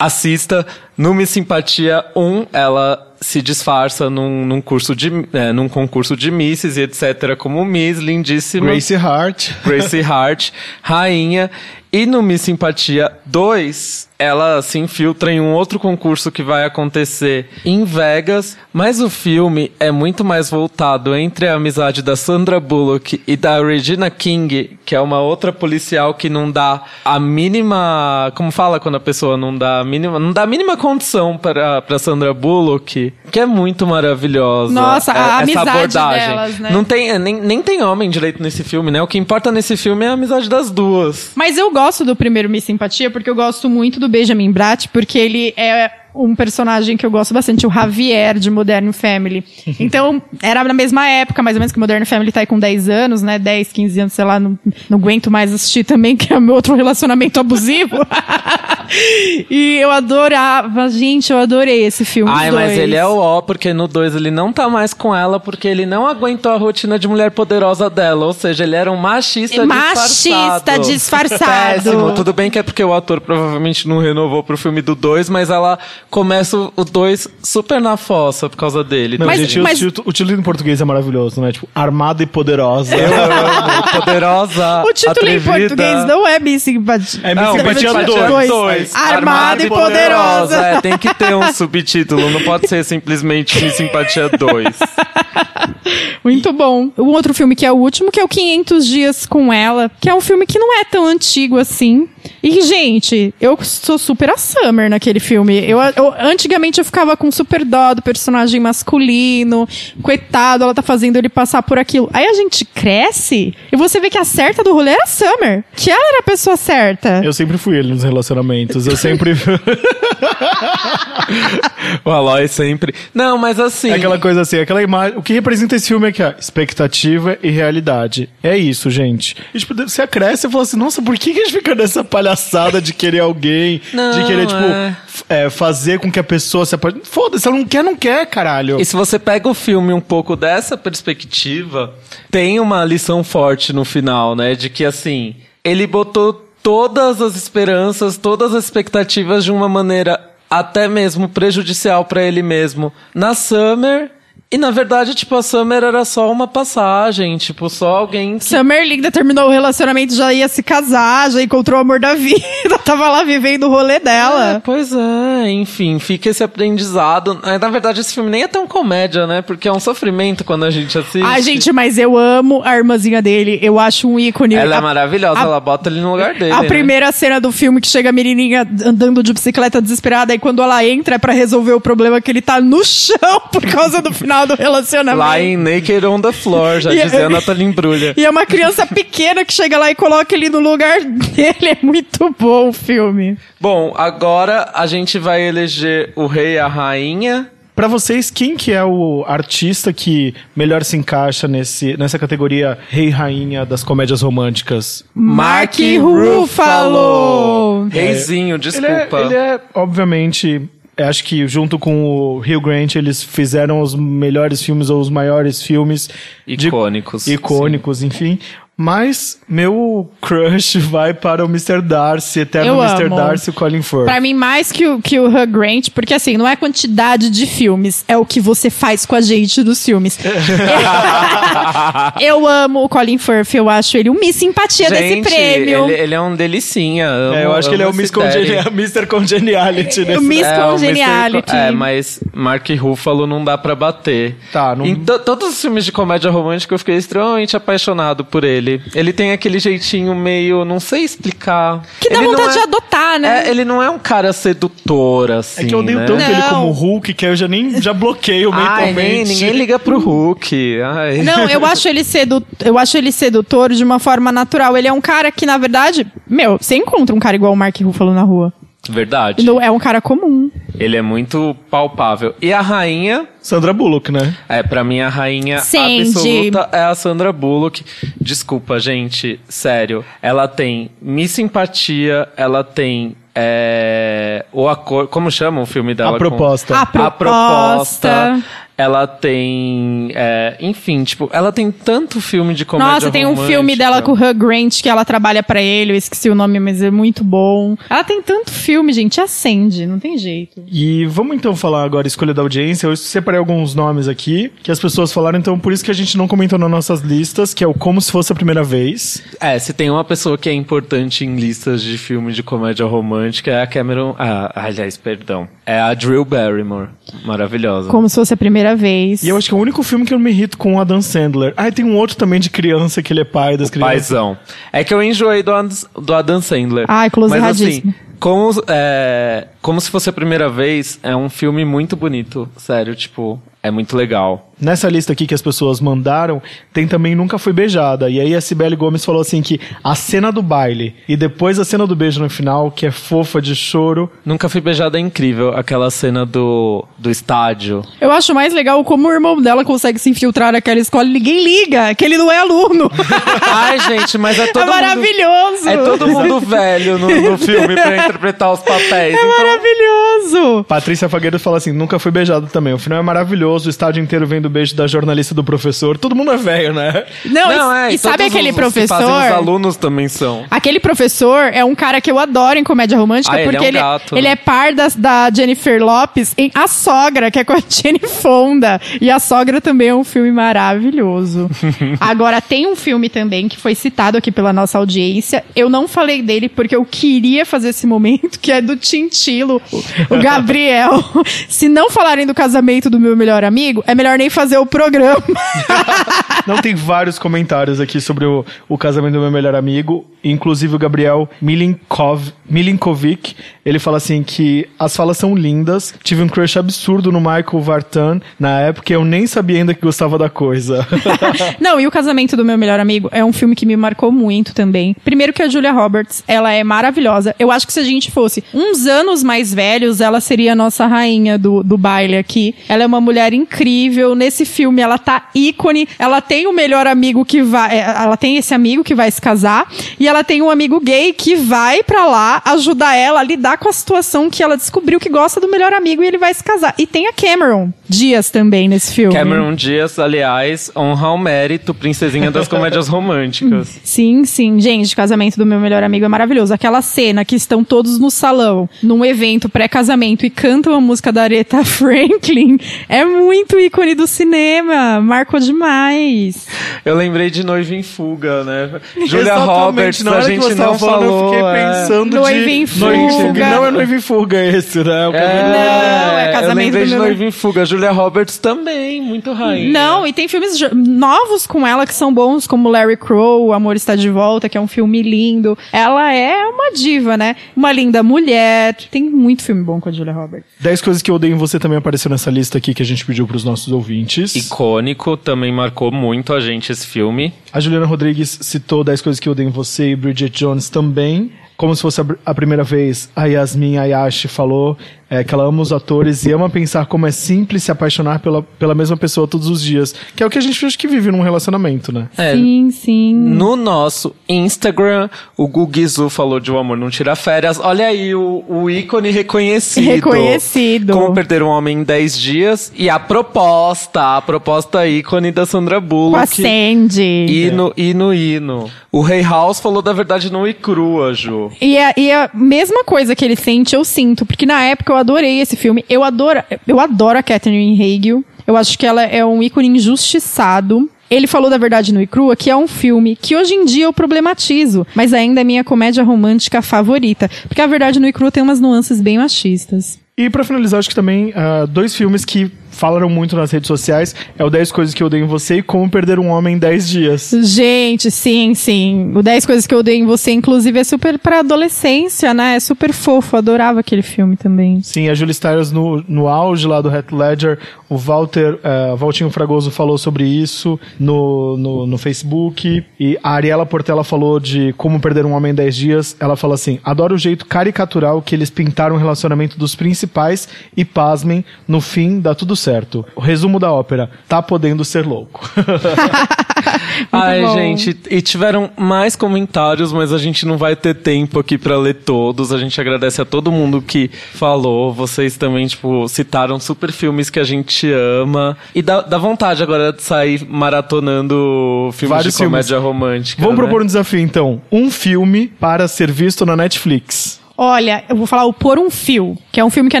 assista 0.00 0.66
no 0.96 1.12
Miss 1.12 1.30
Simpatia 1.30 2.04
1, 2.16 2.46
ela 2.52 3.06
se 3.20 3.42
disfarça 3.42 4.08
num, 4.08 4.46
num 4.46 4.62
curso 4.62 4.96
de 4.96 5.12
é, 5.34 5.52
num 5.52 5.68
concurso 5.68 6.16
de 6.16 6.30
misses 6.30 6.78
e 6.78 6.82
etc 6.82 7.36
como 7.36 7.62
Miss 7.66 7.98
lindíssima 7.98 8.68
Gracie 8.68 8.96
Hart. 8.96 9.50
Gracie 9.62 10.02
Hart 10.02 10.50
rainha 10.82 11.50
e 11.92 12.06
no 12.06 12.22
Miss 12.22 12.40
Simpatia 12.40 13.12
2 13.26 14.09
ela 14.20 14.60
se 14.60 14.78
infiltra 14.78 15.32
em 15.32 15.40
um 15.40 15.54
outro 15.54 15.78
concurso 15.78 16.30
que 16.30 16.42
vai 16.42 16.62
acontecer 16.66 17.48
em 17.64 17.84
Vegas, 17.84 18.58
mas 18.70 19.00
o 19.00 19.08
filme 19.08 19.72
é 19.80 19.90
muito 19.90 20.22
mais 20.22 20.50
voltado 20.50 21.14
entre 21.16 21.48
a 21.48 21.54
amizade 21.54 22.02
da 22.02 22.14
Sandra 22.14 22.60
Bullock 22.60 23.22
e 23.26 23.34
da 23.34 23.58
Regina 23.64 24.10
King, 24.10 24.78
que 24.84 24.94
é 24.94 25.00
uma 25.00 25.20
outra 25.20 25.54
policial 25.54 26.12
que 26.12 26.28
não 26.28 26.50
dá 26.50 26.82
a 27.02 27.18
mínima, 27.18 28.30
como 28.34 28.50
fala 28.50 28.78
quando 28.78 28.96
a 28.96 29.00
pessoa 29.00 29.38
não 29.38 29.56
dá 29.56 29.80
a 29.80 29.84
mínima, 29.84 30.18
não 30.18 30.32
dá 30.32 30.42
a 30.42 30.46
mínima 30.46 30.76
condição 30.76 31.38
para 31.38 31.80
para 31.80 31.98
Sandra 31.98 32.34
Bullock, 32.34 33.14
que 33.32 33.40
é 33.40 33.46
muito 33.46 33.86
maravilhosa. 33.86 34.70
Nossa, 34.72 35.12
a 35.12 35.16
É- 35.16 35.18
essa 35.20 35.36
amizade 35.42 35.68
abordagem. 35.70 36.28
delas, 36.28 36.58
né? 36.58 36.70
Não 36.70 36.84
tem, 36.84 37.18
nem, 37.18 37.40
nem 37.40 37.62
tem 37.62 37.82
homem 37.82 38.10
direito 38.10 38.42
nesse 38.42 38.62
filme, 38.62 38.90
né? 38.90 39.00
O 39.00 39.06
que 39.06 39.16
importa 39.16 39.50
nesse 39.50 39.78
filme 39.78 40.04
é 40.04 40.08
a 40.08 40.12
amizade 40.12 40.46
das 40.46 40.70
duas. 40.70 41.32
Mas 41.34 41.56
eu 41.56 41.70
gosto 41.72 42.04
do 42.04 42.14
primeiro 42.14 42.50
Miss 42.50 42.64
Simpatia 42.64 43.10
porque 43.10 43.30
eu 43.30 43.34
gosto 43.34 43.68
muito 43.70 43.98
do 43.98 44.09
Benjamin 44.10 44.52
Bratt, 44.52 44.88
porque 44.88 45.18
ele 45.18 45.54
é 45.56 45.90
um 46.14 46.34
personagem 46.34 46.96
que 46.96 47.04
eu 47.04 47.10
gosto 47.10 47.32
bastante, 47.32 47.66
o 47.66 47.70
Javier 47.70 48.38
de 48.38 48.50
Modern 48.50 48.92
Family. 48.92 49.44
Então, 49.80 50.20
era 50.42 50.62
na 50.62 50.74
mesma 50.74 51.08
época, 51.08 51.42
mais 51.42 51.56
ou 51.56 51.60
menos, 51.60 51.72
que 51.72 51.78
Modern 51.78 52.04
Family 52.04 52.30
tá 52.30 52.40
aí 52.40 52.46
com 52.46 52.58
10 52.58 52.88
anos, 52.88 53.22
né? 53.22 53.38
10, 53.38 53.72
15 53.72 54.00
anos, 54.00 54.12
sei 54.12 54.24
lá, 54.24 54.38
não, 54.38 54.58
não 54.88 54.98
aguento 54.98 55.30
mais 55.30 55.52
assistir 55.52 55.84
também, 55.84 56.14
que 56.16 56.32
é 56.32 56.38
o 56.38 56.40
meu 56.40 56.54
outro 56.54 56.74
relacionamento 56.74 57.40
abusivo. 57.40 57.96
e 59.50 59.78
eu 59.78 59.90
adorava, 59.90 60.88
gente, 60.90 61.32
eu 61.32 61.38
adorei 61.38 61.84
esse 61.84 62.04
filme. 62.04 62.30
Ai, 62.32 62.50
mas 62.50 62.76
ele 62.76 62.94
é 62.94 63.06
o 63.06 63.16
ó, 63.16 63.40
porque 63.40 63.72
no 63.72 63.88
2 63.88 64.16
ele 64.16 64.30
não 64.30 64.52
tá 64.52 64.68
mais 64.68 64.92
com 64.92 65.14
ela, 65.14 65.40
porque 65.40 65.66
ele 65.66 65.86
não 65.86 66.06
aguentou 66.06 66.52
a 66.52 66.56
rotina 66.56 66.98
de 66.98 67.08
mulher 67.08 67.30
poderosa 67.30 67.88
dela. 67.88 68.26
Ou 68.26 68.32
seja, 68.32 68.64
ele 68.64 68.76
era 68.76 68.90
um 68.90 68.96
machista 68.96 69.64
Machista 69.66 70.78
disfarçado. 70.78 70.82
disfarçado. 70.82 71.82
Péssimo. 71.84 72.14
Tudo 72.14 72.32
bem 72.32 72.50
que 72.50 72.58
é 72.58 72.62
porque 72.62 72.82
o 72.82 72.92
ator 72.92 73.20
provavelmente 73.20 73.88
não 73.88 73.98
renovou 73.98 74.42
pro 74.42 74.56
filme 74.56 74.82
do 74.82 74.94
2, 74.94 75.28
mas 75.28 75.50
ela 75.50 75.78
começa 76.08 76.56
o 76.76 76.84
2 76.84 77.28
super 77.42 77.80
na 77.80 77.96
fossa 77.96 78.48
por 78.48 78.56
causa 78.56 78.82
dele. 78.82 79.18
Não, 79.18 79.26
Mas- 79.26 79.40
gente, 79.40 79.60
o 79.60 79.62
mas- 79.62 79.78
título- 79.78 80.08
o 80.08 80.12
título 80.12 80.38
em 80.38 80.42
português 80.42 80.80
é 80.80 80.84
maravilhoso, 80.84 81.40
né? 81.40 81.52
Tipo, 81.52 81.68
Armada 81.74 82.22
e 82.22 82.26
Poderosa. 82.26 82.96
Eu 82.96 83.06
amo, 83.14 83.82
poderosa, 83.92 84.82
O 84.88 84.92
título 84.92 85.28
em 85.28 85.36
atrevida. 85.36 85.58
português 85.58 86.06
não 86.06 86.26
é 86.26 86.38
Miss 86.38 86.62
Simpatia. 86.62 87.20
É 87.22 87.34
Miss 87.34 87.50
Simpatia 87.52 87.88
Simpatia 87.90 88.26
2. 88.28 88.48
dois. 88.48 88.94
Armada 88.94 89.62
e 89.64 89.68
poderosa. 89.68 90.56
É, 90.56 90.80
tem 90.80 90.96
que 90.98 91.12
ter 91.14 91.34
um 91.34 91.52
subtítulo, 91.52 92.30
não 92.30 92.42
pode 92.42 92.68
ser 92.68 92.84
simplesmente 92.84 93.62
Miss 93.62 93.74
Simpatia 93.74 94.28
2. 94.28 94.66
Muito 96.22 96.52
bom. 96.52 96.90
Um 96.98 97.06
outro 97.06 97.32
filme 97.32 97.54
que 97.56 97.64
é 97.64 97.72
o 97.72 97.76
último, 97.76 98.10
que 98.10 98.20
é 98.20 98.24
o 98.24 98.28
500 98.28 98.86
Dias 98.86 99.26
com 99.26 99.52
Ela, 99.52 99.90
que 100.00 100.08
é 100.08 100.14
um 100.14 100.20
filme 100.20 100.46
que 100.46 100.58
não 100.58 100.78
é 100.78 100.84
tão 100.84 101.06
antigo 101.06 101.56
assim. 101.58 102.08
E, 102.42 102.60
gente, 102.62 103.34
eu 103.40 103.58
sou 103.62 103.98
super 103.98 104.30
a 104.30 104.36
Summer 104.36 104.90
naquele 104.90 105.20
filme. 105.20 105.58
Eu, 105.68 105.78
eu- 105.96 106.14
antigamente 106.18 106.80
eu 106.80 106.84
ficava 106.84 107.16
com 107.16 107.30
super 107.30 107.64
dó 107.64 107.94
do 107.94 108.02
personagem 108.02 108.60
masculino. 108.60 109.68
Coitado, 110.02 110.64
ela 110.64 110.74
tá 110.74 110.82
fazendo 110.82 111.16
ele 111.16 111.28
passar 111.28 111.62
por 111.62 111.78
aquilo. 111.78 112.08
Aí 112.12 112.26
a 112.26 112.34
gente 112.34 112.64
cresce 112.64 113.54
e 113.72 113.76
você 113.76 114.00
vê 114.00 114.10
que 114.10 114.18
a 114.18 114.24
certa 114.24 114.62
do 114.62 114.72
rolê 114.72 114.92
era 114.92 115.04
a 115.04 115.06
Summer. 115.06 115.64
Que 115.74 115.90
ela 115.90 116.08
era 116.10 116.18
a 116.20 116.22
pessoa 116.22 116.56
certa. 116.56 117.20
Eu 117.24 117.32
sempre 117.32 117.56
fui 117.58 117.76
ele 117.78 117.92
nos 117.92 118.02
relacionamentos. 118.02 118.86
Eu 118.86 118.96
sempre. 118.96 119.32
o 122.04 122.10
Aloy 122.10 122.48
sempre. 122.48 122.94
Não, 123.14 123.38
mas 123.38 123.58
assim. 123.58 123.90
É 123.90 123.94
aquela 123.94 124.18
coisa 124.18 124.42
assim, 124.42 124.58
aquela 124.58 124.82
imagem. 124.82 125.18
O 125.18 125.22
que 125.22 125.32
representa 125.32 125.76
esse 125.76 125.88
filme 125.88 126.08
é 126.08 126.12
que 126.12 126.22
é 126.22 126.34
expectativa 126.38 127.38
e 127.42 127.50
realidade. 127.50 128.28
É 128.42 128.56
isso, 128.56 128.90
gente. 128.90 129.36
E, 129.54 129.58
tipo, 129.58 129.74
você 129.74 130.06
cresce 130.06 130.46
e 130.46 130.50
fala 130.50 130.62
assim, 130.62 130.76
nossa, 130.76 131.02
por 131.02 131.16
que, 131.16 131.32
que 131.32 131.40
a 131.40 131.44
gente 131.44 131.54
fica 131.54 131.74
nessa 131.74 132.04
palhaçada 132.04 132.80
de 132.80 132.92
querer 132.92 133.20
alguém? 133.20 133.80
Não, 133.92 134.10
de 134.12 134.26
querer, 134.26 134.46
tipo, 134.46 134.60
é. 134.60 134.96
é, 135.28 135.50
fazer 135.50 135.98
com 135.98 136.10
que 136.10 136.18
a 136.18 136.24
pessoa 136.24 136.66
se 136.66 136.74
apaixone. 136.74 137.02
Foda-se, 137.04 137.46
ela 137.46 137.56
não 137.56 137.64
quer, 137.64 137.84
não 137.84 137.96
quer, 137.96 138.26
caralho. 138.26 138.80
E 138.80 138.84
se 138.84 138.96
você 138.96 139.18
pega 139.18 139.48
o 139.48 139.54
filme 139.54 139.92
um 139.92 140.00
pouco 140.00 140.36
dessa 140.36 140.76
perspectiva, 140.76 141.94
tem 142.30 142.60
uma 142.60 142.84
lição 142.84 143.24
forte 143.24 143.72
no 143.72 143.84
final, 143.84 144.34
né? 144.34 144.54
De 144.54 144.68
que 144.68 144.84
assim, 144.84 145.36
ele 145.64 145.86
botou 145.86 146.46
todas 146.62 147.20
as 147.22 147.36
esperanças, 147.36 148.16
todas 148.16 148.54
as 148.54 148.64
expectativas 148.64 149.44
de 149.44 149.52
uma 149.52 149.68
maneira 149.68 150.29
até 150.50 150.88
mesmo 150.88 151.28
prejudicial 151.28 152.04
pra 152.04 152.22
ele 152.22 152.42
mesmo 152.42 152.92
na 153.14 153.34
Summer. 153.34 154.10
E 154.50 154.56
na 154.58 154.70
verdade, 154.70 155.14
tipo, 155.14 155.34
a 155.36 155.42
Summer 155.42 155.82
era 155.82 156.04
só 156.04 156.30
uma 156.30 156.46
passagem, 156.46 157.36
tipo, 157.38 157.68
só 157.68 157.96
alguém 157.96 158.38
que 158.38 158.44
Summer 158.44 158.86
Linda 158.86 159.10
terminou 159.10 159.48
o 159.48 159.50
relacionamento, 159.50 160.14
já 160.14 160.32
ia 160.32 160.48
se 160.48 160.62
casar, 160.62 161.30
já 161.30 161.42
encontrou 161.42 161.78
o 161.78 161.82
amor 161.82 161.98
da 162.00 162.14
vida, 162.14 162.40
tava 162.84 163.08
lá 163.08 163.24
vivendo 163.24 163.64
o 163.64 163.68
rolê 163.70 163.94
É, 163.94 164.00
dela. 164.00 164.62
pois 164.64 164.92
é, 164.92 165.50
enfim, 165.50 165.98
fica 165.98 166.28
esse 166.30 166.42
aprendizado. 166.42 167.40
É, 167.44 167.58
Na 167.58 167.68
verdade, 167.68 168.00
esse 168.00 168.14
filme 168.14 168.30
nem 168.30 168.42
é 168.42 168.48
tão 168.48 168.66
comédia, 168.66 169.26
né? 169.26 169.42
Porque 169.42 169.68
é 169.68 169.72
um 169.72 169.80
sofrimento 169.80 170.44
quando 170.44 170.64
a 170.64 170.70
gente 170.70 170.96
assiste. 170.96 171.22
Ai, 171.24 171.42
gente, 171.42 171.72
mas 171.72 171.98
eu 171.98 172.16
amo 172.16 172.62
a 172.64 172.76
irmãzinha 172.76 173.20
dele, 173.22 173.58
eu 173.62 173.78
acho 173.78 174.08
um 174.08 174.18
ícone. 174.18 174.54
Ela 174.54 174.74
é 174.76 174.78
A- 174.78 174.80
maravilhosa, 174.80 175.40
a- 175.40 175.44
ela 175.44 175.60
bota 175.60 175.88
ele 175.88 176.00
no 176.00 176.10
lugar 176.12 176.34
dele. 176.34 176.52
A 176.52 176.62
né? 176.62 176.68
primeira 176.68 177.10
cena 177.12 177.40
do 177.40 177.50
filme 177.52 177.80
que 177.80 177.88
chega 177.88 178.08
a 178.10 178.12
menininha 178.12 178.66
andando 178.84 179.22
de 179.22 179.32
bicicleta 179.32 179.80
desesperada, 179.80 180.34
e 180.34 180.38
quando 180.38 180.62
ela 180.62 180.84
entra 180.84 181.14
é 181.14 181.18
pra 181.18 181.32
resolver 181.32 181.72
o 181.72 181.80
problema 181.80 182.20
que 182.20 182.30
ele 182.30 182.40
tá 182.42 182.60
no 182.60 182.82
chão 182.84 183.40
por 183.52 183.64
causa 183.66 184.00
do 184.02 184.12
final 184.30 184.46
do 184.46 184.54
relacionamento. 184.54 185.18
Lá 185.18 185.40
em 185.40 185.56
Naked 185.56 186.06
on 186.06 186.20
the 186.20 186.32
Floor, 186.32 186.80
já 186.80 186.92
E- 186.94 187.02
dizia 187.02 187.26
a 187.26 187.28
Nathalie 187.30 187.64
Embrulha. 187.64 188.14
E 188.16 188.24
é 188.24 188.30
uma 188.30 188.46
criança 188.46 188.86
pequena 188.86 189.44
que 189.44 189.52
chega 189.52 189.76
lá 189.76 189.90
e 189.90 189.94
coloca 189.94 190.34
ele 190.34 190.48
no 190.48 190.60
lugar 190.60 191.00
dele. 191.02 191.70
É 191.70 191.78
muito 191.82 192.34
bom 192.38 192.68
o 192.68 192.72
filme. 192.72 193.36
Bom, 193.60 193.92
agora 193.96 194.70
a 194.74 194.86
gente 194.86 195.18
vai 195.18 195.42
eleger 195.42 196.12
o 196.14 196.26
rei 196.26 196.54
e 196.54 196.58
a 196.58 196.66
rainha. 196.68 197.50
Pra 197.74 197.88
vocês, 197.88 198.30
quem 198.30 198.56
que 198.56 198.72
é 198.72 198.84
o 198.84 199.24
artista 199.26 199.90
que 199.92 200.34
melhor 200.54 200.84
se 200.84 200.98
encaixa 200.98 201.48
nesse, 201.48 201.96
nessa 201.96 202.18
categoria 202.18 202.76
rei 202.90 203.06
e 203.06 203.10
rainha 203.10 203.64
das 203.64 203.82
comédias 203.82 204.20
românticas? 204.20 205.02
Mark 205.14 205.76
Ruffalo. 205.98 207.88
Reizinho, 207.90 208.56
Ele 208.56 208.86
é, 208.86 209.06
desculpa. 209.06 209.20
ele 209.20 209.34
é, 209.34 209.60
obviamente, 209.74 210.48
eu 210.48 210.68
acho 211.00 211.24
que 211.24 211.46
junto 211.48 211.78
com 211.78 212.04
o 212.04 212.38
Hugh 212.38 212.60
Grant, 212.60 212.94
eles 212.96 213.22
fizeram 213.22 213.80
os 213.80 213.94
melhores 213.94 214.62
filmes 214.62 214.90
ou 214.90 215.00
os 215.00 215.08
maiores 215.10 215.62
filmes. 215.62 216.08
de- 216.46 216.68
Icônicos, 216.68 217.26
icônicos, 217.26 218.02
enfim. 218.02 218.38
Mas 218.82 219.38
meu 219.46 220.10
crush 220.22 220.76
vai 220.88 221.12
para 221.12 221.44
o 221.44 221.48
Mr. 221.48 221.82
Darcy, 221.82 222.40
eterno 222.40 222.68
Eu 222.68 222.82
Mr. 222.82 223.04
amo. 223.04 223.16
Darcy, 223.16 223.50
o 223.50 223.52
Colin 223.52 223.82
Firth. 223.82 224.04
Pra 224.06 224.18
mim, 224.22 224.32
mais 224.32 224.72
que 224.72 224.86
o, 224.86 225.02
que 225.02 225.20
o 225.20 225.26
Hugh 225.26 225.46
Grant, 225.46 225.90
porque 225.94 226.14
assim, 226.14 226.38
não 226.38 226.48
é 226.48 226.52
a 226.52 226.56
quantidade 226.56 227.28
de 227.28 227.44
filmes, 227.46 228.02
é 228.08 228.16
o 228.16 228.24
que 228.24 228.40
você 228.40 228.70
faz 228.70 229.04
com 229.04 229.14
a 229.14 229.20
gente 229.20 229.62
dos 229.62 229.84
filmes. 229.84 230.18
eu 232.20 232.46
amo 232.46 232.84
o 232.84 232.88
Colin 232.88 233.18
Firth, 233.18 233.54
eu 233.54 233.68
acho 233.68 233.98
ele 233.98 234.08
um 234.08 234.14
Miss 234.18 234.36
Simpatia 234.36 234.88
desse 234.88 235.08
Gente, 235.10 235.28
prêmio. 235.28 235.84
Ele, 235.90 235.92
ele 236.00 236.14
é 236.14 236.20
um 236.20 236.34
delicinha. 236.34 237.06
amo- 237.08 237.34
É, 237.36 237.44
eu 237.44 237.52
acho 237.52 237.68
que 237.68 237.74
ele 237.74 237.82
é 237.82 237.86
o 237.86 237.92
Miss. 237.94 238.10
Congenia- 238.10 238.64
Mr. 238.72 239.06
Congeniality. 239.06 240.00
O 240.02 240.06
nesse- 240.06 240.24
Miss 240.24 240.46
É, 240.46 240.50
o 240.64 240.70
Mr. 240.70 240.70
Congeniality. 240.70 241.50
Co- 241.50 241.56
É, 241.56 241.70
mas 241.70 242.20
Mark 242.32 242.66
Ruffalo 242.78 243.26
não 243.26 243.44
dá 243.44 243.58
pra 243.58 243.74
bater. 243.74 244.36
Tá, 244.52 244.74
não- 244.74 244.86
Em 244.86 244.94
to- 244.96 245.18
todos 245.18 245.50
os 245.50 245.60
filmes 245.60 245.84
de 245.84 245.92
comédia 245.92 246.30
romântica 246.30 246.74
eu 246.74 246.78
fiquei 246.78 246.96
extremamente 246.96 247.54
apaixonado 247.56 248.24
por 248.24 248.42
ele. 248.44 248.69
Ele 248.94 249.12
tem 249.12 249.32
aquele 249.32 249.58
jeitinho 249.58 250.14
meio, 250.14 250.64
não 250.64 250.78
sei 250.78 251.02
explicar. 251.04 251.82
Que 252.00 252.08
dá 252.10 252.16
Ele 252.16 252.24
não 252.26 252.30
vontade 252.32 252.50
é- 252.50 252.52
de 252.52 252.58
adotar, 252.68 253.18
né? 253.18 253.44
É, 253.46 253.50
ele 253.50 253.64
não 253.64 253.82
é 253.82 253.88
um 253.88 253.98
cara 253.98 254.32
sedutor, 254.32 255.30
assim. 255.30 255.62
É 255.62 255.64
que 255.66 255.74
eu 255.74 255.78
odeio 255.80 255.98
né? 256.00 256.06
tanto 256.06 256.22
ele 256.22 256.38
Não. 256.38 256.48
como 256.50 256.70
Hulk 256.72 257.14
que 257.14 257.26
eu 257.26 257.34
já 257.36 257.48
nem 257.48 257.80
já 257.80 257.92
bloqueio 257.92 258.50
Ai, 258.52 258.86
nem, 258.86 258.94
mentalmente. 258.94 259.28
ninguém 259.30 259.52
liga 259.52 259.78
pro 259.78 259.98
Hulk. 259.98 260.80
Ai. 260.82 261.22
Não, 261.22 261.48
eu 261.48 261.64
acho 261.64 261.88
ele 261.88 262.04
sedu... 262.04 262.44
eu 262.64 262.78
acho 262.78 262.96
ele 262.98 263.10
sedutor 263.12 263.72
de 263.72 263.82
uma 263.82 263.98
forma 263.98 264.30
natural. 264.30 264.76
Ele 264.76 264.88
é 264.88 264.92
um 264.92 265.00
cara 265.00 265.30
que, 265.32 265.46
na 265.46 265.56
verdade, 265.58 266.06
meu, 266.28 266.58
você 266.60 266.76
encontra 266.76 267.14
um 267.14 267.18
cara 267.18 267.36
igual 267.36 267.52
o 267.52 267.56
Mark 267.56 267.76
Ruffalo 267.80 268.12
na 268.12 268.22
rua. 268.22 268.52
Verdade. 268.90 269.44
Não 269.44 269.60
é 269.60 269.70
um 269.70 269.78
cara 269.78 270.00
comum. 270.00 270.50
Ele 270.78 270.96
é 270.96 271.02
muito 271.02 271.54
palpável. 271.70 272.34
E 272.40 272.52
a 272.52 272.60
rainha, 272.60 273.26
Sandra 273.40 273.72
Bullock, 273.72 274.10
né? 274.10 274.34
é, 274.48 274.62
pra 274.62 274.82
mim 274.82 275.00
a 275.00 275.08
rainha 275.08 275.58
Sandy. 275.60 276.08
absoluta 276.08 276.68
é 276.72 276.84
a 276.84 276.94
Sandra 276.94 277.32
Bullock. 277.32 277.84
Desculpa, 278.20 278.78
gente, 278.78 279.38
sério. 279.48 280.04
Ela 280.22 280.48
tem 280.48 280.90
Miss 281.00 281.32
Simpatia, 281.32 282.28
ela 282.36 282.64
tem 282.64 283.14
é, 283.34 284.44
o 284.52 284.68
acor, 284.68 285.06
como 285.08 285.30
chama 285.30 285.60
o 285.60 285.66
filme 285.66 285.94
dela? 285.94 286.16
A 286.16 286.18
proposta. 286.18 286.76
A 286.76 286.82
A 286.82 286.86
proposta. 286.86 288.08
proposta. 288.08 288.42
Ela 288.80 289.06
tem, 289.06 290.10
é, 290.14 290.56
enfim, 290.58 291.04
tipo, 291.04 291.28
ela 291.32 291.52
tem 291.52 291.70
tanto 291.70 292.18
filme 292.18 292.54
de 292.54 292.64
comédia 292.64 292.94
Nossa, 292.94 293.10
tem 293.10 293.26
um 293.26 293.30
romântica. 293.30 293.52
filme 293.52 293.76
dela 293.76 294.00
com 294.00 294.12
o 294.12 294.14
Hugh 294.14 294.34
Grant 294.34 294.80
que 294.80 294.88
ela 294.88 295.04
trabalha 295.04 295.42
pra 295.42 295.60
ele, 295.60 295.92
eu 295.92 295.96
esqueci 295.96 296.30
o 296.30 296.34
nome, 296.34 296.58
mas 296.58 296.82
é 296.82 296.90
muito 296.90 297.22
bom. 297.22 297.76
Ela 297.90 298.02
tem 298.02 298.22
tanto 298.22 298.50
filme, 298.50 298.90
gente, 298.92 299.20
acende, 299.20 299.86
não 299.86 299.98
tem 299.98 300.16
jeito. 300.16 300.64
E 300.66 301.04
vamos 301.06 301.36
então 301.36 301.54
falar 301.54 301.84
agora 301.84 302.06
escolha 302.06 302.32
da 302.32 302.40
audiência. 302.40 302.86
Eu 302.86 302.96
separei 302.96 303.38
alguns 303.38 303.74
nomes 303.74 304.08
aqui 304.08 304.50
que 304.62 304.70
as 304.70 304.80
pessoas 304.80 305.12
falaram, 305.12 305.38
então 305.38 305.58
por 305.58 305.72
isso 305.72 305.84
que 305.84 305.90
a 305.90 305.94
gente 305.94 306.16
não 306.16 306.26
comentou 306.26 306.58
nas 306.58 306.70
nossas 306.70 307.00
listas, 307.02 307.52
que 307.52 307.62
é 307.62 307.66
o 307.66 307.74
Como 307.74 308.00
Se 308.00 308.10
Fosse 308.10 308.32
a 308.32 308.34
Primeira 308.34 308.64
Vez. 308.64 309.22
É, 309.38 309.58
se 309.58 309.74
tem 309.74 309.90
uma 309.90 310.04
pessoa 310.04 310.38
que 310.38 310.48
é 310.48 310.54
importante 310.54 311.24
em 311.24 311.36
listas 311.36 311.82
de 311.82 311.98
filme 311.98 312.32
de 312.32 312.42
comédia 312.42 312.86
romântica 312.86 313.50
é 313.50 313.62
a 313.62 313.66
Cameron. 313.66 314.14
Ah, 314.18 314.50
aliás, 314.54 314.96
perdão. 314.96 315.48
É 315.66 315.78
a 315.78 315.92
Drew 315.92 316.24
Barrymore. 316.24 316.88
Maravilhosa. 317.24 317.90
Como 317.90 318.08
se 318.08 318.14
fosse 318.14 318.34
a 318.34 318.36
primeira 318.36 318.69
vez. 318.74 319.22
E 319.22 319.28
eu 319.28 319.36
acho 319.36 319.48
que 319.48 319.54
é 319.54 319.56
o 319.56 319.60
único 319.60 319.82
filme 319.82 320.04
que 320.04 320.14
eu 320.14 320.18
me 320.18 320.30
irrito 320.30 320.58
com 320.58 320.76
o 320.76 320.80
Adam 320.80 321.00
Sandler. 321.00 321.54
Ah, 321.56 321.68
e 321.68 321.72
tem 321.72 321.84
um 321.84 321.96
outro 321.96 322.16
também 322.16 322.40
de 322.40 322.50
criança 322.50 323.02
que 323.02 323.12
ele 323.12 323.20
é 323.20 323.24
pai 323.24 323.56
das 323.56 323.70
crianças. 323.70 323.92
Paizão. 323.92 324.38
É 324.72 324.84
que 324.84 324.92
eu 324.92 325.02
enjoei 325.02 325.42
do, 325.42 325.52
do 326.00 326.14
Adam 326.14 326.40
Sandler. 326.40 326.86
Ai, 326.88 327.10
close 327.10 327.30
Mas 327.38 327.60
assim. 327.60 327.94
Como, 328.20 328.50
é, 328.68 329.48
como 329.62 329.80
se 329.80 329.90
fosse 329.90 330.10
a 330.10 330.12
primeira 330.12 330.48
vez, 330.48 331.00
é 331.02 331.16
um 331.16 331.30
filme 331.30 331.64
muito 331.64 331.96
bonito. 331.96 332.48
Sério, 332.56 332.94
tipo, 332.94 333.40
é 333.62 333.70
muito 333.70 333.96
legal. 333.96 334.50
Nessa 334.58 334.88
lista 334.88 335.12
aqui 335.12 335.26
que 335.26 335.34
as 335.34 335.42
pessoas 335.42 335.80
mandaram, 335.80 336.42
tem 336.72 336.86
também 336.86 337.14
Nunca 337.14 337.38
Fui 337.38 337.52
Beijada. 337.52 338.08
E 338.10 338.20
aí 338.20 338.34
a 338.34 338.40
Cibele 338.40 338.76
Gomes 338.76 339.04
falou 339.04 339.20
assim 339.20 339.42
que 339.42 339.60
a 339.82 339.94
cena 339.94 340.30
do 340.30 340.42
baile 340.42 340.94
e 341.08 341.16
depois 341.16 341.58
a 341.58 341.64
cena 341.64 341.86
do 341.86 341.96
beijo 341.96 342.22
no 342.22 342.28
final, 342.28 342.70
que 342.70 342.86
é 342.86 342.90
fofa 342.90 343.40
de 343.40 343.54
choro. 343.54 344.10
Nunca 344.24 344.48
fui 344.48 344.60
beijada 344.60 344.98
é 344.98 345.00
incrível. 345.00 345.54
Aquela 345.56 345.90
cena 345.90 346.24
do, 346.26 346.84
do 346.98 347.10
estádio. 347.10 347.82
Eu 348.00 348.10
acho 348.10 348.34
mais 348.34 348.52
legal 348.52 348.82
como 348.84 349.08
o 349.08 349.12
irmão 349.12 349.40
dela 349.40 349.64
consegue 349.64 349.98
se 349.98 350.10
infiltrar 350.10 350.52
naquela 350.52 350.80
escola 350.80 351.04
e 351.04 351.12
ninguém 351.12 351.42
liga, 351.42 351.94
que 351.94 352.04
ele 352.04 352.18
não 352.18 352.30
é 352.30 352.38
aluno. 352.38 352.90
Ai, 353.42 353.78
gente, 353.80 354.18
mas 354.18 354.38
é 354.38 354.46
todo 354.48 354.62
é 354.62 354.66
mundo... 354.66 354.74
maravilhoso. 354.74 355.68
É 355.68 355.76
todo 355.76 356.08
mundo 356.08 356.40
velho 356.40 356.98
no, 356.98 357.30
no 357.30 357.38
filme 357.38 357.74
pra 357.74 357.96
interpretar 358.10 358.52
os 358.52 358.60
papéis. 358.60 359.14
É 359.14 359.18
então, 359.18 359.28
maravilhoso. 359.38 360.64
Patrícia 360.64 361.08
Fagueiro 361.08 361.38
fala 361.38 361.56
assim: 361.56 361.72
nunca 361.72 361.98
fui 361.98 362.10
beijado 362.10 362.46
também. 362.48 362.72
O 362.74 362.78
final 362.78 362.98
é 362.98 363.02
maravilhoso, 363.02 363.68
o 363.68 363.70
estádio 363.70 364.02
inteiro 364.02 364.26
vendo 364.26 364.46
o 364.46 364.50
beijo 364.50 364.74
da 364.74 364.86
jornalista 364.86 365.34
do 365.34 365.42
professor. 365.44 365.96
Todo 365.98 366.14
mundo 366.14 366.32
é 366.32 366.36
velho, 366.36 366.74
né? 366.74 367.04
Não, 367.24 367.48
não, 367.48 367.72
e, 367.74 367.90
é, 367.90 367.94
e 367.94 367.98
sabe 367.98 368.24
aquele 368.24 368.50
os- 368.50 368.56
professor? 368.56 369.00
os 369.02 369.32
alunos 369.32 369.76
também 369.76 370.08
são. 370.08 370.44
Aquele 370.50 370.80
professor 370.80 371.50
é 371.52 371.64
um 371.64 371.74
cara 371.74 372.00
que 372.00 372.10
eu 372.10 372.18
adoro 372.18 372.58
em 372.58 372.64
comédia 372.64 372.98
romântica, 372.98 373.34
Ah, 373.36 373.40
ele 373.40 373.48
é 373.48 373.52
porque 373.52 373.64
um 373.64 373.68
ele, 373.68 373.78
gato, 373.78 374.16
ele 374.16 374.26
né? 374.26 374.32
é 374.32 374.36
par 374.36 374.74
das- 374.74 374.96
da 374.96 375.30
Jennifer 375.34 375.82
Lopes 375.82 376.34
em 376.36 376.50
A 376.54 376.66
Sogra, 376.66 377.30
que 377.30 377.38
é 377.38 377.44
com 377.44 377.52
a 377.52 377.58
Jenny 377.68 378.00
Fonda. 378.00 378.80
E 379.00 379.10
A 379.10 379.18
Sogra 379.18 379.60
também 379.60 379.88
é 379.88 379.94
um 379.94 380.04
filme 380.04 380.30
maravilhoso. 380.32 381.48
Agora, 382.00 382.40
tem 382.40 382.66
um 382.66 382.76
filme 382.76 383.08
também 383.08 383.48
que 383.48 383.56
foi 383.56 383.74
citado 383.74 384.18
aqui 384.18 384.30
pela 384.30 384.52
nossa 384.52 384.78
audiência. 384.78 385.44
Eu 385.54 385.68
não 385.68 385.86
falei 385.88 386.22
dele 386.22 386.48
porque 386.48 386.74
eu 386.74 386.84
queria 386.84 387.44
fazer 387.46 387.70
esse 387.70 387.86
momento, 387.86 387.99
que 388.40 388.52
é 388.52 388.60
do 388.60 388.76
Tintilo, 388.76 389.60
o 390.08 390.16
Gabriel. 390.22 391.02
Se 391.48 391.68
não 391.68 391.90
falarem 391.90 392.26
do 392.26 392.34
casamento 392.34 392.88
do 392.88 392.98
meu 392.98 393.16
melhor 393.16 393.44
amigo, 393.44 393.82
é 393.86 393.94
melhor 393.94 394.18
nem 394.18 394.30
fazer 394.30 394.58
o 394.58 394.66
programa. 394.66 395.22
Não, 396.46 396.56
tem 396.60 396.74
vários 396.74 397.18
comentários 397.18 397.80
aqui 397.80 398.00
sobre 398.00 398.24
o, 398.24 398.44
o 398.68 398.78
casamento 398.78 399.14
do 399.14 399.20
meu 399.20 399.30
melhor 399.30 399.54
amigo. 399.54 400.06
Inclusive 400.22 400.74
o 400.74 400.78
Gabriel 400.78 401.28
Milinkov, 401.40 402.32
Milinkovic. 402.48 403.34
Ele 403.64 403.78
fala 403.78 403.96
assim 403.96 404.22
que 404.22 404.68
as 404.78 404.94
falas 404.94 405.16
são 405.16 405.34
lindas. 405.34 405.94
Tive 406.02 406.22
um 406.22 406.28
crush 406.28 406.58
absurdo 406.58 407.12
no 407.12 407.20
Michael 407.20 407.60
Vartan 407.60 408.20
na 408.38 408.60
época 408.60 408.92
e 408.92 408.96
eu 408.96 409.04
nem 409.04 409.26
sabia 409.26 409.58
ainda 409.58 409.74
que 409.74 409.80
gostava 409.80 410.18
da 410.18 410.28
coisa. 410.28 410.86
Não, 411.60 411.80
e 411.80 411.86
o 411.86 411.90
casamento 411.90 412.36
do 412.36 412.44
meu 412.44 412.58
melhor 412.58 412.80
amigo 412.80 413.08
é 413.12 413.24
um 413.24 413.32
filme 413.32 413.54
que 413.54 413.64
me 413.64 413.76
marcou 413.76 414.12
muito 414.12 414.54
também. 414.54 414.96
Primeiro 415.04 415.32
que 415.32 415.42
a 415.42 415.48
Julia 415.48 415.72
Roberts, 415.72 416.22
ela 416.26 416.52
é 416.52 416.62
maravilhosa. 416.64 417.34
Eu 417.38 417.50
acho 417.50 417.66
que 417.66 417.72
se 417.72 417.80
a 417.80 417.84
gente 417.84 417.89
fosse 418.10 418.44
uns 418.52 418.86
anos 418.86 419.22
mais 419.24 419.52
velhos, 419.54 420.00
ela 420.00 420.20
seria 420.20 420.52
a 420.52 420.54
nossa 420.54 420.86
rainha 420.86 421.38
do, 421.38 421.62
do 421.62 421.78
baile 421.78 422.16
aqui. 422.16 422.54
Ela 422.68 422.82
é 422.82 422.86
uma 422.86 423.00
mulher 423.00 423.32
incrível. 423.32 424.14
Nesse 424.14 424.44
filme, 424.44 424.82
ela 424.82 424.98
tá 424.98 425.28
ícone. 425.34 425.88
Ela 425.98 426.20
tem 426.20 426.46
o 426.46 426.52
melhor 426.52 426.86
amigo 426.86 427.24
que 427.24 427.42
vai. 427.42 427.78
é, 427.78 427.80
Ela 427.80 428.16
tem 428.16 428.36
esse 428.36 428.52
amigo 428.52 428.84
que 428.84 428.94
vai 428.94 429.10
se 429.10 429.20
casar. 429.20 429.66
E 429.98 430.06
ela 430.06 430.22
tem 430.22 430.42
um 430.42 430.50
amigo 430.50 430.78
gay 430.78 431.12
que 431.12 431.34
vai 431.34 431.82
pra 431.82 432.04
lá 432.06 432.42
ajudar 432.44 432.94
ela 432.94 433.20
a 433.20 433.22
lidar 433.22 433.56
com 433.58 433.68
a 433.68 433.72
situação 433.72 434.28
que 434.28 434.42
ela 434.42 434.56
descobriu 434.56 435.00
que 435.00 435.08
gosta 435.08 435.40
do 435.40 435.48
melhor 435.48 435.72
amigo 435.72 436.02
e 436.02 436.06
ele 436.06 436.18
vai 436.18 436.34
se 436.34 436.44
casar. 436.44 436.74
E 436.78 436.86
tem 436.86 437.06
a 437.06 437.12
Cameron 437.12 437.72
Dias 437.88 438.30
também 438.30 438.68
nesse 438.68 438.92
filme. 438.92 439.14
Cameron 439.14 439.54
Diaz, 439.54 439.98
aliás, 439.98 440.70
honra 440.76 441.08
ao 441.08 441.18
mérito, 441.18 441.72
princesinha 441.72 442.30
das 442.30 442.46
comédias 442.46 442.86
românticas. 442.88 443.80
Sim, 443.82 444.24
sim. 444.24 444.60
Gente, 444.60 444.92
o 444.92 444.96
casamento 444.96 445.36
do 445.36 445.46
meu 445.46 445.58
melhor 445.58 445.82
amigo 445.82 446.04
é 446.04 446.08
maravilhoso. 446.08 446.52
Aquela 446.52 446.82
cena 446.82 447.24
que 447.24 447.34
estão 447.34 447.64
todos 447.70 448.00
no 448.00 448.10
salão, 448.10 448.68
num 448.82 449.04
evento 449.04 449.48
pré-casamento 449.48 450.26
e 450.26 450.30
cantam 450.30 450.74
a 450.74 450.80
música 450.80 451.12
da 451.12 451.22
Aretha 451.22 451.62
Franklin, 451.64 452.58
é 452.88 453.04
muito 453.04 453.60
ícone 453.60 453.94
do 453.94 454.08
cinema. 454.08 455.00
Marcou 455.00 455.38
demais. 455.38 456.48
Eu 456.84 456.96
lembrei 456.96 457.30
de 457.30 457.44
Noiva 457.46 457.72
em 457.76 457.82
Fuga, 457.84 458.42
né? 458.42 458.80
Julia 459.06 459.36
Roberts, 459.36 460.02
na 460.02 460.16
a 460.16 460.20
gente 460.22 460.52
não 460.56 460.76
falou. 460.76 461.28
Eu 461.28 461.30
fiquei 461.30 461.46
é. 461.46 461.52
pensando 461.54 462.14
Noiva 462.16 462.32
de 462.44 462.50
em 462.50 462.66
Noiva 462.76 463.12
Fuga. 463.12 463.48
Não 463.50 463.64
é 463.66 463.70
noiva 463.70 463.94
em 463.94 464.00
fuga 464.00 464.44
esse, 464.44 464.78
né? 464.82 465.06
O 465.08 465.14
É, 465.14 465.20
casamento- 465.20 465.52
Não, 465.52 466.18
é 466.18 466.32
casamento 466.32 466.50
eu 466.50 466.64
lembrei 466.64 466.82
do 466.82 466.88
de 466.88 466.94
meu- 466.94 467.04
Noiva 467.04 467.24
em 467.24 467.30
Fuga. 467.30 467.64
Julia 467.64 467.90
Roberts 467.92 468.38
também, 468.38 469.00
muito 469.00 469.32
rainha. 469.32 469.70
Não, 469.72 470.04
e 470.04 470.12
tem 470.12 470.26
filmes 470.26 470.58
novos 470.74 471.46
com 471.46 471.64
ela 471.64 471.86
que 471.86 471.94
são 471.94 472.12
bons, 472.12 472.48
como 472.48 472.68
Larry 472.68 472.96
Crow, 472.96 473.46
O 473.46 473.52
Amor 473.52 473.76
Está 473.76 473.94
de 473.94 474.10
Volta, 474.10 474.48
que 474.48 474.58
é 474.58 474.60
um 474.60 474.66
filme 474.66 475.02
lindo. 475.02 475.56
Ela 475.72 476.12
é 476.12 476.44
uma 476.46 476.72
diva, 476.72 477.16
né? 477.16 477.36
Uma 477.60 477.72
linda 477.72 478.02
mulher. 478.02 478.74
Tem 478.90 479.02
muito 479.02 479.42
filme 479.42 479.62
bom 479.62 479.78
com 479.78 479.90
a 479.90 479.92
Julia 479.92 480.14
Roberts. 480.14 480.48
10 480.60 480.80
coisas 480.80 481.02
que 481.02 481.10
eu 481.10 481.16
odeio 481.16 481.34
em 481.34 481.36
você 481.36 481.58
também 481.58 481.76
apareceu 481.76 482.10
nessa 482.10 482.30
lista 482.30 482.56
aqui 482.56 482.72
que 482.72 482.82
a 482.82 482.86
gente 482.86 483.04
pediu 483.04 483.26
pros 483.26 483.44
nossos 483.44 483.70
ouvintes. 483.70 484.34
Icônico, 484.34 485.14
também 485.14 485.52
marcou 485.52 485.92
muito 485.92 486.32
a 486.32 486.40
gente 486.40 486.72
esse 486.72 486.86
filme. 486.86 487.34
A 487.52 487.60
Juliana 487.60 487.84
Rodrigues 487.84 488.38
citou 488.40 488.82
10 488.82 489.02
coisas 489.02 489.20
que 489.20 489.28
eu 489.28 489.32
odeio 489.32 489.50
em 489.50 489.52
você 489.52 489.90
e 489.90 489.94
Bridget 489.94 490.30
Jones 490.38 490.70
também. 490.70 491.32
Como 491.54 491.76
se 491.76 491.82
fosse 491.82 492.00
a, 492.24 492.34
primeira 492.34 492.64
vez, 492.64 493.10
a 493.14 493.26
Yasmin 493.26 493.76
Ayashi 493.76 494.26
falou 494.26 494.78
é, 495.10 495.24
que 495.24 495.34
ela 495.34 495.44
ama 495.44 495.60
os 495.60 495.72
atores 495.72 496.24
e 496.24 496.30
ama 496.30 496.48
pensar 496.48 496.86
como 496.86 497.04
é 497.04 497.10
simples 497.10 497.64
se 497.64 497.72
apaixonar 497.72 498.20
pela, 498.20 498.42
pela 498.42 498.76
mesma 498.76 498.96
pessoa 498.96 499.26
todos 499.26 499.48
os 499.48 499.60
dias. 499.60 499.92
Que 500.14 500.22
é 500.22 500.26
o 500.26 500.30
que 500.30 500.38
a 500.38 500.40
gente 500.40 500.64
acha 500.64 500.78
que 500.78 500.86
vive 500.86 501.10
num 501.10 501.20
relacionamento, 501.20 501.92
né? 501.92 502.08
É, 502.16 502.34
Sim, 502.34 502.70
sim. 502.70 503.14
No 503.14 503.56
nosso 503.56 504.14
Instagram, 504.28 505.10
o 505.36 505.48
Gugizu 505.48 506.08
falou 506.08 506.38
de 506.38 506.52
O 506.52 506.58
Amor 506.58 506.76
Não 506.76 506.88
Tira 506.88 507.16
Férias. 507.16 507.58
Olha 507.58 507.88
aí 507.88 508.14
o, 508.14 508.44
o 508.48 508.70
ícone 508.70 509.10
reconhecido. 509.10 509.84
Reconhecido. 509.84 510.92
Como 510.92 511.12
Perder 511.12 511.42
um 511.42 511.48
Homem 511.48 511.78
em 511.78 511.82
10 511.82 512.18
Dias. 512.18 512.72
E 512.76 512.88
a 512.88 512.98
proposta, 512.98 514.16
a 514.16 514.22
proposta 514.22 514.86
ícone 514.86 515.32
da 515.32 515.44
Sandra 515.44 515.80
Com 515.80 515.86
a 515.86 515.88
Bullock. 515.88 516.40
Sandy. 516.40 517.26
Hino, 517.28 517.72
hino, 517.76 518.14
hino. 518.14 518.70
O 518.92 519.02
Rei 519.02 519.22
House 519.22 519.60
falou 519.60 519.82
da 519.82 519.92
verdade 519.92 520.32
nua 520.32 520.48
e 520.50 520.54
crua, 520.54 521.14
Ju. 521.14 521.50
E 521.60 521.78
a, 521.78 521.94
e 521.96 522.12
a 522.12 522.30
mesma 522.34 522.84
coisa 522.84 523.14
que 523.14 523.24
ele 523.24 523.36
sente, 523.36 523.74
eu 523.74 523.84
sinto. 523.84 524.26
Porque 524.26 524.44
na 524.46 524.62
época 524.62 524.92
eu 524.92 524.96
adorei 525.00 525.40
esse 525.40 525.56
filme. 525.56 525.84
Eu 525.88 526.04
adoro, 526.04 526.42
eu 526.66 526.78
adoro 526.78 527.18
a 527.18 527.22
Catherine 527.22 527.74
Hagel. 527.74 528.24
Eu 528.46 528.56
acho 528.56 528.78
que 528.78 528.86
ela 528.86 529.02
é 529.02 529.24
um 529.24 529.42
ícone 529.42 529.68
injustiçado. 529.68 530.90
Ele 531.10 531.26
falou 531.26 531.50
da 531.50 531.58
Verdade 531.58 531.92
Nua 531.92 532.04
e 532.04 532.06
Crua, 532.06 532.36
que 532.36 532.48
é 532.48 532.56
um 532.56 532.68
filme 532.68 533.16
que 533.16 533.34
hoje 533.34 533.54
em 533.54 533.64
dia 533.64 533.84
eu 533.86 533.92
problematizo, 533.92 534.86
mas 534.94 535.12
ainda 535.12 535.40
é 535.40 535.44
minha 535.44 535.64
comédia 535.64 536.04
romântica 536.04 536.62
favorita. 536.62 537.28
Porque 537.48 537.60
a 537.60 537.66
Verdade 537.66 537.98
Nua 537.98 538.10
e 538.10 538.12
Crua 538.12 538.30
tem 538.30 538.42
umas 538.42 538.60
nuances 538.60 539.00
bem 539.00 539.18
machistas. 539.18 539.98
E 540.16 540.28
pra 540.30 540.44
finalizar, 540.44 540.78
acho 540.78 540.88
que 540.88 540.94
também 540.94 541.32
ah, 541.34 541.66
dois 541.66 541.96
filmes 541.96 542.24
que 542.24 542.50
falaram 542.70 543.10
muito 543.10 543.36
nas 543.36 543.50
redes 543.50 543.68
sociais 543.68 544.14
é 544.38 544.44
o 544.44 544.50
10 544.50 544.72
coisas 544.72 544.94
que 544.94 545.02
eu 545.02 545.08
odeio 545.08 545.24
em 545.24 545.28
você 545.28 545.56
e 545.56 545.62
como 545.62 545.88
perder 545.90 546.18
um 546.18 546.28
homem 546.28 546.54
em 546.54 546.58
10 546.58 546.88
dias. 546.88 547.30
Gente, 547.42 548.10
sim, 548.10 548.54
sim. 548.54 549.12
O 549.14 549.22
10 549.22 549.50
Coisas 549.50 549.66
que 549.66 549.74
eu 549.74 549.80
odeio 549.80 550.04
em 550.04 550.06
você, 550.06 550.30
inclusive, 550.30 550.78
é 550.78 550.84
super 550.84 551.18
pra 551.18 551.40
adolescência, 551.40 552.32
né? 552.32 552.54
É 552.54 552.60
super 552.60 552.92
fofo. 552.92 553.36
Adorava 553.36 553.80
aquele 553.80 554.00
filme 554.00 554.36
também. 554.36 554.80
Sim, 554.80 555.08
a 555.08 555.14
Julie 555.14 555.34
Stiles 555.34 555.72
no, 555.72 556.04
no 556.06 556.28
auge 556.28 556.68
lá 556.68 556.80
do 556.80 556.88
Heath 556.88 557.10
Ledger, 557.10 557.58
o 557.88 557.96
Walter, 557.96 558.60
eh, 558.62 558.94
Valtinho 558.96 559.28
Fragoso 559.30 559.70
falou 559.72 559.98
sobre 559.98 560.24
isso 560.24 560.78
no, 560.98 561.56
no, 561.56 561.86
no 561.86 561.98
Facebook, 561.98 562.84
e 562.98 563.18
a 563.22 563.32
Ariela 563.32 563.66
Portela 563.66 564.04
falou 564.04 564.38
de 564.38 564.72
como 564.76 565.00
perder 565.00 565.26
um 565.26 565.32
homem 565.32 565.50
em 565.50 565.54
10 565.54 565.76
dias, 565.76 566.16
ela 566.20 566.36
fala 566.36 566.54
assim, 566.54 566.78
adoro 566.84 567.16
o 567.16 567.18
jeito 567.18 567.44
caricatural 567.46 568.22
que 568.22 568.34
eles 568.34 568.48
pintaram 568.48 568.94
o 568.94 568.98
relacionamento 568.98 569.58
dos 569.58 569.74
principais 569.74 570.48
e, 570.76 570.84
pasmem, 570.84 571.44
no 571.66 571.80
fim 571.80 572.20
dá 572.20 572.36
tudo 572.36 572.54
certo. 572.60 573.04
O 573.16 573.20
resumo 573.20 573.58
da 573.58 573.72
ópera, 573.72 574.10
tá 574.28 574.40
podendo 574.42 574.84
ser 574.84 575.06
louco. 575.06 575.40
Ai, 577.10 577.42
bom. 577.42 577.54
gente, 577.54 577.96
e 578.10 578.20
tiveram 578.20 578.70
mais 578.76 579.16
comentários, 579.16 579.92
mas 579.92 580.12
a 580.12 580.18
gente 580.18 580.46
não 580.46 580.56
vai 580.56 580.76
ter 580.76 580.94
tempo 580.94 581.38
aqui 581.38 581.56
pra 581.56 581.76
ler 581.76 581.94
todos. 581.94 582.52
A 582.52 582.58
gente 582.58 582.80
agradece 582.80 583.20
a 583.20 583.24
todo 583.24 583.50
mundo 583.50 583.80
que 583.80 584.10
falou. 584.34 584.92
Vocês 584.92 585.36
também, 585.36 585.66
tipo, 585.66 586.06
citaram 586.08 586.60
super 586.60 586.92
filmes 586.92 587.30
que 587.30 587.40
a 587.40 587.44
gente 587.44 587.90
ama. 587.90 588.56
E 588.74 588.82
dá, 588.82 589.00
dá 589.00 589.18
vontade 589.18 589.62
agora 589.62 589.92
de 589.92 590.02
sair 590.02 590.44
maratonando 590.46 591.90
filmes 591.92 592.16
Vários 592.16 592.36
de 592.36 592.44
comédia 592.44 592.78
romântica. 592.78 593.42
Vamos 593.42 593.56
né? 593.56 593.62
propor 593.64 593.82
um 593.82 593.86
desafio 593.86 594.20
então, 594.20 594.60
um 594.70 594.90
filme 594.90 595.48
para 595.48 595.88
ser 595.88 596.10
visto 596.10 596.44
na 596.44 596.56
Netflix. 596.56 597.40
Olha, 597.62 598.02
eu 598.08 598.16
vou 598.16 598.26
falar 598.26 598.46
o 598.46 598.54
Por 598.54 598.78
um 598.78 598.88
Fio, 598.88 599.36
que 599.52 599.60
é 599.60 599.64
um 599.64 599.68
filme 599.68 599.90
que 599.90 599.96
a 599.98 600.00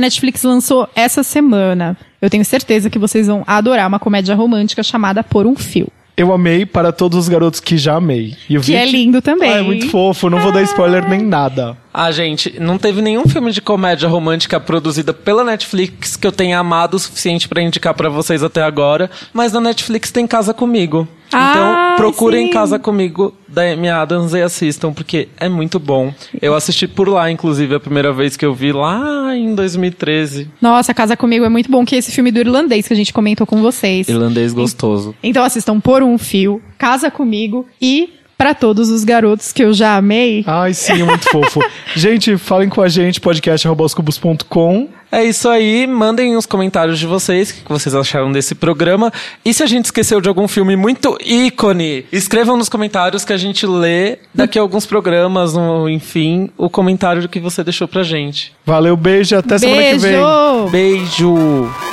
Netflix 0.00 0.42
lançou 0.44 0.88
essa 0.96 1.22
semana. 1.22 1.94
Eu 2.18 2.30
tenho 2.30 2.42
certeza 2.42 2.88
que 2.88 2.98
vocês 2.98 3.26
vão 3.26 3.44
adorar 3.46 3.86
uma 3.86 3.98
comédia 3.98 4.34
romântica 4.34 4.82
chamada 4.82 5.22
Por 5.22 5.46
um 5.46 5.54
Fio. 5.54 5.88
Eu 6.16 6.32
amei 6.32 6.64
para 6.64 6.90
todos 6.90 7.18
os 7.18 7.28
garotos 7.28 7.60
que 7.60 7.76
já 7.76 7.96
amei. 7.96 8.34
E 8.48 8.54
eu 8.54 8.62
Que 8.62 8.68
vi 8.68 8.76
é 8.76 8.86
lindo 8.86 9.20
também. 9.20 9.52
Ah, 9.52 9.58
é 9.58 9.62
muito 9.62 9.90
fofo, 9.90 10.30
não 10.30 10.40
vou 10.40 10.50
dar 10.50 10.62
spoiler 10.62 11.06
nem 11.06 11.20
nada. 11.20 11.76
Ah, 11.92 12.10
gente, 12.10 12.58
não 12.58 12.78
teve 12.78 13.02
nenhum 13.02 13.28
filme 13.28 13.52
de 13.52 13.60
comédia 13.60 14.08
romântica 14.08 14.58
produzida 14.58 15.12
pela 15.12 15.44
Netflix 15.44 16.16
que 16.16 16.26
eu 16.26 16.32
tenha 16.32 16.58
amado 16.58 16.94
o 16.94 16.98
suficiente 16.98 17.46
pra 17.46 17.60
indicar 17.60 17.92
pra 17.92 18.08
vocês 18.08 18.42
até 18.42 18.62
agora, 18.62 19.10
mas 19.34 19.52
na 19.52 19.60
Netflix 19.60 20.10
tem 20.10 20.26
Casa 20.26 20.54
Comigo. 20.54 21.06
Ah, 21.32 21.50
então, 21.50 21.96
procurem 21.96 22.46
sim. 22.46 22.52
Casa 22.52 22.78
Comigo 22.78 23.34
da 23.46 23.62
Amy 23.62 23.88
Adams 23.88 24.32
e 24.32 24.40
assistam, 24.40 24.92
porque 24.92 25.28
é 25.38 25.48
muito 25.48 25.78
bom. 25.78 26.12
Eu 26.40 26.54
assisti 26.54 26.86
por 26.86 27.08
lá, 27.08 27.30
inclusive, 27.30 27.74
a 27.74 27.80
primeira 27.80 28.12
vez 28.12 28.36
que 28.36 28.44
eu 28.44 28.54
vi 28.54 28.72
lá 28.72 29.34
em 29.34 29.54
2013. 29.54 30.50
Nossa, 30.60 30.94
Casa 30.94 31.16
Comigo 31.16 31.44
é 31.44 31.48
muito 31.48 31.70
bom, 31.70 31.84
que 31.84 31.94
é 31.94 31.98
esse 31.98 32.12
filme 32.12 32.30
do 32.30 32.40
irlandês 32.40 32.86
que 32.86 32.92
a 32.92 32.96
gente 32.96 33.12
comentou 33.12 33.46
com 33.46 33.60
vocês. 33.62 34.08
Irlandês 34.08 34.52
gostoso. 34.52 35.14
Então 35.22 35.42
assistam 35.44 35.80
Por 35.80 36.02
um 36.02 36.16
Fio, 36.18 36.60
Casa 36.78 37.10
Comigo 37.10 37.66
e 37.80 38.14
Pra 38.36 38.54
Todos 38.54 38.88
os 38.88 39.04
Garotos 39.04 39.52
que 39.52 39.62
eu 39.62 39.72
já 39.72 39.96
amei. 39.96 40.42
Ai, 40.46 40.72
sim, 40.72 41.02
é 41.02 41.04
muito 41.04 41.28
fofo. 41.28 41.60
Gente, 41.94 42.38
falem 42.38 42.70
com 42.70 42.80
a 42.80 42.88
gente, 42.88 43.20
podcast.com. 43.20 44.88
É 45.12 45.24
isso 45.24 45.48
aí, 45.48 45.86
mandem 45.86 46.36
os 46.36 46.46
comentários 46.46 46.98
de 46.98 47.06
vocês, 47.06 47.50
o 47.50 47.54
que 47.64 47.68
vocês 47.68 47.94
acharam 47.94 48.30
desse 48.30 48.54
programa. 48.54 49.12
E 49.44 49.52
se 49.52 49.62
a 49.62 49.66
gente 49.66 49.86
esqueceu 49.86 50.20
de 50.20 50.28
algum 50.28 50.46
filme 50.46 50.76
muito 50.76 51.18
ícone, 51.24 52.06
escrevam 52.12 52.56
nos 52.56 52.68
comentários 52.68 53.24
que 53.24 53.32
a 53.32 53.36
gente 53.36 53.66
lê 53.66 54.18
daqui 54.34 54.58
a 54.58 54.62
alguns 54.62 54.86
programas, 54.86 55.54
no- 55.54 55.88
enfim, 55.88 56.48
o 56.56 56.70
comentário 56.70 57.28
que 57.28 57.40
você 57.40 57.64
deixou 57.64 57.88
pra 57.88 58.02
gente. 58.04 58.52
Valeu, 58.64 58.96
beijo 58.96 59.34
e 59.34 59.38
até 59.38 59.58
semana 59.58 59.82
que 59.82 59.98
vem. 59.98 60.12
Beijo! 60.70 61.89